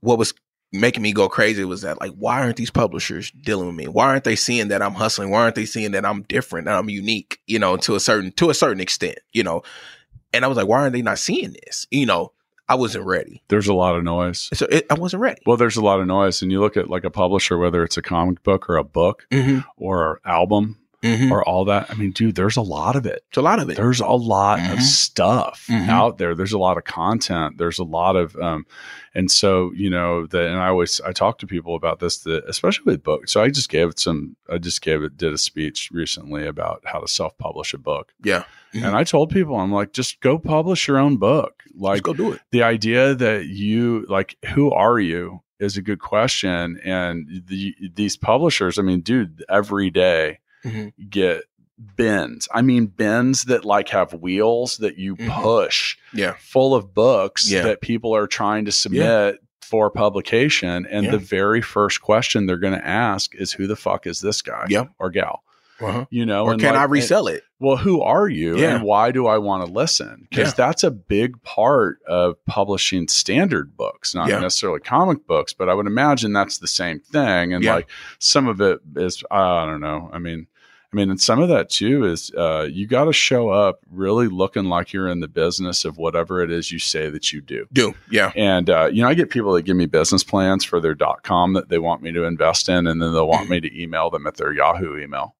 what 0.01 0.17
was 0.17 0.33
making 0.73 1.03
me 1.03 1.13
go 1.13 1.29
crazy 1.29 1.63
was 1.63 1.83
that 1.83 2.01
like, 2.01 2.11
why 2.11 2.41
aren't 2.41 2.57
these 2.57 2.71
publishers 2.71 3.31
dealing 3.31 3.67
with 3.67 3.75
me? 3.75 3.87
Why 3.87 4.07
aren't 4.07 4.23
they 4.23 4.35
seeing 4.35 4.69
that 4.69 4.81
I'm 4.81 4.95
hustling? 4.95 5.29
Why 5.29 5.43
aren't 5.43 5.55
they 5.55 5.65
seeing 5.65 5.91
that 5.91 6.05
I'm 6.05 6.23
different, 6.23 6.65
that 6.65 6.77
I'm 6.77 6.89
unique, 6.89 7.39
you 7.45 7.59
know, 7.59 7.77
to 7.77 7.95
a 7.95 7.99
certain 7.99 8.31
to 8.33 8.49
a 8.49 8.53
certain 8.53 8.81
extent, 8.81 9.19
you 9.31 9.43
know? 9.43 9.61
And 10.33 10.43
I 10.43 10.47
was 10.47 10.57
like, 10.57 10.67
why 10.67 10.79
aren't 10.81 10.93
they 10.93 11.03
not 11.03 11.19
seeing 11.19 11.55
this? 11.63 11.85
You 11.91 12.07
know, 12.07 12.33
I 12.67 12.73
I 12.73 12.75
wasn't 12.75 13.05
ready. 13.05 13.43
There's 13.49 13.67
a 13.67 13.73
lot 13.73 13.95
of 13.95 14.03
noise. 14.03 14.49
So 14.53 14.65
it, 14.65 14.87
I 14.89 14.95
wasn't 14.95 15.21
ready. 15.21 15.41
Well, 15.45 15.57
there's 15.57 15.77
a 15.77 15.83
lot 15.83 15.99
of 15.99 16.07
noise, 16.07 16.41
and 16.41 16.51
you 16.51 16.59
look 16.59 16.75
at 16.75 16.89
like 16.89 17.03
a 17.03 17.11
publisher, 17.11 17.57
whether 17.57 17.83
it's 17.83 17.97
a 17.97 18.01
comic 18.01 18.41
book 18.41 18.67
or 18.69 18.77
a 18.77 18.83
book 18.83 19.27
Mm-hmm. 19.31 19.59
or 19.77 20.19
album 20.25 20.79
Mm-hmm. 21.03 21.31
or 21.33 21.43
all 21.47 21.65
that. 21.65 21.91
I 21.91 21.95
mean, 21.95 22.11
dude, 22.11 22.35
there's 22.35 22.55
a 22.55 22.61
lot 22.61 22.95
of 22.95 23.05
it. 23.05 23.23
It's 23.27 23.37
a 23.37 23.41
lot 23.41 23.59
of 23.59 23.69
it. 23.69 23.75
There's 23.75 23.99
a 23.99 24.07
lot 24.07 24.59
Mhm. 24.59 24.73
of 24.73 24.81
stuff 24.81 25.67
Mhm. 25.69 25.89
out 25.89 26.17
there. 26.17 26.33
There's 26.33 26.53
a 26.53 26.57
lot 26.57 26.77
of 26.77 26.85
content. 26.85 27.57
There's 27.57 27.77
a 27.77 27.83
lot 27.83 28.15
of, 28.15 28.35
um, 28.37 28.65
and 29.13 29.29
so 29.29 29.71
you 29.75 29.89
know 29.89 30.25
that. 30.27 30.45
And 30.47 30.57
I 30.59 30.67
always 30.69 31.01
I 31.01 31.11
talk 31.11 31.39
to 31.39 31.45
people 31.47 31.75
about 31.75 31.99
this, 31.99 32.19
that 32.19 32.45
especially 32.47 32.85
with 32.93 33.03
books. 33.03 33.31
So 33.33 33.43
I 33.43 33.49
just 33.49 33.67
gave 33.69 33.89
it 33.89 33.99
some. 33.99 34.37
I 34.49 34.57
just 34.59 34.81
gave 34.81 35.03
it 35.03 35.17
did 35.17 35.33
a 35.33 35.37
speech 35.37 35.89
recently 35.91 36.47
about 36.47 36.81
how 36.85 36.99
to 36.99 37.07
self 37.07 37.37
publish 37.37 37.73
a 37.73 37.77
book, 37.77 38.13
yeah. 38.23 38.43
Mhm. 38.73 38.87
and 38.87 38.95
I 38.95 39.03
told 39.03 39.29
people 39.29 39.57
I'm 39.57 39.71
like, 39.73 39.91
just 39.93 40.21
go 40.21 40.39
publish 40.39 40.87
your 40.87 40.97
own 40.97 41.17
book. 41.17 41.63
Like 41.75 42.03
go 42.03 42.13
do 42.13 42.31
it. 42.31 42.39
the 42.51 42.63
idea 42.63 43.13
that 43.15 43.47
you 43.47 44.05
like 44.07 44.37
who 44.53 44.71
are 44.71 44.99
you 44.99 45.41
is 45.59 45.75
a 45.75 45.81
good 45.81 45.99
question 45.99 46.79
and 46.83 47.27
the, 47.47 47.73
these 47.95 48.15
publishers 48.17 48.77
i 48.77 48.81
mean 48.83 48.99
dude 49.01 49.43
every 49.49 49.89
day 49.89 50.37
Mhm. 50.65 50.93
get 51.09 51.43
bins 51.97 52.47
i 52.53 52.61
mean 52.61 52.85
bins 52.85 53.45
that 53.45 53.65
like 53.65 53.89
have 53.89 54.13
wheels 54.13 54.77
that 54.77 54.97
you 54.97 55.15
Mhm. 55.15 55.41
push 55.41 55.97
Yeah. 56.13 56.35
full 56.39 56.75
of 56.75 56.93
books 56.93 57.49
Yeah. 57.51 57.63
that 57.63 57.81
people 57.81 58.15
are 58.15 58.27
trying 58.27 58.65
to 58.65 58.71
submit 58.71 59.39
for 59.61 59.89
publication 59.89 60.85
and 60.89 61.05
Yeah. 61.05 61.11
the 61.11 61.17
very 61.17 61.61
first 61.61 62.01
question 62.01 62.45
they're 62.45 62.57
going 62.57 62.77
to 62.79 62.87
ask 62.87 63.33
is 63.35 63.51
who 63.53 63.65
the 63.67 63.75
fuck 63.75 64.05
is 64.05 64.21
this 64.21 64.41
guy 64.41 64.67
Yep. 64.69 64.89
or 64.99 65.09
gal 65.09 65.43
Uh-huh. 65.81 66.05
you 66.11 66.25
know 66.25 66.45
Or 66.45 66.51
and 66.53 66.61
can 66.61 66.73
like- 66.73 66.81
I 66.81 66.85
resell 66.85 67.27
it? 67.27 67.43
well, 67.59 67.77
who 67.77 68.01
are 68.01 68.27
you 68.29 68.57
Yeah. 68.57 68.75
and 68.75 68.83
why 68.83 69.11
do 69.11 69.25
I 69.25 69.37
want 69.39 69.65
to 69.65 69.71
listen? 69.73 70.27
Because 70.29 70.49
Yeah. 70.49 70.67
that's 70.67 70.83
a 70.83 70.91
big 70.91 71.41
part 71.43 71.97
of 72.07 72.35
publishing 72.45 73.07
standard 73.07 73.75
books, 73.75 74.13
not 74.13 74.29
Yeah. 74.29 74.39
necessarily 74.39 74.79
comic 74.81 75.25
books, 75.25 75.53
but 75.53 75.69
I 75.69 75.73
would 75.73 75.87
imagine 75.87 76.33
that's 76.33 76.59
the 76.59 76.67
same 76.67 76.99
thing. 76.99 77.51
And 77.53 77.63
Yeah. 77.63 77.75
like 77.75 77.89
some 78.19 78.47
of 78.47 78.61
it 78.61 78.79
is, 78.95 79.23
I 79.31 79.65
don't 79.65 79.81
know. 79.81 80.09
I 80.13 80.19
mean, 80.19 80.47
I 80.93 80.95
mean, 80.95 81.09
and 81.09 81.19
some 81.19 81.39
of 81.39 81.49
that 81.49 81.69
too 81.69 82.05
is 82.05 82.31
uh, 82.37 82.67
you 82.71 82.85
got 82.85 83.05
to 83.05 83.13
show 83.13 83.49
up 83.49 83.79
really 83.89 84.27
looking 84.27 84.65
like 84.65 84.93
you're 84.93 85.07
in 85.07 85.21
the 85.21 85.27
business 85.27 85.85
of 85.85 85.97
whatever 85.97 86.41
it 86.41 86.51
is 86.51 86.71
you 86.71 86.77
say 86.77 87.09
that 87.09 87.33
you 87.33 87.41
do. 87.41 87.65
Do. 87.73 87.95
Yeah. 88.11 88.31
And 88.35 88.69
uh, 88.69 88.89
you 88.91 89.01
know, 89.01 89.09
I 89.09 89.15
get 89.15 89.31
people 89.31 89.53
that 89.53 89.63
give 89.63 89.75
me 89.75 89.87
business 89.87 90.23
plans 90.23 90.63
for 90.63 90.79
their 90.79 90.93
dot 90.93 91.23
com 91.23 91.53
that 91.53 91.69
they 91.69 91.79
want 91.79 92.03
me 92.03 92.11
to 92.11 92.23
invest 92.25 92.69
in, 92.69 92.85
and 92.87 93.01
then 93.01 93.11
they'll 93.13 93.27
want 93.27 93.43
Mm-hmm. 93.43 93.51
me 93.51 93.59
to 93.61 93.81
email 93.81 94.09
them 94.09 94.27
at 94.27 94.37
their 94.37 94.53
Yahoo 94.53 94.97
email. 94.97 95.35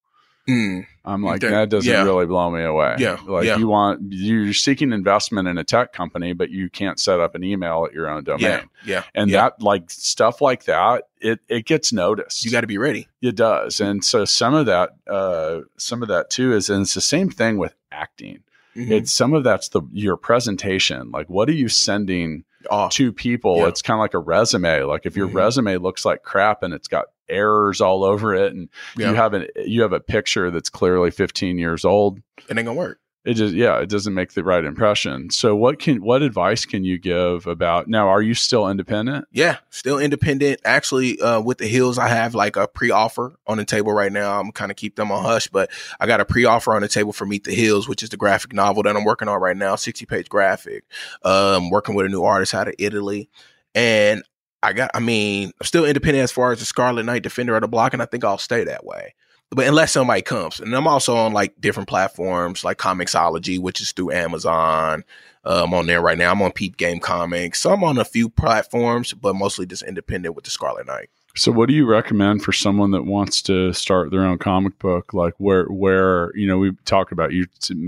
Mm. 0.47 0.85
I'm 1.05 1.23
like, 1.23 1.41
that 1.41 1.69
doesn't 1.69 1.89
Yeah. 1.91 2.03
really 2.03 2.25
blow 2.25 2.49
me 2.51 2.63
away. 2.63 2.95
Yeah. 2.99 3.17
Like 3.25 3.45
Yeah. 3.45 3.57
you 3.57 3.67
want, 3.67 4.01
you're 4.09 4.53
seeking 4.53 4.91
investment 4.91 5.47
in 5.47 5.57
a 5.57 5.63
tech 5.63 5.93
company, 5.93 6.33
but 6.33 6.49
you 6.49 6.69
can't 6.69 6.99
set 6.99 7.19
up 7.19 7.35
an 7.35 7.43
email 7.43 7.85
at 7.85 7.93
your 7.93 8.09
own 8.09 8.23
domain. 8.23 8.41
Yeah. 8.41 8.63
Yeah. 8.85 9.03
And 9.15 9.29
yeah. 9.29 9.41
that, 9.41 9.61
like 9.61 9.89
stuff 9.89 10.41
like 10.41 10.65
that, 10.65 11.03
it, 11.21 11.39
it 11.47 11.65
gets 11.65 11.93
noticed. 11.93 12.43
you 12.43 12.51
got 12.51 12.61
to 12.61 12.67
be 12.67 12.77
ready. 12.77 13.07
it 13.21 13.35
does. 13.35 13.79
And 13.79 14.03
so 14.03 14.25
some 14.25 14.53
of 14.53 14.65
that, 14.65 14.91
uh, 15.07 15.61
some 15.77 16.01
of 16.01 16.09
that 16.09 16.29
too 16.29 16.53
is, 16.53 16.69
and 16.69 16.81
it's 16.81 16.93
the 16.93 17.01
same 17.01 17.29
thing 17.29 17.57
with 17.57 17.73
acting. 17.91 18.39
Mhm. 18.75 18.91
It's 18.91 19.11
some 19.13 19.33
of 19.33 19.43
that's 19.43 19.69
the, 19.69 19.81
your 19.93 20.17
presentation. 20.17 21.11
Like, 21.11 21.29
what 21.29 21.47
are 21.47 21.53
you 21.53 21.69
sending 21.69 22.43
oh, 22.71 22.89
to 22.91 23.13
people? 23.13 23.57
Yeah. 23.57 23.67
It's 23.67 23.81
kind 23.81 23.97
of 23.97 24.01
like 24.01 24.13
a 24.13 24.19
resume. 24.19 24.83
Like 24.83 25.05
if 25.05 25.15
your 25.15 25.27
Mhm. 25.27 25.35
resume 25.35 25.77
looks 25.77 26.03
like 26.05 26.23
crap 26.23 26.63
and 26.63 26.73
it's 26.73 26.87
got 26.87 27.05
errors 27.29 27.81
all 27.81 28.03
over 28.03 28.33
it 28.33 28.53
and 28.53 28.69
yeah. 28.97 29.09
you 29.09 29.15
have 29.15 29.33
an 29.33 29.47
you 29.57 29.81
have 29.81 29.93
a 29.93 29.99
picture 29.99 30.51
that's 30.51 30.69
clearly 30.69 31.11
15 31.11 31.57
years 31.57 31.85
old 31.85 32.19
it 32.49 32.57
ain't 32.57 32.65
gonna 32.65 32.73
work. 32.73 32.99
it 33.25 33.35
just 33.35 33.53
yeah 33.53 33.79
it 33.79 33.89
doesn't 33.89 34.13
make 34.13 34.33
the 34.33 34.43
right 34.43 34.65
impression 34.65 35.29
so 35.29 35.55
what 35.55 35.79
can 35.79 36.03
what 36.03 36.21
advice 36.21 36.65
can 36.65 36.83
you 36.83 36.97
give 36.97 37.47
about 37.47 37.87
now 37.87 38.09
are 38.09 38.21
you 38.21 38.33
still 38.33 38.69
independent 38.69 39.25
Yeah, 39.31 39.57
still 39.69 39.99
independent. 39.99 40.59
Actually, 40.65 41.19
uh, 41.19 41.39
with 41.39 41.57
the 41.59 41.67
Hills, 41.67 41.97
I 41.97 42.07
have 42.09 42.35
like 42.35 42.55
a 42.57 42.67
pre-offer 42.67 43.35
on 43.47 43.57
the 43.57 43.65
table 43.65 43.93
right 43.93 44.11
now. 44.11 44.39
I'm 44.39 44.51
kind 44.51 44.69
of 44.71 44.77
keep 44.77 44.95
them 44.95 45.11
on 45.11 45.23
hush, 45.23 45.47
but 45.47 45.71
I 45.99 46.05
got 46.07 46.19
a 46.21 46.25
pre-offer 46.25 46.75
on 46.75 46.81
the 46.81 46.87
table 46.87 47.13
for 47.13 47.25
Meet 47.25 47.45
the 47.45 47.55
Hills, 47.55 47.87
which 47.87 48.03
is 48.03 48.09
the 48.09 48.17
graphic 48.17 48.53
novel 48.53 48.83
that 48.83 48.95
I'm 48.95 49.05
working 49.05 49.27
on 49.27 49.39
right 49.39 49.57
now, 49.57 49.75
60 49.75 50.05
page 50.05 50.29
graphic. 50.29 50.83
Um, 51.23 51.69
working 51.69 51.95
with 51.95 52.05
a 52.05 52.09
new 52.09 52.23
artist 52.23 52.53
out 52.53 52.67
of 52.67 52.75
Italy, 52.77 53.29
and 53.73 54.23
I 54.63 54.73
got. 54.73 54.91
I 54.93 54.99
mean, 54.99 55.51
I'm 55.59 55.65
still 55.65 55.85
independent 55.85 56.23
as 56.23 56.31
far 56.31 56.51
as 56.51 56.59
the 56.59 56.65
Scarlet 56.65 57.03
Knight 57.03 57.21
Defender 57.21 57.55
of 57.55 57.61
the 57.61 57.67
Block, 57.67 57.93
and 57.93 58.01
I 58.01 58.05
think 58.05 58.23
I'll 58.23 58.37
stay 58.37 58.63
that 58.63 58.85
way. 58.85 59.13
But 59.51 59.67
unless 59.67 59.91
somebody 59.91 60.23
comes, 60.23 60.59
and 60.59 60.73
I'm 60.73 60.87
also 60.87 61.15
on 61.15 61.33
like 61.33 61.59
different 61.59 61.89
platforms 61.89 62.63
like 62.63 62.77
Comixology, 62.77 63.59
which 63.59 63.81
is 63.81 63.91
through 63.91 64.11
Amazon. 64.11 65.03
Uh, 65.45 65.63
I'm 65.65 65.73
on 65.73 65.85
there 65.85 66.01
right 66.01 66.17
now. 66.17 66.31
I'm 66.31 66.41
on 66.41 66.53
Peep 66.53 66.77
Game 66.77 66.99
Comix. 66.99 67.57
So 67.57 67.71
I'm 67.71 67.83
on 67.83 67.97
a 67.97 68.05
few 68.05 68.29
platforms, 68.29 69.13
but 69.13 69.35
mostly 69.35 69.65
just 69.65 69.83
independent 69.83 70.35
with 70.35 70.45
the 70.45 70.51
Scarlet 70.51 70.87
Knight. 70.87 71.09
So 71.35 71.51
what 71.51 71.67
do 71.67 71.73
you 71.73 71.85
recommend 71.85 72.43
for 72.43 72.51
someone 72.51 72.91
that 72.91 73.03
wants 73.05 73.41
to 73.41 73.73
start 73.73 74.11
their 74.11 74.23
own 74.23 74.37
comic 74.37 74.77
book 74.79 75.13
like 75.13 75.33
where 75.39 75.65
where 75.65 76.31
you 76.35 76.45
know 76.47 76.57
we 76.57 76.71
talked 76.85 77.11
about 77.11 77.31
you 77.33 77.45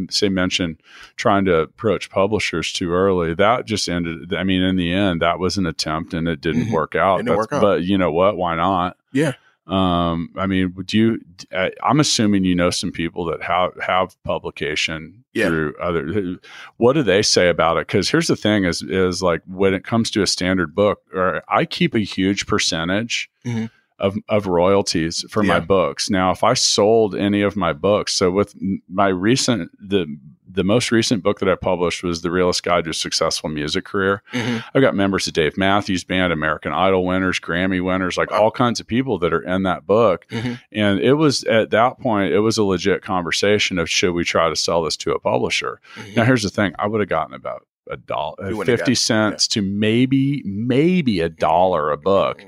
say 0.10 0.30
mention 0.30 0.78
trying 1.16 1.46
to 1.46 1.56
approach 1.56 2.10
publishers 2.10 2.74
too 2.74 2.92
early 2.92 3.34
that 3.36 3.66
just 3.66 3.88
ended 3.88 4.34
i 4.34 4.44
mean 4.44 4.62
in 4.64 4.76
the 4.76 4.92
end 4.92 5.22
that 5.22 5.38
was 5.40 5.58
an 5.58 5.66
attempt 5.66 6.14
and 6.14 6.28
it 6.28 6.42
didn't 6.42 6.66
Mhm. 6.66 6.72
work 6.74 6.96
out 6.96 7.18
didn't 7.18 7.38
work 7.38 7.54
out. 7.54 7.62
but 7.62 7.84
you 7.84 7.98
know 7.98 8.12
what 8.12 8.36
why 8.38 8.56
not 8.56 8.98
Yeah. 9.12 9.34
Um 9.68 10.30
i 10.38 10.46
mean 10.46 10.72
would 10.76 10.94
you 10.94 11.20
I- 11.52 11.72
i'm 11.84 12.00
assuming 12.00 12.44
you 12.44 12.54
know 12.54 12.70
some 12.70 12.92
people 12.92 13.26
that 13.26 13.42
have 13.42 13.72
have 13.82 14.16
publication 14.24 15.24
Yeah. 15.34 15.48
through 15.48 15.74
other 15.82 16.38
what 16.78 16.94
do 16.94 17.02
they 17.04 17.24
say 17.24 17.50
about 17.50 17.78
it 17.78 17.88
because 17.88 18.08
here's 18.10 18.28
the 18.28 18.36
thing 18.36 18.64
is 18.66 18.84
is 18.84 19.24
like 19.24 19.42
when 19.48 19.74
it 19.74 19.84
comes 19.84 20.12
to 20.12 20.22
a 20.22 20.28
standard 20.28 20.76
book 20.76 21.02
or 21.14 21.42
i 21.50 21.66
keep 21.66 21.96
a 21.96 22.00
huge 22.00 22.46
percentage 22.46 23.28
Mhm. 23.46 23.70
of, 23.98 24.16
of 24.30 24.46
royalties 24.46 25.26
for 25.32 25.42
my 25.42 25.60
books 25.60 26.10
now 26.12 26.30
if 26.32 26.44
i 26.44 26.54
sold 26.54 27.16
any 27.16 27.42
of 27.42 27.56
my 27.56 27.74
books 27.74 28.14
so 28.14 28.30
with 28.30 28.54
my 28.88 29.08
recent 29.08 29.72
the 29.80 30.06
the 30.56 30.64
most 30.64 30.92
recent 30.92 31.22
book 31.24 31.40
that 31.40 31.50
i 31.50 31.56
published 31.56 32.04
was 32.04 32.22
the 32.22 32.32
realist 32.32 32.64
guide 32.64 32.84
to 32.86 32.90
a 32.90 32.94
successful 32.94 33.50
music 33.50 33.86
career 33.86 34.24
Mhm. 34.34 34.64
I've 34.74 34.82
got 34.82 34.96
members 34.96 35.28
of 35.28 35.34
Dave 35.34 35.58
Matthews 35.58 36.04
Band, 36.04 36.32
American 36.34 36.74
Idol 36.74 37.06
winners, 37.06 37.40
Grammy 37.40 37.84
winners, 37.84 38.18
like 38.18 38.32
Wow. 38.32 38.44
all 38.44 38.52
kinds 38.52 38.80
of 38.80 38.88
people 38.88 39.20
that 39.20 39.34
are 39.34 39.42
in 39.42 39.64
that 39.64 39.86
book. 39.86 40.26
Mhm. 40.30 40.60
And 40.72 41.00
it 41.00 41.14
was 41.14 41.44
at 41.46 41.70
that 41.72 42.00
point, 42.00 42.34
it 42.34 42.40
was 42.40 42.58
a 42.58 42.64
legit 42.64 43.02
conversation 43.02 43.78
of 43.80 43.90
should 43.90 44.14
we 44.14 44.24
try 44.24 44.50
to 44.50 44.56
sell 44.56 44.84
this 44.84 44.98
to 44.98 45.12
a 45.14 45.20
publisher? 45.20 45.80
Mhm. 45.96 46.16
Now, 46.18 46.24
here's 46.26 46.44
the 46.44 46.50
thing: 46.50 46.74
I 46.80 46.88
would 46.88 47.00
have 47.02 47.10
gotten 47.10 47.34
about 47.34 47.66
a 47.90 47.98
dollar, 47.98 48.50
You 48.50 48.58
wouldn't 48.58 48.70
have 48.72 48.80
fifty 48.80 48.94
gotten- 48.94 48.96
cents 48.96 49.48
to 49.50 49.62
maybe 49.62 50.42
maybe 50.46 51.20
a 51.22 51.30
dollar 51.30 51.92
a 51.92 51.98
book, 51.98 52.42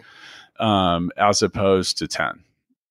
Mhm. 0.60 0.64
um, 0.66 1.12
as 1.18 1.42
opposed 1.44 1.98
to 2.00 2.08
ten 2.08 2.40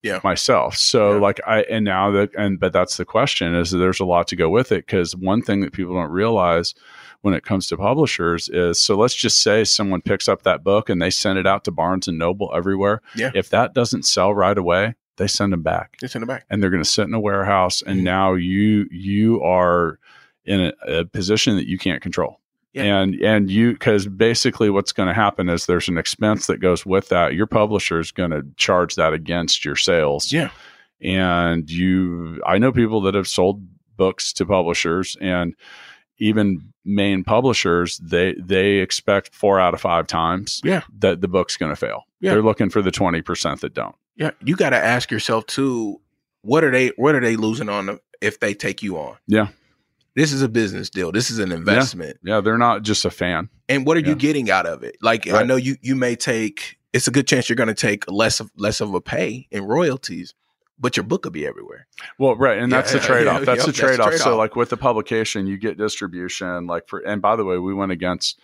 Yeah. 0.07 0.21
myself. 0.25 0.77
So 0.77 1.15
Yeah. 1.15 1.21
like 1.21 1.41
I 1.47 1.63
and 1.63 1.85
now 1.85 2.11
that 2.13 2.31
and 2.37 2.59
but 2.61 2.73
that's 2.73 2.97
the 2.97 3.05
question 3.05 3.55
is 3.55 3.71
there's 3.71 4.01
a 4.01 4.05
lot 4.05 4.29
to 4.29 4.37
go 4.37 4.49
with 4.49 4.73
it 4.73 4.87
because 4.87 5.15
one 5.17 5.43
thing 5.43 5.61
that 5.61 5.73
people 5.73 5.95
don't 5.95 6.11
realize 6.11 6.75
when 7.23 7.35
it 7.35 7.45
comes 7.45 7.67
to 7.67 7.77
publishers 7.77 8.49
is 8.49 8.81
so 8.81 8.97
let's 8.97 9.15
just 9.15 9.43
say 9.43 9.65
someone 9.65 10.01
picks 10.01 10.29
up 10.29 10.43
that 10.43 10.63
book 10.63 10.89
and 10.89 11.03
they 11.03 11.11
send 11.11 11.39
it 11.39 11.47
out 11.47 11.65
to 11.65 11.71
Barnes 11.73 12.07
and 12.09 12.19
Noble 12.19 12.51
everywhere. 12.55 13.01
Yeah. 13.17 13.31
If 13.35 13.49
that 13.51 13.75
doesn't 13.75 14.05
sell 14.05 14.33
right 14.35 14.57
away, 14.57 14.95
they 15.17 15.27
send 15.27 15.53
them 15.53 15.63
back 15.63 15.97
It's 16.03 16.15
in 16.15 16.21
the 16.21 16.27
back. 16.27 16.45
and 16.51 16.63
they're 16.63 16.71
going 16.71 16.83
to 16.83 16.89
sit 16.89 17.09
in 17.09 17.15
a 17.15 17.21
warehouse 17.21 17.83
and 17.83 18.01
Mhm. 18.01 18.05
now 18.05 18.35
you 18.35 18.87
you 18.91 19.43
are 19.43 19.99
in 20.45 20.61
a, 20.61 20.73
a 21.01 21.05
position 21.05 21.57
that 21.57 21.67
you 21.67 21.77
can't 21.79 22.01
control. 22.03 22.39
Yeah. 22.77 22.99
And 23.01 23.15
and 23.23 23.51
you 23.51 23.73
because 23.73 24.07
basically 24.07 24.71
what's 24.71 24.93
going 24.93 25.09
to 25.09 25.15
happen 25.15 25.49
is 25.49 25.67
there's 25.67 25.89
an 25.89 25.99
expense 25.99 26.47
that 26.47 26.61
goes 26.61 26.85
with 26.87 27.09
that. 27.09 27.35
Your 27.35 27.47
publisher 27.47 27.99
is 27.99 28.13
going 28.13 28.31
to 28.31 28.45
charge 28.57 28.95
that 28.97 29.13
against 29.13 29.65
your 29.65 29.77
sales. 29.77 30.31
Yeah. 30.33 30.51
And 31.01 31.71
you, 31.71 32.41
I 32.47 32.59
know 32.59 32.73
people 32.73 33.01
that 33.03 33.15
have 33.15 33.29
sold 33.29 33.63
books 33.97 34.33
to 34.35 34.47
publishers 34.47 35.17
and 35.21 35.55
even 36.19 36.73
main 36.85 37.25
publishers 37.25 37.99
they 37.99 38.35
they 38.39 38.77
expect 38.79 39.35
four 39.35 39.59
out 39.61 39.75
of 39.75 39.81
five 39.81 40.07
times 40.07 40.61
Yeah. 40.65 40.83
that 40.99 41.21
the 41.21 41.29
book's 41.29 41.57
going 41.57 41.73
to 41.73 41.77
fail. 41.77 42.05
Yeah. 42.21 42.33
They're 42.33 42.43
looking 42.43 42.71
for 42.71 42.81
the 42.83 42.91
twenty 42.91 43.23
percent 43.23 43.61
that 43.63 43.75
don't. 43.75 43.95
Yeah. 44.17 44.31
You 44.43 44.57
got 44.57 44.71
to 44.71 44.77
ask 44.77 45.11
yourself 45.11 45.47
too, 45.47 46.01
what 46.43 46.65
are 46.65 46.71
they, 46.71 46.89
what 46.97 47.15
are 47.15 47.21
they 47.21 47.37
losing 47.37 47.69
on 47.69 47.99
if 48.23 48.41
they 48.41 48.55
take 48.55 48.83
you 48.83 48.97
on? 48.99 49.17
Yeah. 49.27 49.49
This 50.17 50.33
is 50.33 50.41
a 50.43 50.49
business 50.49 50.91
deal. 50.91 51.13
This 51.13 51.31
is 51.31 51.39
an 51.39 51.53
investment. 51.53 52.17
Yeah, 52.25 52.41
they're 52.41 52.59
not 52.59 52.83
just 52.83 53.05
a 53.05 53.11
fan. 53.11 53.51
And 53.69 53.87
what 53.87 53.97
are 53.97 54.01
Yeah. 54.01 54.09
you 54.09 54.15
getting 54.17 54.51
out 54.51 54.67
of 54.67 54.83
it? 54.83 54.97
Like 55.03 55.29
I 55.29 55.43
know 55.45 55.57
you, 55.57 55.77
you 55.83 55.95
may 55.95 56.17
take, 56.17 56.79
it's 56.93 57.07
a 57.07 57.11
good 57.11 57.29
chance 57.29 57.49
you're 57.49 57.57
going 57.57 57.69
to 57.69 57.75
take 57.75 58.11
less 58.11 58.41
of, 58.41 58.51
less 58.57 58.81
of 58.81 58.95
a 58.95 59.01
pay 59.01 59.47
in 59.51 59.65
royalties, 59.65 60.35
but 60.79 60.97
your 60.97 61.05
book 61.05 61.25
will 61.25 61.33
be 61.33 61.47
everywhere. 61.47 61.87
Well, 62.19 62.35
right, 62.35 62.59
and 62.59 62.73
Yeah, 62.73 62.79
that's 62.79 62.93
the 62.93 62.99
trade 63.01 63.27
off. 63.27 63.41
yeah, 63.41 63.45
that's 63.55 63.67
the 63.67 63.73
trade 63.73 64.01
off. 64.01 64.15
So, 64.15 64.37
like 64.37 64.57
with 64.57 64.71
the 64.71 64.77
publication, 64.79 65.47
you 65.47 65.59
get 65.59 65.77
distribution. 65.77 66.67
Like 66.67 66.89
for, 66.89 67.01
and 67.01 67.21
by 67.21 67.37
the 67.37 67.45
way, 67.45 67.59
we 67.59 67.75
went 67.75 67.93
against 67.93 68.41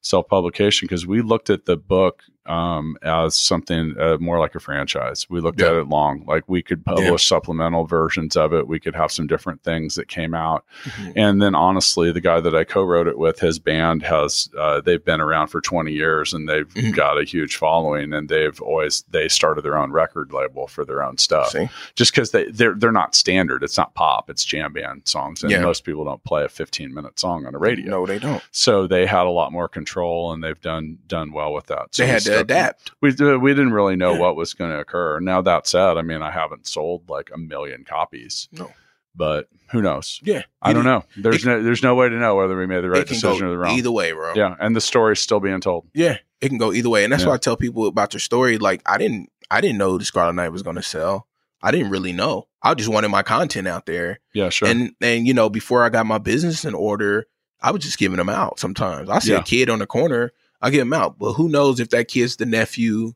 self 0.00 0.26
publication 0.28 0.86
because 0.86 1.06
we 1.06 1.20
looked 1.20 1.50
at 1.50 1.66
the 1.66 1.76
book 1.76 2.22
um, 2.46 2.96
as 3.02 3.38
something 3.38 3.94
uh, 4.00 4.16
more 4.18 4.38
like 4.38 4.54
a 4.54 4.60
franchise. 4.60 5.26
We 5.28 5.40
looked 5.40 5.60
Yeah. 5.60 5.68
at 5.68 5.74
it 5.74 5.88
long. 5.88 6.24
Like 6.26 6.44
we 6.48 6.62
could 6.62 6.84
publish 6.84 7.26
supplemental 7.26 7.84
versions 7.86 8.36
of 8.36 8.52
it. 8.54 8.66
We 8.66 8.80
could 8.80 8.96
have 8.96 9.12
some 9.12 9.26
different 9.26 9.62
things 9.62 9.94
that 9.96 10.08
came 10.08 10.34
out. 10.34 10.64
Mhm. 10.84 11.12
And 11.16 11.42
then 11.42 11.54
honestly, 11.54 12.10
the 12.12 12.20
guy 12.20 12.40
that 12.40 12.54
I 12.56 12.64
co-wrote 12.64 13.06
it 13.06 13.18
with, 13.18 13.40
his 13.40 13.58
band 13.58 14.02
has 14.02 14.48
uh, 14.58 14.80
they've 14.80 15.04
been 15.04 15.20
around 15.20 15.48
for 15.48 15.60
20 15.60 15.92
years 15.92 16.32
and 16.32 16.48
they've 16.48 16.68
Mhm. 16.74 16.94
got 16.94 17.18
a 17.20 17.24
huge 17.24 17.56
following 17.56 18.12
and 18.12 18.28
they've 18.28 18.60
always 18.62 19.04
they 19.10 19.28
started 19.28 19.62
their 19.62 19.76
own 19.76 19.92
record 19.92 20.32
label 20.32 20.66
for 20.66 20.84
their 20.84 21.02
own 21.02 21.18
stuff 21.18 21.50
See? 21.50 21.68
just 21.94 22.12
because 22.12 22.30
they 22.30 22.46
they're 22.46 22.74
they're 22.74 22.90
not 22.92 23.14
standard. 23.14 23.62
It's 23.62 23.76
not 23.78 23.94
pop. 23.94 24.30
It's 24.30 24.44
jam 24.44 24.72
band 24.72 25.02
songs, 25.04 25.42
and 25.42 25.52
Yeah. 25.52 25.60
most 25.60 25.84
people 25.84 26.04
don't 26.04 26.24
play 26.24 26.44
a 26.44 26.48
15 26.48 26.94
minute 26.94 27.18
song 27.20 27.46
on 27.46 27.54
a 27.54 27.58
radio. 27.58 27.90
No, 27.90 28.06
they 28.06 28.18
don't. 28.18 28.42
So 28.50 28.86
they 28.86 29.04
had 29.06 29.26
a 29.26 29.30
lot 29.30 29.52
more 29.52 29.68
control, 29.68 30.32
and 30.32 30.42
they've 30.42 30.60
done 30.60 30.98
done 31.06 31.32
well 31.32 31.52
with 31.52 31.66
that. 31.66 31.88
So 31.94 32.02
They 32.02 32.08
had 32.08 32.22
to 32.22 32.39
stuck- 32.40 32.50
adapt. 32.50 32.90
We 33.00 33.12
did- 33.12 33.38
we 33.42 33.50
didn't 33.52 33.72
really 33.72 33.96
know 33.96 34.12
Yeah. 34.14 34.18
what 34.20 34.36
was 34.36 34.54
going 34.54 34.70
to 34.70 34.78
occur. 34.78 35.20
Now 35.20 35.40
that 35.42 35.66
said, 35.66 35.96
I 35.96 36.02
mean, 36.02 36.22
I 36.22 36.30
haven't 36.30 36.66
sold 36.66 37.08
like 37.08 37.30
a 37.34 37.38
million 37.38 37.84
copies, 37.84 38.48
No. 38.52 38.70
but 39.14 39.48
who 39.70 39.80
knows? 39.82 40.20
Yeah. 40.22 40.42
I 40.62 40.72
don't 40.72 40.84
know. 40.84 41.04
There's 41.16 41.44
it- 41.44 41.46
no 41.48 41.62
there's 41.62 41.82
no 41.82 41.94
way 41.94 42.08
to 42.08 42.16
know 42.16 42.34
whether 42.36 42.56
we 42.56 42.66
made 42.66 42.82
the 42.82 42.90
right 42.90 43.02
it 43.02 43.06
can 43.08 43.14
decision 43.14 43.46
or 43.46 43.50
the 43.50 43.58
wrong. 43.58 43.76
either 43.78 43.90
way, 43.90 44.12
bro. 44.12 44.32
Yeah, 44.34 44.54
and 44.60 44.74
the 44.74 44.80
story's 44.80 45.20
still 45.20 45.40
being 45.40 45.60
told. 45.60 45.86
Yeah, 45.94 46.18
it 46.40 46.48
can 46.48 46.58
go 46.58 46.72
either 46.72 46.88
way, 46.90 47.04
and 47.04 47.12
that's 47.12 47.22
Yeah. 47.22 47.28
why 47.30 47.34
I 47.34 47.38
tell 47.38 47.56
people 47.56 47.86
about 47.86 48.12
your 48.14 48.20
story. 48.20 48.58
Like, 48.58 48.82
I 48.86 48.98
didn't, 48.98 49.30
I 49.50 49.60
didn't 49.60 49.78
know 49.78 49.96
the 49.98 50.04
Scarlet 50.04 50.34
Knight 50.34 50.50
was 50.52 50.62
going 50.62 50.76
to 50.76 50.82
sell. 50.82 51.26
I 51.62 51.70
didn't 51.70 51.90
really 51.90 52.12
know. 52.12 52.46
I 52.62 52.72
just 52.74 52.88
wanted 52.88 53.08
my 53.08 53.22
content 53.22 53.68
out 53.68 53.84
there, 53.86 54.20
Yeah, 54.32 54.48
sure. 54.48 54.68
and 54.68 54.92
and 55.00 55.26
you 55.26 55.34
know, 55.34 55.48
before 55.50 55.84
I 55.84 55.88
got 55.90 56.06
my 56.06 56.18
business 56.18 56.64
in 56.64 56.74
order, 56.74 57.26
I 57.62 57.70
was 57.72 57.82
just 57.82 57.98
giving 57.98 58.16
them 58.16 58.28
out. 58.30 58.58
Sometimes 58.58 59.10
I 59.10 59.18
see 59.18 59.32
Yeah. 59.32 59.40
a 59.40 59.42
kid 59.42 59.68
on 59.68 59.78
the 59.80 59.86
corner, 59.86 60.32
I 60.62 60.70
give 60.70 60.82
him 60.82 60.92
out, 60.92 61.18
but 61.18 61.32
who 61.34 61.48
knows 61.48 61.80
if 61.80 61.90
that 61.90 62.08
kid's 62.08 62.36
the 62.36 62.46
nephew 62.46 63.12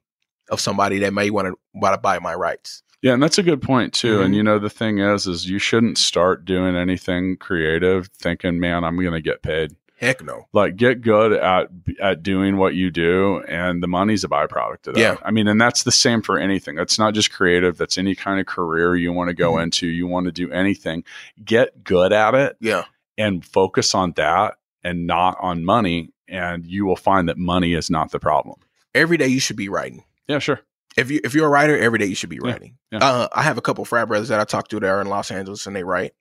of 0.51 0.61
somebody 0.61 0.99
that 1.01 1.13
may 1.13 1.31
want 1.31 1.49
to 1.49 1.55
want 1.75 1.95
to 1.95 2.01
buy 2.01 2.19
my 2.19 2.35
rights. 2.35 2.83
Yeah, 3.03 3.13
and 3.13 3.23
that's 3.23 3.37
a 3.39 3.43
good 3.43 3.61
point 3.61 3.93
too. 3.93 4.23
And 4.23 4.33
Mhm. 4.33 4.37
you 4.39 4.43
know, 4.43 4.59
the 4.59 4.71
thing 4.71 4.99
is, 4.99 5.27
is 5.27 5.49
you 5.49 5.59
shouldn't 5.59 5.99
start 5.99 6.45
doing 6.47 6.75
anything 6.75 7.37
creative 7.37 8.09
thinking, 8.19 8.59
"Man, 8.59 8.83
I'm 8.85 8.97
going 8.97 9.13
to 9.13 9.21
get 9.21 9.43
paid." 9.43 9.73
Heck 9.97 10.25
no. 10.25 10.49
Like, 10.53 10.77
get 10.77 11.03
good 11.03 11.33
at 11.35 11.69
at 12.01 12.23
doing 12.23 12.57
what 12.57 12.75
you 12.75 12.91
do, 12.91 13.43
and 13.47 13.83
the 13.83 13.87
money's 13.87 14.25
a 14.25 14.29
byproduct 14.29 14.89
of 14.89 14.95
that. 14.95 15.01
Yeah. 15.01 15.17
I 15.23 15.31
mean, 15.31 15.47
and 15.49 15.61
that's 15.61 15.83
the 15.85 15.93
same 15.93 16.21
for 16.23 16.39
anything. 16.39 16.77
That's 16.77 16.99
not 16.99 17.13
just 17.15 17.31
creative. 17.33 17.77
That's 17.79 17.97
any 17.99 18.15
kind 18.15 18.41
of 18.41 18.47
career 18.47 18.97
you 18.97 19.13
want 19.13 19.29
to 19.29 19.35
go 19.35 19.53
Mhm. 19.53 19.65
into. 19.65 19.87
You 19.87 20.07
want 20.07 20.27
to 20.27 20.33
do 20.33 20.51
anything. 20.51 21.05
Get 21.45 21.85
good 21.85 22.13
at 22.13 22.35
it 22.35 22.57
Yeah, 22.61 22.85
and 23.19 23.45
focus 23.45 23.95
on 23.95 24.13
that, 24.17 24.55
and 24.83 25.07
not 25.07 25.37
on 25.41 25.65
money. 25.65 26.11
And 26.29 26.67
you 26.67 26.87
will 26.87 26.97
find 26.97 27.29
that 27.29 27.37
money 27.39 27.75
is 27.75 27.91
not 27.91 28.11
the 28.11 28.19
problem. 28.19 28.59
every 28.95 29.17
day 29.17 29.27
you 29.29 29.41
should 29.41 29.57
be 29.57 29.69
writing. 29.69 30.05
Yeah, 30.29 30.39
sure. 30.39 30.61
If 30.97 31.11
you 31.11 31.21
if 31.25 31.35
you're 31.35 31.47
a 31.47 31.51
writer, 31.51 31.77
every 31.77 31.99
day 31.99 32.07
you 32.07 32.15
should 32.15 32.31
be 32.31 32.39
writing. 32.39 32.77
yeah. 32.93 32.99
Uh, 32.99 33.29
I 33.33 33.43
have 33.43 33.59
a 33.59 33.61
couple 33.61 33.85
frat 33.85 34.07
brothers 34.09 34.29
that 34.29 34.39
I 34.41 34.45
talk 34.45 34.69
to 34.69 34.81
that 34.81 34.89
are 34.89 35.01
in 35.01 35.09
Los 35.09 35.31
Angeles, 35.31 35.67
and 35.67 35.75
they 35.75 35.83
write. 35.85 36.13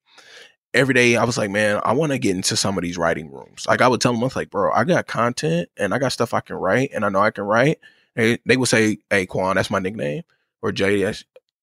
Every 0.73 0.95
day, 0.95 1.15
I 1.15 1.23
was 1.23 1.37
like, 1.37 1.51
man, 1.51 1.79
I 1.83 1.93
want 1.93 2.13
to 2.13 2.17
get 2.17 2.35
into 2.35 2.57
some 2.57 2.79
of 2.79 2.81
these 2.81 2.97
writing 2.97 3.31
rooms. 3.31 3.67
Like, 3.67 3.79
I 3.81 3.87
would 3.87 4.01
tell 4.01 4.11
them, 4.11 4.21
I 4.21 4.25
was 4.25 4.35
like, 4.35 4.49
bro, 4.49 4.71
I 4.71 4.83
got 4.85 5.05
content 5.05 5.69
and 5.77 5.93
I 5.93 5.99
got 5.99 6.11
stuff 6.11 6.33
I 6.33 6.39
can 6.39 6.55
write, 6.55 6.89
and 6.95 7.05
I 7.05 7.09
know 7.09 7.19
I 7.19 7.29
can 7.29 7.43
write. 7.43 7.77
They, 8.15 8.39
they 8.47 8.57
would 8.57 8.69
say, 8.69 8.97
hey, 9.11 9.27
Quan, 9.27 9.55
that's 9.55 9.69
my 9.69 9.77
nickname, 9.77 10.23
or 10.63 10.71
Jay, 10.71 11.13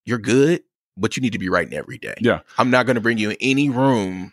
you're 0.05 0.18
good, 0.18 0.62
but 0.97 1.16
you 1.16 1.22
need 1.22 1.32
to 1.32 1.41
be 1.41 1.49
writing 1.49 1.74
every 1.74 1.99
day. 1.99 2.14
Yeah. 2.20 2.41
I'm 2.57 2.70
not 2.70 2.86
going 2.86 2.95
to 2.95 3.01
bring 3.01 3.18
you 3.18 3.30
in 3.30 3.36
any 3.41 3.68
room 3.68 4.32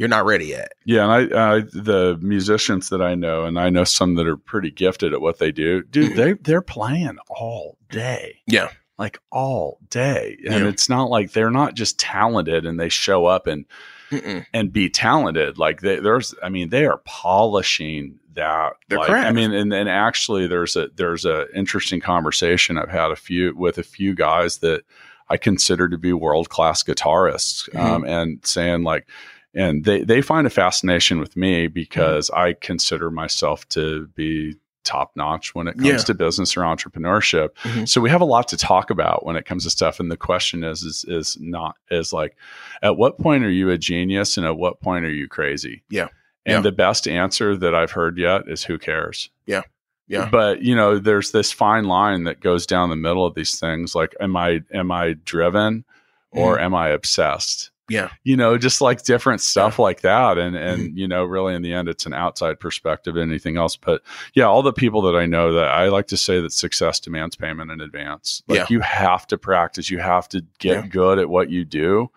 you're 0.00 0.08
not 0.08 0.24
ready 0.24 0.46
yet. 0.46 0.72
Yeah, 0.86 1.04
and 1.04 1.34
I, 1.34 1.56
I 1.56 1.60
the 1.60 2.18
musicians 2.22 2.88
that 2.88 3.02
I 3.02 3.14
know, 3.14 3.44
and 3.44 3.58
I 3.60 3.68
know 3.68 3.84
some 3.84 4.14
that 4.14 4.26
are 4.26 4.36
pretty 4.38 4.70
gifted 4.70 5.12
at 5.12 5.20
what 5.20 5.38
they 5.38 5.52
do. 5.52 5.82
Dude, 5.82 6.12
Mhm. 6.12 6.16
they 6.16 6.32
they're 6.32 6.62
playing 6.62 7.18
all 7.28 7.76
day. 7.90 8.38
Yeah. 8.48 8.70
like 8.98 9.18
all 9.32 9.78
day, 9.88 10.36
and 10.46 10.64
Yeah. 10.64 10.68
it's 10.70 10.88
not 10.90 11.08
like 11.08 11.32
they're 11.32 11.50
not 11.50 11.74
just 11.74 11.98
talented 11.98 12.66
and 12.66 12.78
they 12.78 12.88
show 12.90 13.24
up 13.26 13.46
and 13.46 13.64
Mm-mm. 14.10 14.44
and 14.52 14.72
be 14.72 14.90
talented. 14.90 15.56
Like 15.56 15.80
they, 15.80 16.00
there's, 16.00 16.34
I 16.42 16.48
mean, 16.50 16.68
they 16.68 16.84
are 16.84 17.00
polishing 17.06 18.18
that. 18.34 18.72
Their 18.88 18.98
like, 18.98 19.10
I 19.10 19.32
mean, 19.32 19.52
and, 19.52 19.72
and 19.72 19.88
actually, 19.88 20.46
there's 20.48 20.76
a 20.76 20.88
there's 20.96 21.24
a 21.24 21.46
interesting 21.54 22.00
conversation 22.00 22.76
I've 22.76 22.90
had 22.90 23.10
a 23.10 23.16
few 23.16 23.54
with 23.56 23.78
a 23.78 23.82
few 23.82 24.14
guys 24.14 24.58
that 24.58 24.82
I 25.30 25.36
consider 25.38 25.88
to 25.88 25.96
be 25.96 26.12
world 26.12 26.48
class 26.50 26.82
guitarists, 26.82 27.70
Mm-hmm. 27.70 27.78
um, 27.80 28.04
and 28.04 28.44
saying 28.44 28.82
like, 28.82 29.08
and 29.54 29.84
they 29.84 30.02
they 30.04 30.22
find 30.22 30.46
a 30.46 30.50
fascination 30.50 31.18
with 31.20 31.36
me 31.36 31.66
because 31.66 32.30
Mm-hmm. 32.30 32.40
I 32.40 32.52
consider 32.54 33.10
myself 33.10 33.68
to 33.70 34.06
be 34.14 34.56
top 34.82 35.12
notch 35.14 35.54
when 35.54 35.68
it 35.68 35.74
comes 35.74 35.86
Yeah. 35.86 35.96
to 35.98 36.14
business 36.14 36.56
or 36.56 36.62
entrepreneurship. 36.62 37.50
Mhm. 37.64 37.86
So 37.88 38.00
we 38.00 38.08
have 38.10 38.22
a 38.22 38.24
lot 38.26 38.48
to 38.48 38.56
talk 38.56 38.88
about 38.90 39.26
when 39.26 39.36
it 39.36 39.44
comes 39.44 39.64
to 39.64 39.70
stuff. 39.70 40.00
And 40.00 40.10
the 40.10 40.16
question 40.16 40.64
is, 40.64 40.82
is, 40.82 41.04
is 41.06 41.36
not, 41.38 41.76
is 41.90 42.14
like, 42.14 42.34
at 42.82 42.96
what 42.96 43.18
point 43.18 43.44
are 43.44 43.50
you 43.50 43.68
a 43.68 43.76
genius 43.76 44.38
and 44.38 44.46
at 44.46 44.56
what 44.56 44.80
point 44.80 45.04
are 45.04 45.10
you 45.12 45.28
crazy? 45.28 45.82
Yeah. 45.90 46.08
And 46.46 46.54
Yeah. 46.56 46.60
the 46.62 46.72
best 46.72 47.06
answer 47.06 47.54
that 47.58 47.74
I've 47.74 47.90
heard 47.92 48.16
yet 48.16 48.44
is 48.48 48.64
who 48.64 48.78
cares? 48.78 49.28
Yeah. 49.46 49.62
Yeah. 50.08 50.28
But 50.32 50.62
you 50.62 50.74
know, 50.74 50.98
there's 50.98 51.30
this 51.32 51.52
fine 51.52 51.84
line 51.84 52.24
that 52.24 52.40
goes 52.40 52.64
down 52.66 52.88
the 52.88 52.96
middle 52.96 53.26
of 53.26 53.34
these 53.34 53.60
things. 53.60 53.94
Like, 53.94 54.16
am 54.18 54.34
I, 54.34 54.62
am 54.72 54.90
I 54.90 55.12
driven 55.24 55.84
or 56.32 56.58
am 56.58 56.74
I 56.74 56.88
obsessed? 56.88 57.69
Mm-hmm. 57.90 58.04
Yeah. 58.06 58.08
You 58.24 58.36
know, 58.36 58.56
just 58.56 58.80
like 58.80 59.02
different 59.02 59.40
stuff 59.40 59.78
like 59.78 60.02
that. 60.02 60.38
And, 60.38 60.56
and, 60.56 60.96
you 60.96 61.08
know, 61.08 61.24
really 61.24 61.54
in 61.54 61.62
the 61.62 61.72
end, 61.72 61.88
it's 61.88 62.06
an 62.06 62.14
outside 62.14 62.60
perspective 62.60 63.16
and 63.16 63.30
anything 63.30 63.56
else. 63.56 63.76
But 63.76 64.02
yeah, 64.34 64.44
all 64.44 64.62
the 64.62 64.72
people 64.72 65.02
that 65.02 65.16
I 65.16 65.26
know 65.26 65.52
that 65.54 65.68
I 65.68 65.88
like 65.88 66.06
to 66.08 66.16
say 66.16 66.40
that 66.40 66.52
success 66.52 67.00
demands 67.00 67.36
payment 67.36 67.70
in 67.70 67.80
advance. 67.80 68.42
Like 68.46 68.58
Yeah. 68.58 68.66
you 68.70 68.80
have 68.80 69.26
to 69.28 69.38
practice, 69.38 69.90
you 69.90 69.98
have 69.98 70.28
to 70.30 70.44
get 70.58 70.84
Yeah. 70.84 70.86
good 70.86 71.18
at 71.18 71.28
what 71.28 71.50
you 71.50 71.64
do. 71.64 72.10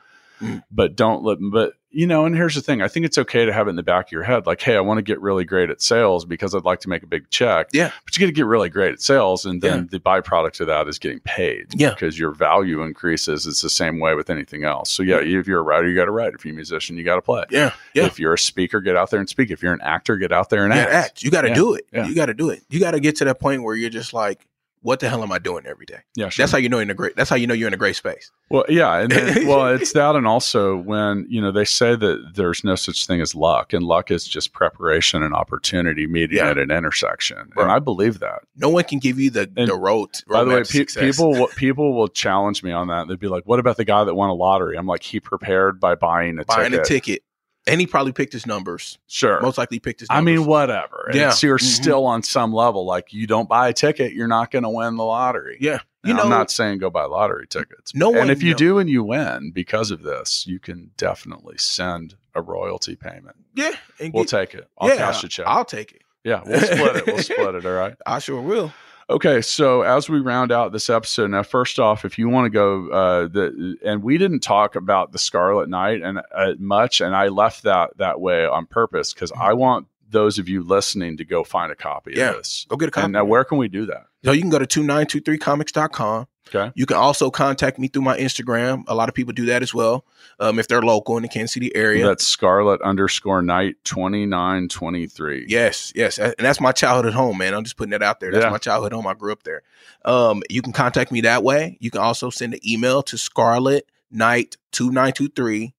But 0.72 0.96
don't 0.96 1.24
let, 1.24 1.38
but 1.52 1.74
you 1.96 2.08
know, 2.08 2.26
and 2.26 2.36
here's 2.36 2.56
the 2.56 2.62
thing. 2.62 2.82
I 2.82 2.88
think 2.88 3.06
it's 3.06 3.20
okay 3.20 3.46
to 3.46 3.54
have 3.54 3.68
it 3.68 3.70
in 3.70 3.76
the 3.76 3.84
back 3.84 4.08
of 4.08 4.12
your 4.12 4.24
head. 4.24 4.48
Like, 4.48 4.60
Hey, 4.62 4.76
I 4.76 4.80
want 4.80 4.98
to 4.98 5.04
get 5.04 5.22
really 5.22 5.46
great 5.46 5.70
at 5.70 5.80
sales 5.80 6.26
because 6.26 6.56
I'd 6.56 6.64
like 6.66 6.80
to 6.80 6.89
make 6.89 7.04
a 7.04 7.08
big 7.08 7.30
check. 7.30 7.70
Yeah. 7.72 7.91
But 8.04 8.18
you 8.18 8.22
got 8.26 8.30
to 8.30 8.32
get 8.36 8.48
really 8.48 8.70
great 8.70 8.94
at 8.94 9.00
sales. 9.02 9.46
And 9.46 9.62
then 9.62 9.82
Yeah. 9.82 9.86
the 9.91 10.00
byproduct 10.00 10.60
of 10.62 10.68
that 10.68 10.88
is 10.88 10.98
getting 10.98 11.20
paid. 11.20 11.68
Yeah. 11.76 11.91
Because 11.91 12.18
your 12.18 12.32
value 12.32 12.82
increases. 12.82 13.46
It's 13.46 13.62
the 13.62 13.70
same 13.70 14.00
way 14.00 14.16
with 14.16 14.32
anything 14.32 14.64
else. 14.64 14.91
So 14.91 15.04
yeah, 15.04 15.18
if 15.20 15.46
you're 15.46 15.60
a 15.60 15.64
writer, 15.64 15.88
you 15.88 15.96
got 15.96 16.06
to 16.06 16.12
write. 16.12 16.34
If 16.34 16.44
you're 16.46 16.54
a 16.54 16.56
musician, 16.56 16.98
you 16.98 17.04
got 17.04 17.16
to 17.18 17.22
play. 17.22 17.44
Yeah. 17.52 17.74
Yeah. 17.94 18.06
If 18.08 18.18
you're 18.20 18.34
a 18.34 18.39
speaker, 18.39 18.82
get 18.82 18.96
out 18.96 19.12
there 19.12 19.20
and 19.20 19.30
speak. 19.30 19.52
If 19.52 19.62
you're 19.62 19.74
an 19.74 19.82
actor, 19.82 20.18
get 20.18 20.32
out 20.32 20.50
there 20.50 20.66
and 20.66 20.74
Yeah, 20.74 20.82
act. 20.82 20.94
act. 20.94 21.24
You 21.24 21.30
got 21.30 21.41
to 21.41 21.50
Yeah. 21.50 21.54
do 21.54 21.74
it. 21.76 21.86
Yeah. 21.94 22.08
You 22.08 22.16
got 22.16 22.26
to 22.26 22.34
do 22.34 22.50
it. 22.50 22.64
You 22.72 22.80
got 22.80 22.91
to 22.91 23.00
get 23.00 23.18
to 23.18 23.26
that 23.26 23.39
point 23.39 23.62
where 23.62 23.76
you're 23.76 23.91
just 23.91 24.14
like, 24.14 24.48
what 24.84 25.00
the 25.00 25.10
hell 25.10 25.24
am 25.24 25.32
I 25.32 25.40
doing 25.40 25.66
every 25.66 25.86
day? 25.88 26.00
Yeah, 26.16 26.30
sure. 26.30 26.44
That's 26.44 26.52
how 26.52 26.60
you 26.60 26.70
know 26.70 26.78
you're 26.78 26.84
in 26.84 26.90
a 26.92 26.94
great. 26.94 27.16
That's 27.16 27.30
how 27.30 27.36
you 27.36 27.48
know 27.48 27.54
you're 27.56 27.68
in 27.68 27.74
a 27.74 27.78
great 27.78 27.96
space. 27.96 28.32
well, 28.52 28.66
yeah, 28.70 29.00
and 29.00 29.12
then, 29.12 29.48
well, 29.48 29.68
it's 29.74 29.94
that, 29.94 30.16
and 30.16 30.28
also 30.28 30.76
when 30.78 31.26
you 31.30 31.42
know 31.42 31.52
they 31.52 31.66
say 31.66 31.96
that 31.96 32.34
there's 32.36 32.64
no 32.64 32.76
such 32.76 33.08
thing 33.08 33.20
as 33.22 33.34
luck, 33.34 33.74
and 33.74 33.84
luck 33.84 34.12
is 34.12 34.26
just 34.28 34.54
preparation 34.54 35.24
and 35.24 35.34
opportunity 35.34 36.06
meeting 36.06 36.38
Yeah. 36.38 36.50
at 36.52 36.58
an 36.60 36.70
intersection, 36.70 37.38
Right. 37.56 37.64
and 37.64 37.72
I 37.72 37.80
believe 37.80 38.20
that. 38.20 38.42
No 38.56 38.70
one 38.70 38.84
can 38.84 39.00
give 39.00 39.20
you 39.20 39.30
the 39.32 39.50
And 39.58 39.68
the 39.68 39.76
road. 39.76 40.10
By 40.28 40.44
the 40.44 40.52
way, 40.52 40.64
pe- 40.64 40.86
people 40.86 41.32
will- 41.32 41.48
people 41.56 41.94
will 41.96 42.08
challenge 42.10 42.62
me 42.64 42.72
on 42.72 42.88
that. 42.90 43.08
They'd 43.08 43.20
be 43.20 43.28
like, 43.28 43.44
"What 43.46 43.60
about 43.60 43.78
the 43.78 43.86
guy 43.86 44.04
that 44.04 44.14
won 44.16 44.30
a 44.30 44.34
lottery?" 44.36 44.78
I'm 44.78 44.86
like, 44.88 45.04
"He 45.04 45.20
prepared 45.20 45.80
by 45.80 45.96
buying 45.96 46.38
a 46.40 46.46
buying 46.46 46.72
ticket." 46.72 46.80
a 46.86 46.90
ticket, 46.90 47.24
and 47.68 47.80
he 47.80 47.88
probably 47.88 48.11
picked 48.11 48.34
his 48.34 48.45
numbers. 48.45 48.97
Sure. 49.07 49.41
Most 49.41 49.57
likely 49.57 49.80
picked 49.80 50.01
his. 50.01 50.07
I 50.11 50.22
mean, 50.22 50.45
whatever. 50.45 51.09
Yeah. 51.14 51.30
It's, 51.30 51.41
you're 51.43 51.57
Mhm. 51.57 51.61
still 51.64 52.05
on 52.05 52.24
some 52.24 52.51
level. 52.53 52.86
Like 52.86 53.14
you 53.14 53.28
don't 53.28 53.47
buy 53.49 53.70
a 53.70 53.74
ticket, 53.74 54.14
you're 54.14 54.28
not 54.28 54.51
going 54.51 54.64
to 54.64 54.70
win 54.70 54.95
the 54.97 55.03
lottery. 55.03 55.57
yeah, 55.61 55.80
you 56.03 56.14
know, 56.14 56.24
I'm 56.24 56.30
not 56.30 56.51
saying 56.51 56.80
go 56.80 56.89
buy 56.89 57.05
lottery 57.05 57.47
tickets. 57.47 57.95
No 57.95 58.14
and 58.16 58.30
if 58.30 58.43
you 58.43 58.51
know- 58.51 58.57
do 58.57 58.80
and 58.80 58.89
you 58.89 59.03
win 59.03 59.51
because 59.53 59.91
of 59.91 60.01
this, 60.03 60.45
you 60.47 60.59
can 60.59 60.91
definitely 60.97 61.57
send 61.57 62.16
a 62.36 62.41
royalty 62.41 62.95
payment. 62.95 63.36
yeah, 63.55 63.72
and 63.99 64.14
We'll 64.14 64.24
get- 64.24 64.47
take 64.49 64.55
it. 64.55 64.68
I'll 64.78 64.89
yeah, 64.89 64.97
cash 64.97 65.24
a 65.24 65.28
check. 65.28 65.45
I'll 65.47 65.66
take 65.66 65.91
it. 65.93 66.01
yeah, 66.24 66.41
we'll 66.45 66.59
split 66.59 66.95
it. 66.97 67.05
We'll 67.07 67.18
split 67.20 67.55
it. 67.55 67.66
All 67.66 67.72
right. 67.74 67.95
I 68.05 68.20
sure 68.20 68.41
will. 68.41 68.74
Okay, 69.10 69.41
so 69.41 69.82
as 69.82 70.10
we 70.10 70.20
round 70.22 70.51
out 70.51 70.72
this 70.72 70.89
episode, 70.89 71.30
now 71.32 71.43
first 71.43 71.80
off, 71.80 72.06
if 72.06 72.18
you 72.18 72.30
want 72.30 72.45
to 72.45 72.49
go, 72.49 72.88
uh, 72.89 73.28
the 73.28 73.76
and 73.84 74.01
we 74.01 74.18
didn't 74.18 74.39
talk 74.39 74.76
about 74.76 75.12
the 75.12 75.20
Scarlet 75.20 75.68
Knight 75.70 76.01
and 76.01 76.20
uh, 76.34 76.54
much, 76.58 77.01
and 77.01 77.16
I 77.16 77.28
left 77.28 77.64
that 77.64 77.97
that 77.97 78.22
way 78.22 78.45
on 78.45 78.66
purpose 78.66 79.14
because 79.14 79.32
I 79.34 79.54
want 79.54 79.88
those 80.10 80.39
of 80.39 80.47
you 80.47 80.64
listening 80.64 81.18
to 81.18 81.26
go 81.26 81.43
find 81.43 81.72
a 81.72 81.76
copy 81.76 82.14
Yeah. 82.16 82.30
of 82.30 82.36
this. 82.38 82.66
Go 82.70 82.78
get 82.78 82.88
a 82.89 82.91
copy. 82.91 83.06
And 83.06 83.14
now, 83.14 83.26
where 83.26 83.43
can 83.43 83.58
we 83.58 83.68
do 83.68 83.86
that? 83.88 84.06
So 84.24 84.32
you 84.32 84.41
can 84.41 84.49
go 84.51 84.60
to 84.60 84.66
2923comics.com. 84.68 86.28
Okay. 86.50 86.72
You 86.76 86.86
can 86.86 86.98
also 86.98 87.32
contact 87.32 87.80
me 87.80 87.88
through 87.88 88.02
my 88.04 88.18
Instagram. 88.18 88.84
A 88.88 88.94
lot 88.96 89.10
of 89.10 89.16
people 89.16 89.34
do 89.34 89.46
that 89.46 89.62
as 89.62 89.74
well. 89.74 90.06
Um, 90.39 90.60
if 90.60 90.68
they're 90.68 90.82
local 90.82 91.16
in 91.18 91.24
the 91.24 91.30
Kansas 91.30 91.54
City 91.54 91.74
area. 91.76 92.06
That's 92.06 92.26
Scarlet 92.28 92.82
underscore 92.82 93.41
Knight 93.41 93.76
twenty 93.86 94.26
nine 94.26 94.68
twenty 94.68 95.08
three. 95.08 95.46
Yes, 95.48 95.94
yes, 95.96 96.20
and 96.20 96.34
that's 96.39 96.60
my 96.60 96.72
childhood 96.72 97.14
home, 97.14 97.38
man. 97.38 97.54
I'm 97.54 97.64
just 97.64 97.78
putting 97.78 97.91
that 97.91 98.04
out 98.04 98.20
there. 98.20 98.32
That's 98.32 98.44
Yeah. 98.46 98.50
my 98.50 98.58
childhood 98.58 98.91
home. 98.94 99.08
I 99.08 99.14
grew 99.14 99.32
up 99.32 99.44
there. 99.44 99.62
Um, 100.06 100.44
you 100.50 100.62
can 100.62 100.74
contact 100.74 101.12
me 101.12 101.22
that 101.22 101.44
way. 101.44 101.78
You 101.80 101.89
can 101.91 102.02
also 102.02 102.30
send 102.30 102.54
an 102.54 102.60
email 102.68 103.02
to 103.04 103.18
Scarlet 103.18 103.86
Knight 104.12 104.58
two 104.72 104.91
nine 104.91 105.14
two 105.14 105.30
three 105.30 105.74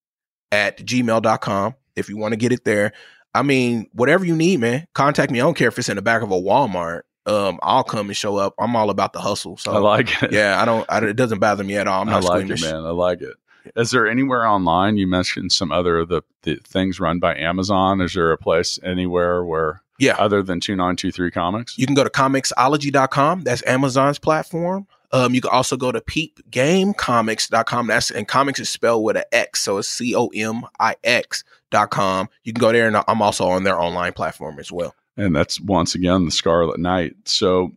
at 0.51 0.79
gmail.com 0.79 1.75
if 1.97 2.09
you 2.09 2.17
want 2.17 2.33
to 2.33 2.37
get 2.37 2.53
it 2.53 2.65
there. 2.65 2.93
I 3.35 3.43
mean, 3.43 3.89
whatever 3.93 4.25
you 4.25 4.37
need, 4.37 4.61
man. 4.61 4.87
Contact 4.95 5.31
me. 5.33 5.41
I 5.41 5.43
don't 5.45 5.57
care 5.57 5.69
if 5.69 5.79
it's 5.79 5.89
in 5.89 5.97
the 5.97 6.03
back 6.03 6.23
of 6.23 6.31
a 6.31 6.41
Walmart. 6.41 7.03
Um, 7.27 7.59
I'll 7.63 7.85
come 7.85 8.09
and 8.09 8.17
show 8.17 8.37
up. 8.37 8.55
I'm 8.59 8.77
all 8.77 8.91
about 8.91 9.13
the 9.13 9.21
hustle. 9.21 9.57
So 9.57 9.73
I 9.73 9.79
like 9.79 10.23
it. 10.23 10.33
yeah, 10.33 10.61
I 10.61 10.65
don't. 10.65 10.85
I, 10.91 10.99
it 11.05 11.15
doesn't 11.17 11.39
bother 11.39 11.65
me 11.65 11.77
at 11.77 11.87
all. 11.87 12.03
I'm 12.03 12.09
I 12.09 12.15
like 12.21 12.25
squeamish. 12.43 12.63
it, 12.63 12.67
man. 12.73 12.85
I 12.85 12.91
like 12.91 13.23
it. 13.23 13.35
Is 13.77 13.91
there 13.93 14.07
anywhere 14.07 14.47
online? 14.47 14.99
You 14.99 15.07
mentioned 15.07 15.51
some 15.53 15.73
other 15.73 15.99
of 15.99 16.09
the, 16.09 16.21
the 16.43 16.57
things 16.65 17.01
run 17.01 17.19
by 17.19 17.35
Amazon. 17.37 18.03
Is 18.03 18.13
there 18.13 18.31
a 18.31 18.37
place 18.37 18.79
anywhere 18.83 19.43
where 19.43 19.81
Yeah. 19.99 20.17
other 20.19 20.43
than 20.43 20.61
two 20.61 20.77
nine 20.77 20.97
two 20.97 21.11
three 21.11 21.31
comics? 21.31 21.79
You 21.79 21.87
can 21.87 21.95
go 21.95 22.05
to 22.05 22.11
comixology.com. 22.11 23.45
That's 23.45 23.63
Amazon's 23.67 24.19
platform. 24.19 24.87
Um, 25.13 25.33
you 25.33 25.41
can 25.41 25.51
also 25.51 25.77
go 25.79 25.93
to 25.93 26.01
peepgamecomix.com. 26.01 27.87
That's 27.87 28.11
and 28.11 28.27
comics 28.29 28.61
is 28.61 28.69
spelled 28.69 29.05
with 29.05 29.17
an 29.17 29.25
X, 29.33 29.63
so 29.63 29.79
it's 29.79 29.89
C 29.89 30.15
O 30.15 30.27
M 30.35 30.65
I 30.81 30.97
X 31.05 31.45
dot 31.71 31.91
com. 31.91 32.29
You 32.43 32.53
can 32.53 32.61
go 32.61 32.73
there, 32.73 32.87
and 32.87 32.97
I'm 33.09 33.23
also 33.23 33.47
on 33.47 33.65
their 33.65 33.79
online 33.81 34.13
platform 34.13 34.59
as 34.59 34.71
well. 34.73 34.95
And 35.17 35.35
that's 35.35 35.61
once 35.61 35.95
again 35.95 36.25
the 36.25 36.31
Scarlet 36.31 36.79
Knight. 36.81 37.15
So, 37.25 37.73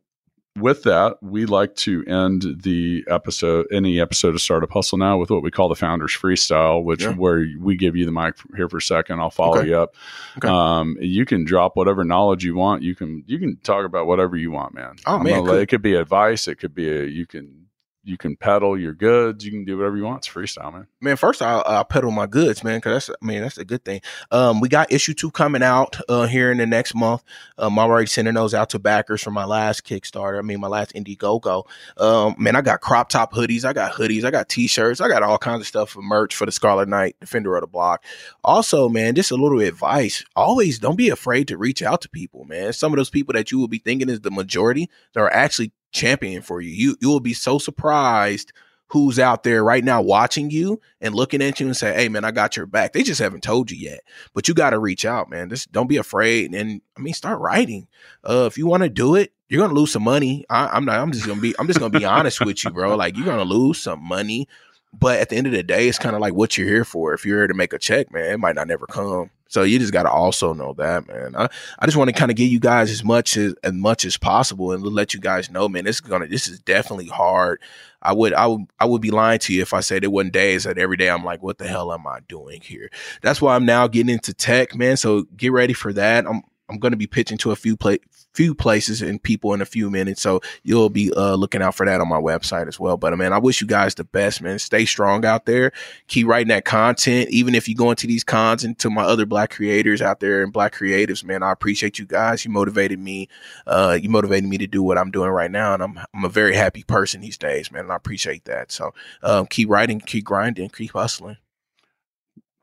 with 0.57 0.81
that, 0.83 1.17
we 1.21 1.45
like 1.45 1.75
to 1.75 2.03
end 2.05 2.43
the 2.63 3.05
episode, 3.07 3.67
any 3.71 3.99
episode 4.01 4.33
of 4.33 4.41
Startup 4.41 4.71
Hustle 4.71 4.97
now, 4.97 5.15
with 5.19 5.29
what 5.29 5.43
we 5.43 5.51
call 5.51 5.69
the 5.69 5.75
Founders 5.75 6.13
Freestyle, 6.17 6.83
which 6.83 7.03
Yeah. 7.03 7.13
where 7.13 7.45
we 7.59 7.75
give 7.75 7.95
you 7.95 8.05
the 8.05 8.11
mic 8.11 8.33
here 8.55 8.67
for 8.67 8.77
a 8.77 8.81
second. 8.81 9.19
I'll 9.19 9.29
follow 9.29 9.59
Okay. 9.59 9.67
you 9.67 9.77
up. 9.77 9.93
Okay. 10.39 10.47
Um, 10.47 10.97
you 10.99 11.25
can 11.25 11.43
drop 11.45 11.75
whatever 11.75 12.03
knowledge 12.03 12.43
you 12.43 12.55
want. 12.55 12.81
You 12.81 12.95
can 12.95 13.23
you 13.27 13.37
can 13.37 13.57
talk 13.57 13.85
about 13.85 14.07
whatever 14.07 14.35
you 14.35 14.49
want, 14.49 14.73
man. 14.73 14.95
Oh, 15.05 15.17
I'm 15.17 15.23
man, 15.25 15.33
gonna 15.41 15.51
cool. 15.51 15.59
it 15.59 15.67
could 15.67 15.83
be 15.83 15.93
advice. 15.93 16.47
It 16.47 16.55
could 16.55 16.73
be 16.73 16.89
a, 16.89 17.03
you 17.05 17.27
can 17.27 17.66
you 18.07 18.17
can 18.17 18.35
peddle 18.35 18.77
your 18.77 18.93
goods. 18.93 19.45
You 19.45 19.51
can 19.51 19.65
do 19.65 19.77
whatever 19.77 19.97
you 19.97 20.03
want. 20.03 20.19
It's 20.19 20.27
freestyle, 20.27 20.73
man. 20.73 20.87
Man, 21.01 21.17
first 21.17 21.41
I'll, 21.41 21.63
I'll 21.65 21.83
peddle 21.83 22.11
my 22.11 22.25
goods, 22.25 22.63
man, 22.63 22.77
because 22.77 23.07
that's 23.07 23.17
I 23.21 23.25
mean 23.25 23.41
that's 23.41 23.57
a 23.57 23.65
good 23.65 23.83
thing. 23.83 24.01
Um, 24.31 24.61
we 24.61 24.69
got 24.69 24.91
issue 24.91 25.13
two 25.13 25.29
coming 25.29 25.61
out 25.61 25.97
uh, 26.07 26.25
here 26.25 26.51
in 26.51 26.57
the 26.57 26.65
next 26.65 26.95
month. 26.95 27.23
Um, 27.57 27.77
I'm 27.77 27.89
already 27.89 28.07
sending 28.07 28.33
those 28.33 28.53
out 28.53 28.69
to 28.71 28.79
backers 28.79 29.21
from 29.21 29.33
my 29.33 29.45
last 29.45 29.85
Kickstarter. 29.85 30.39
I 30.39 30.41
mean 30.41 30.59
my 30.59 30.67
last 30.67 30.93
Indiegogo. 30.93 31.65
Um, 31.97 32.35
man, 32.37 32.55
I 32.55 32.61
got 32.61 32.81
crop 32.81 33.09
top 33.09 33.33
hoodies, 33.33 33.65
I 33.65 33.73
got 33.73 33.91
hoodies, 33.91 34.23
I 34.23 34.31
got 34.31 34.49
t-shirts, 34.49 35.01
I 35.01 35.09
got 35.09 35.23
all 35.23 35.37
kinds 35.37 35.61
of 35.61 35.67
stuff 35.67 35.89
for 35.91 36.01
merch 36.01 36.35
for 36.35 36.45
the 36.45 36.51
Scarlet 36.51 36.87
Knight, 36.87 37.17
Defender 37.19 37.55
of 37.55 37.61
the 37.61 37.67
Block. 37.67 38.03
Also, 38.43 38.87
man, 38.87 39.15
just 39.15 39.31
a 39.31 39.35
little 39.35 39.59
advice: 39.59 40.23
always 40.35 40.79
don't 40.79 40.97
be 40.97 41.09
afraid 41.09 41.47
to 41.49 41.57
reach 41.57 41.83
out 41.83 42.01
to 42.01 42.09
people, 42.09 42.45
man. 42.45 42.71
Some 42.71 42.93
of 42.93 42.97
those 42.97 43.09
people 43.09 43.33
that 43.33 43.51
you 43.51 43.59
will 43.59 43.67
be 43.67 43.79
thinking 43.79 44.09
is 44.09 44.21
the 44.21 44.31
majority 44.31 44.89
that 45.13 45.19
are 45.19 45.33
actually 45.33 45.73
championing 45.97 46.41
for 46.41 46.61
you. 46.61 46.69
You 46.69 46.97
you 47.01 47.09
will 47.09 47.19
be 47.19 47.33
so 47.33 47.59
surprised 47.59 48.53
who's 48.89 49.19
out 49.19 49.43
there 49.43 49.63
right 49.63 49.83
now 49.83 50.01
watching 50.01 50.49
you 50.49 50.79
and 51.01 51.13
looking 51.13 51.41
at 51.41 51.59
you 51.59 51.65
and 51.65 51.75
say, 51.75 51.93
"Hey, 51.93 52.07
man, 52.09 52.23
I 52.23 52.31
got 52.31 52.55
your 52.55 52.65
back." 52.65 52.93
They 52.93 53.03
just 53.03 53.19
haven't 53.19 53.43
told 53.43 53.69
you 53.69 53.77
yet, 53.77 54.01
but 54.33 54.47
you 54.47 54.53
got 54.53 54.69
to 54.69 54.79
reach 54.79 55.05
out, 55.05 55.29
man. 55.29 55.49
Just 55.49 55.71
don't 55.71 55.87
be 55.87 55.97
afraid, 55.97 56.53
and 56.53 56.81
I 56.97 57.01
mean, 57.01 57.13
start 57.13 57.39
writing. 57.39 57.87
Uh, 58.23 58.45
if 58.45 58.57
you 58.57 58.67
want 58.67 58.83
to 58.83 58.89
do 58.89 59.15
it, 59.15 59.33
you're 59.49 59.61
gonna 59.61 59.77
lose 59.77 59.91
some 59.91 60.03
money. 60.03 60.45
I, 60.49 60.67
I'm 60.67 60.85
not. 60.85 60.99
I'm 60.99 61.11
just 61.11 61.25
gonna 61.25 61.41
be. 61.41 61.55
I'm 61.59 61.67
just 61.67 61.79
gonna 61.79 61.97
be 61.97 62.05
honest 62.05 62.43
with 62.43 62.63
you, 62.63 62.71
bro. 62.71 62.95
Like 62.95 63.17
you're 63.17 63.25
gonna 63.25 63.43
lose 63.43 63.81
some 63.81 64.01
money, 64.01 64.47
but 64.93 65.19
at 65.19 65.29
the 65.29 65.35
end 65.35 65.47
of 65.47 65.53
the 65.53 65.63
day, 65.63 65.87
it's 65.87 65.99
kind 65.99 66.15
of 66.15 66.21
like 66.21 66.33
what 66.33 66.57
you're 66.57 66.67
here 66.67 66.85
for. 66.85 67.13
If 67.13 67.25
you're 67.25 67.39
here 67.39 67.47
to 67.47 67.53
make 67.53 67.73
a 67.73 67.79
check, 67.79 68.11
man, 68.11 68.31
it 68.31 68.39
might 68.39 68.55
not 68.55 68.67
never 68.67 68.85
come. 68.85 69.31
So 69.47 69.63
you 69.63 69.79
just 69.79 69.93
got 69.93 70.03
to 70.03 70.11
also 70.11 70.53
know 70.53 70.73
that, 70.73 71.07
man. 71.07 71.35
I, 71.35 71.49
I 71.79 71.85
just 71.85 71.97
want 71.97 72.09
to 72.09 72.15
kind 72.15 72.31
of 72.31 72.37
give 72.37 72.49
you 72.49 72.59
guys 72.59 72.91
as 72.91 73.03
much 73.03 73.37
as 73.37 73.53
as 73.63 73.73
much 73.73 74.05
as 74.05 74.17
possible 74.17 74.71
and 74.71 74.83
let 74.83 75.13
you 75.13 75.19
guys 75.19 75.49
know, 75.49 75.67
man. 75.67 75.85
This 75.85 75.97
is 75.97 76.01
gonna. 76.01 76.27
This 76.27 76.47
is 76.47 76.59
definitely 76.59 77.07
hard. 77.07 77.61
I 78.01 78.13
would 78.13 78.33
I 78.33 78.47
would 78.47 78.61
I 78.79 78.85
would 78.85 79.01
be 79.01 79.11
lying 79.11 79.39
to 79.39 79.53
you 79.53 79.61
if 79.61 79.73
I 79.73 79.79
said 79.79 80.03
it 80.03 80.11
wasn't 80.11 80.33
days 80.33 80.63
that 80.65 80.77
every 80.77 80.97
day 80.97 81.09
I'm 81.09 81.23
like, 81.23 81.41
what 81.41 81.57
the 81.57 81.67
hell 81.67 81.91
am 81.91 82.05
I 82.07 82.19
doing 82.27 82.61
here? 82.61 82.89
That's 83.21 83.41
why 83.41 83.55
I'm 83.55 83.65
now 83.65 83.87
getting 83.87 84.13
into 84.13 84.33
tech, 84.33 84.75
man. 84.75 84.97
So 84.97 85.23
get 85.35 85.51
ready 85.51 85.73
for 85.73 85.93
that. 85.93 86.25
I'm 86.27 86.43
I'm 86.69 86.79
going 86.79 86.91
to 86.91 86.97
be 86.97 87.07
pitching 87.07 87.37
to 87.39 87.51
a 87.51 87.55
few 87.55 87.77
pla- 87.77 87.95
few 88.33 88.53
places 88.53 89.01
and 89.01 89.21
people 89.21 89.53
in 89.53 89.61
a 89.61 89.65
few 89.65 89.89
minutes. 89.89 90.21
So 90.21 90.41
you'll 90.63 90.89
be 90.89 91.11
uh, 91.13 91.35
looking 91.35 91.61
out 91.61 91.75
for 91.75 91.85
that 91.85 92.01
on 92.01 92.07
my 92.07 92.19
website 92.19 92.67
as 92.67 92.79
well. 92.79 92.97
But 92.97 93.17
man, 93.17 93.33
I 93.33 93.39
wish 93.39 93.61
you 93.61 93.67
guys 93.67 93.95
the 93.95 94.03
best, 94.03 94.41
man. 94.41 94.59
Stay 94.59 94.85
strong 94.85 95.25
out 95.25 95.45
there. 95.45 95.71
Keep 96.07 96.27
writing 96.27 96.49
that 96.49 96.65
content. 96.65 97.29
Even 97.29 97.55
if 97.55 97.67
you 97.67 97.75
go 97.75 97.89
into 97.89 98.05
these 98.05 98.23
cons 98.23 98.63
and 98.63 98.77
to 98.79 98.89
my 98.89 99.03
other 99.03 99.25
black 99.25 99.49
creators 99.49 100.01
out 100.01 100.19
there 100.19 100.43
and 100.43 100.53
black 100.53 100.75
creatives, 100.75 101.23
man, 101.23 101.41
I 101.41 101.51
appreciate 101.51 101.97
you 101.97 102.05
guys. 102.05 102.45
You 102.45 102.51
motivated 102.51 102.99
me. 102.99 103.27
Uh, 103.65 103.97
you 103.99 104.09
motivated 104.09 104.49
me 104.49 104.57
to 104.59 104.67
do 104.67 104.83
what 104.83 104.97
I'm 104.97 105.09
doing 105.09 105.29
right 105.29 105.51
now. 105.51 105.73
And 105.73 105.81
I'm, 105.81 105.99
I'm 106.13 106.25
a 106.25 106.29
very 106.29 106.55
happy 106.55 106.83
person 106.83 107.21
these 107.21 107.37
days, 107.37 107.71
man. 107.71 107.85
And 107.85 107.91
I 107.91 107.95
appreciate 107.95 108.45
that. 108.45 108.71
So 108.71 108.93
um, 109.23 109.47
keep 109.47 109.69
writing, 109.69 109.99
keep 109.99 110.25
grinding, 110.25 110.69
keep 110.69 110.91
hustling. 110.91 111.37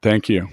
Thank 0.02 0.28
you. 0.28 0.50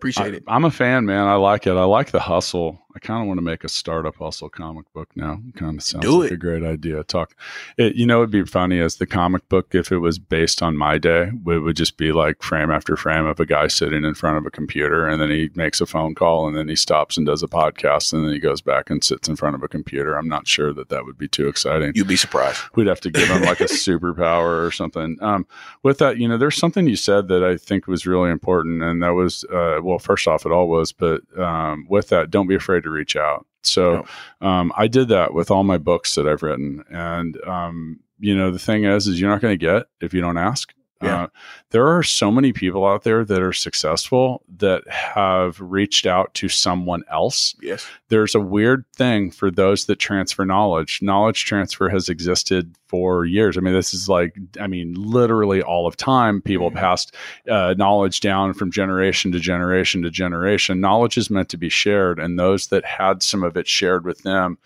Appreciate 0.00 0.32
I, 0.32 0.36
it. 0.38 0.44
I'm 0.48 0.64
a 0.64 0.70
fan, 0.70 1.04
man. 1.04 1.26
I 1.26 1.34
like 1.34 1.66
it. 1.66 1.72
I 1.72 1.84
like 1.84 2.10
the 2.10 2.20
hustle. 2.20 2.78
I 2.94 2.98
kind 2.98 3.22
of 3.22 3.28
want 3.28 3.38
to 3.38 3.42
make 3.42 3.64
a 3.64 3.68
startup 3.68 4.16
hustle 4.16 4.48
comic 4.48 4.92
book 4.92 5.08
now. 5.14 5.40
Kind 5.56 5.78
of 5.78 5.82
sounds 5.84 6.04
Do 6.04 6.22
like 6.22 6.30
it. 6.30 6.34
a 6.34 6.36
great 6.36 6.62
idea. 6.62 7.02
Talk, 7.04 7.34
it, 7.76 7.94
you 7.94 8.06
know, 8.06 8.18
it'd 8.18 8.30
be 8.30 8.44
funny 8.44 8.80
as 8.80 8.96
the 8.96 9.06
comic 9.06 9.48
book 9.48 9.74
if 9.74 9.92
it 9.92 9.98
was 9.98 10.18
based 10.18 10.62
on 10.62 10.76
my 10.76 10.98
day. 10.98 11.30
It 11.46 11.58
would 11.60 11.76
just 11.76 11.96
be 11.96 12.12
like 12.12 12.42
frame 12.42 12.70
after 12.70 12.96
frame 12.96 13.26
of 13.26 13.38
a 13.40 13.46
guy 13.46 13.68
sitting 13.68 14.04
in 14.04 14.14
front 14.14 14.38
of 14.38 14.46
a 14.46 14.50
computer, 14.50 15.06
and 15.06 15.20
then 15.20 15.30
he 15.30 15.50
makes 15.54 15.80
a 15.80 15.86
phone 15.86 16.14
call, 16.14 16.48
and 16.48 16.56
then 16.56 16.68
he 16.68 16.76
stops 16.76 17.16
and 17.16 17.26
does 17.26 17.42
a 17.42 17.48
podcast, 17.48 18.12
and 18.12 18.24
then 18.24 18.32
he 18.32 18.38
goes 18.38 18.60
back 18.60 18.90
and 18.90 19.04
sits 19.04 19.28
in 19.28 19.36
front 19.36 19.54
of 19.54 19.62
a 19.62 19.68
computer. 19.68 20.16
I'm 20.16 20.28
not 20.28 20.48
sure 20.48 20.72
that 20.72 20.88
that 20.88 21.04
would 21.04 21.18
be 21.18 21.28
too 21.28 21.48
exciting. 21.48 21.92
You'd 21.94 22.08
be 22.08 22.16
surprised. 22.16 22.60
We'd 22.74 22.86
have 22.86 23.00
to 23.02 23.10
give 23.10 23.28
him 23.28 23.42
like 23.42 23.60
a 23.60 23.64
superpower 24.00 24.66
or 24.66 24.70
something. 24.70 25.16
Um, 25.20 25.46
with 25.82 25.98
that, 25.98 26.18
you 26.18 26.28
know, 26.28 26.38
there's 26.38 26.56
something 26.56 26.88
you 26.88 26.96
said 26.96 27.28
that 27.28 27.44
I 27.44 27.56
think 27.56 27.86
was 27.86 28.06
really 28.06 28.30
important, 28.30 28.82
and 28.82 29.02
that 29.02 29.10
was, 29.14 29.44
uh, 29.44 29.80
well, 29.82 29.98
first 29.98 30.26
off, 30.26 30.44
it 30.44 30.52
all 30.52 30.68
was, 30.68 30.92
but 30.92 31.22
um, 31.38 31.86
with 31.88 32.08
that, 32.08 32.30
don't 32.30 32.46
be 32.46 32.54
afraid 32.54 32.79
to 32.82 32.90
reach 32.90 33.16
out. 33.16 33.46
So 33.62 34.06
um, 34.40 34.72
I 34.76 34.86
did 34.86 35.08
that 35.08 35.34
with 35.34 35.50
all 35.50 35.64
my 35.64 35.78
books 35.78 36.14
that 36.14 36.26
I've 36.26 36.42
written, 36.42 36.84
and 36.90 37.36
um, 37.46 38.00
you 38.18 38.36
know, 38.36 38.50
the 38.50 38.58
thing 38.58 38.84
is, 38.84 39.06
is 39.06 39.20
you're 39.20 39.30
not 39.30 39.40
going 39.40 39.58
to 39.58 39.66
get 39.66 39.86
if 40.00 40.14
you 40.14 40.20
don't 40.20 40.38
ask. 40.38 40.72
Yeah. 41.02 41.22
Uh, 41.22 41.26
there 41.70 41.86
are 41.88 42.02
so 42.02 42.30
many 42.30 42.52
people 42.52 42.86
out 42.86 43.04
there 43.04 43.24
that 43.24 43.40
are 43.40 43.52
successful 43.54 44.42
that 44.58 44.86
have 44.88 45.58
reached 45.60 46.04
out 46.04 46.34
to 46.34 46.48
someone 46.48 47.04
else 47.10 47.54
Yes. 47.62 47.86
there's 48.08 48.34
a 48.34 48.40
weird 48.40 48.84
thing 48.96 49.30
for 49.30 49.50
those 49.50 49.86
that 49.86 49.96
transfer 49.98 50.44
knowledge. 50.44 51.00
Knowledge 51.00 51.44
transfer 51.46 51.88
has 51.88 52.08
existed 52.10 52.74
for 52.86 53.24
years. 53.24 53.56
I 53.56 53.60
mean, 53.60 53.72
this 53.72 53.94
is 53.94 54.08
like, 54.10 54.36
I 54.60 54.66
mean, 54.66 54.92
literally 54.94 55.62
all 55.62 55.86
of 55.86 55.96
time, 55.96 56.42
people 56.42 56.70
Mhm. 56.70 56.74
passed 56.74 57.14
uh, 57.48 57.74
knowledge 57.78 58.20
down 58.20 58.52
from 58.52 58.70
generation 58.70 59.32
to 59.32 59.40
generation 59.40 60.02
to 60.02 60.10
generation. 60.10 60.80
Knowledge 60.80 61.16
is 61.16 61.30
meant 61.30 61.48
to 61.50 61.56
be 61.56 61.68
shared, 61.70 62.18
and 62.18 62.38
those 62.38 62.66
that 62.66 62.84
had 62.84 63.22
some 63.22 63.42
of 63.42 63.56
it 63.56 63.66
shared 63.66 64.04
with 64.04 64.22
them, 64.22 64.58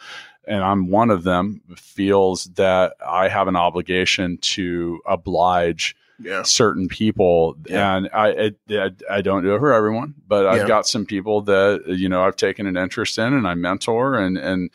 and 0.48 0.64
I'm 0.64 0.88
one 0.90 1.10
of 1.10 1.22
them, 1.22 1.60
feels 1.76 2.46
that 2.54 2.94
I 3.06 3.28
have 3.28 3.46
an 3.46 3.56
obligation 3.56 4.38
to 4.38 5.00
oblige 5.06 5.94
Yeah. 6.20 6.42
certain 6.44 6.86
people 6.88 7.56
Yeah. 7.68 7.96
and 7.96 8.08
I, 8.14 8.52
I 8.70 8.90
I 9.10 9.20
don't 9.20 9.42
do 9.42 9.54
it 9.54 9.58
for 9.58 9.72
everyone 9.72 10.14
but 10.28 10.46
I've 10.46 10.68
got 10.68 10.86
some 10.86 11.04
people 11.04 11.40
that 11.42 11.82
you 11.88 12.08
know 12.08 12.22
I've 12.22 12.36
taken 12.36 12.66
an 12.66 12.76
interest 12.76 13.18
in 13.18 13.32
and 13.34 13.46
I 13.48 13.54
mentor 13.54 14.14
and 14.14 14.38
and 14.38 14.70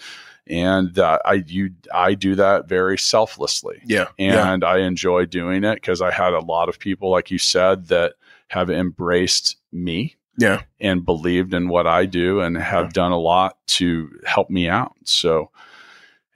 and 0.47 0.97
uh, 0.99 1.19
I 1.25 1.43
you 1.47 1.69
I 1.93 2.13
do 2.15 2.35
that 2.35 2.67
very 2.67 2.97
selflessly 2.97 3.81
Yeah. 3.85 4.07
yeah. 4.17 4.51
and 4.51 4.63
I 4.63 4.79
enjoy 4.79 5.25
doing 5.27 5.63
it 5.63 5.75
because 5.75 6.01
I 6.01 6.11
had 6.11 6.33
a 6.33 6.39
lot 6.41 6.67
of 6.69 6.77
people 6.79 7.09
like 7.09 7.31
you 7.31 7.37
said 7.37 7.87
that 7.87 8.13
have 8.49 8.69
embraced 8.69 9.57
me 9.71 10.15
Yeah. 10.37 10.61
and 10.81 11.05
believed 11.05 11.53
in 11.53 11.69
what 11.69 11.87
I 11.87 12.05
do 12.05 12.41
and 12.41 12.57
have 12.57 12.85
Yeah. 12.87 12.91
done 12.93 13.11
a 13.11 13.19
lot 13.19 13.57
to 13.77 14.09
help 14.25 14.49
me 14.49 14.67
out 14.67 14.93
so 15.05 15.51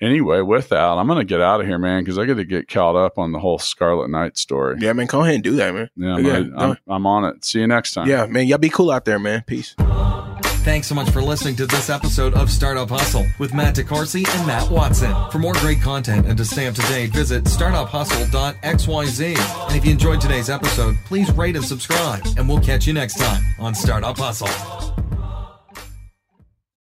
anyway 0.04 0.42
with 0.42 0.70
that 0.70 0.80
I'm 0.80 1.08
gonna 1.08 1.24
get 1.24 1.42
out 1.42 1.62
of 1.62 1.68
here 1.68 1.78
man 1.80 2.04
because 2.04 2.18
I 2.20 2.26
got 2.26 2.36
to 2.36 2.46
get 2.46 2.68
caught 2.68 2.96
up 2.96 3.18
on 3.18 3.32
the 3.32 3.40
whole 3.40 3.58
Scarlet 3.60 4.10
Knight 4.10 4.38
story 4.38 4.78
Yeah, 4.80 4.94
man. 4.94 5.08
Go 5.08 5.22
ahead 5.22 5.36
and 5.36 5.44
do 5.44 5.56
that, 5.56 5.74
man. 5.74 5.90
yeah, 5.96 6.14
I'm, 6.16 6.26
Yeah, 6.26 6.42
gonna- 6.42 6.80
I'm, 6.88 6.88
I'm 6.88 7.06
on 7.08 7.26
it. 7.26 7.46
See 7.46 7.60
you 7.60 7.68
next 7.68 7.94
time. 7.94 8.08
Yeah, 8.08 8.26
man. 8.26 8.48
Y'all 8.48 8.58
be 8.58 8.70
cool 8.70 8.92
out 8.92 9.06
there, 9.06 9.20
man. 9.20 9.44
Peace. 9.48 9.76
Thanks 10.64 10.88
so 10.88 10.96
much 10.96 11.10
for 11.10 11.22
listening 11.22 11.58
to 11.58 11.66
this 11.66 11.90
episode 11.90 12.34
of 12.36 12.50
Startup 12.50 12.90
Hustle 12.90 13.26
with 13.38 13.54
Matt 13.54 13.76
DeCoursey 13.76 14.26
and 14.38 14.48
Matt 14.48 14.72
Watson. 14.72 15.14
For 15.30 15.38
more 15.38 15.52
great 15.56 15.82
content 15.82 16.26
and 16.26 16.38
to 16.38 16.46
stay 16.46 16.68
up 16.68 16.76
to 16.76 16.82
date, 16.84 17.10
visit 17.12 17.44
startuphustle.xyz. 17.44 19.68
And 19.68 19.76
if 19.76 19.86
you 19.86 19.92
enjoyed 19.92 20.22
today's 20.22 20.50
episode, 20.50 20.96
please 21.06 21.30
rate 21.34 21.58
and 21.58 21.66
subscribe, 21.66 22.26
and 22.38 22.48
we'll 22.48 22.62
catch 22.62 22.88
you 22.88 22.94
next 22.94 23.16
time 23.16 23.44
on 23.60 23.76
Startup 23.76 24.18
Hustle. 24.18 24.48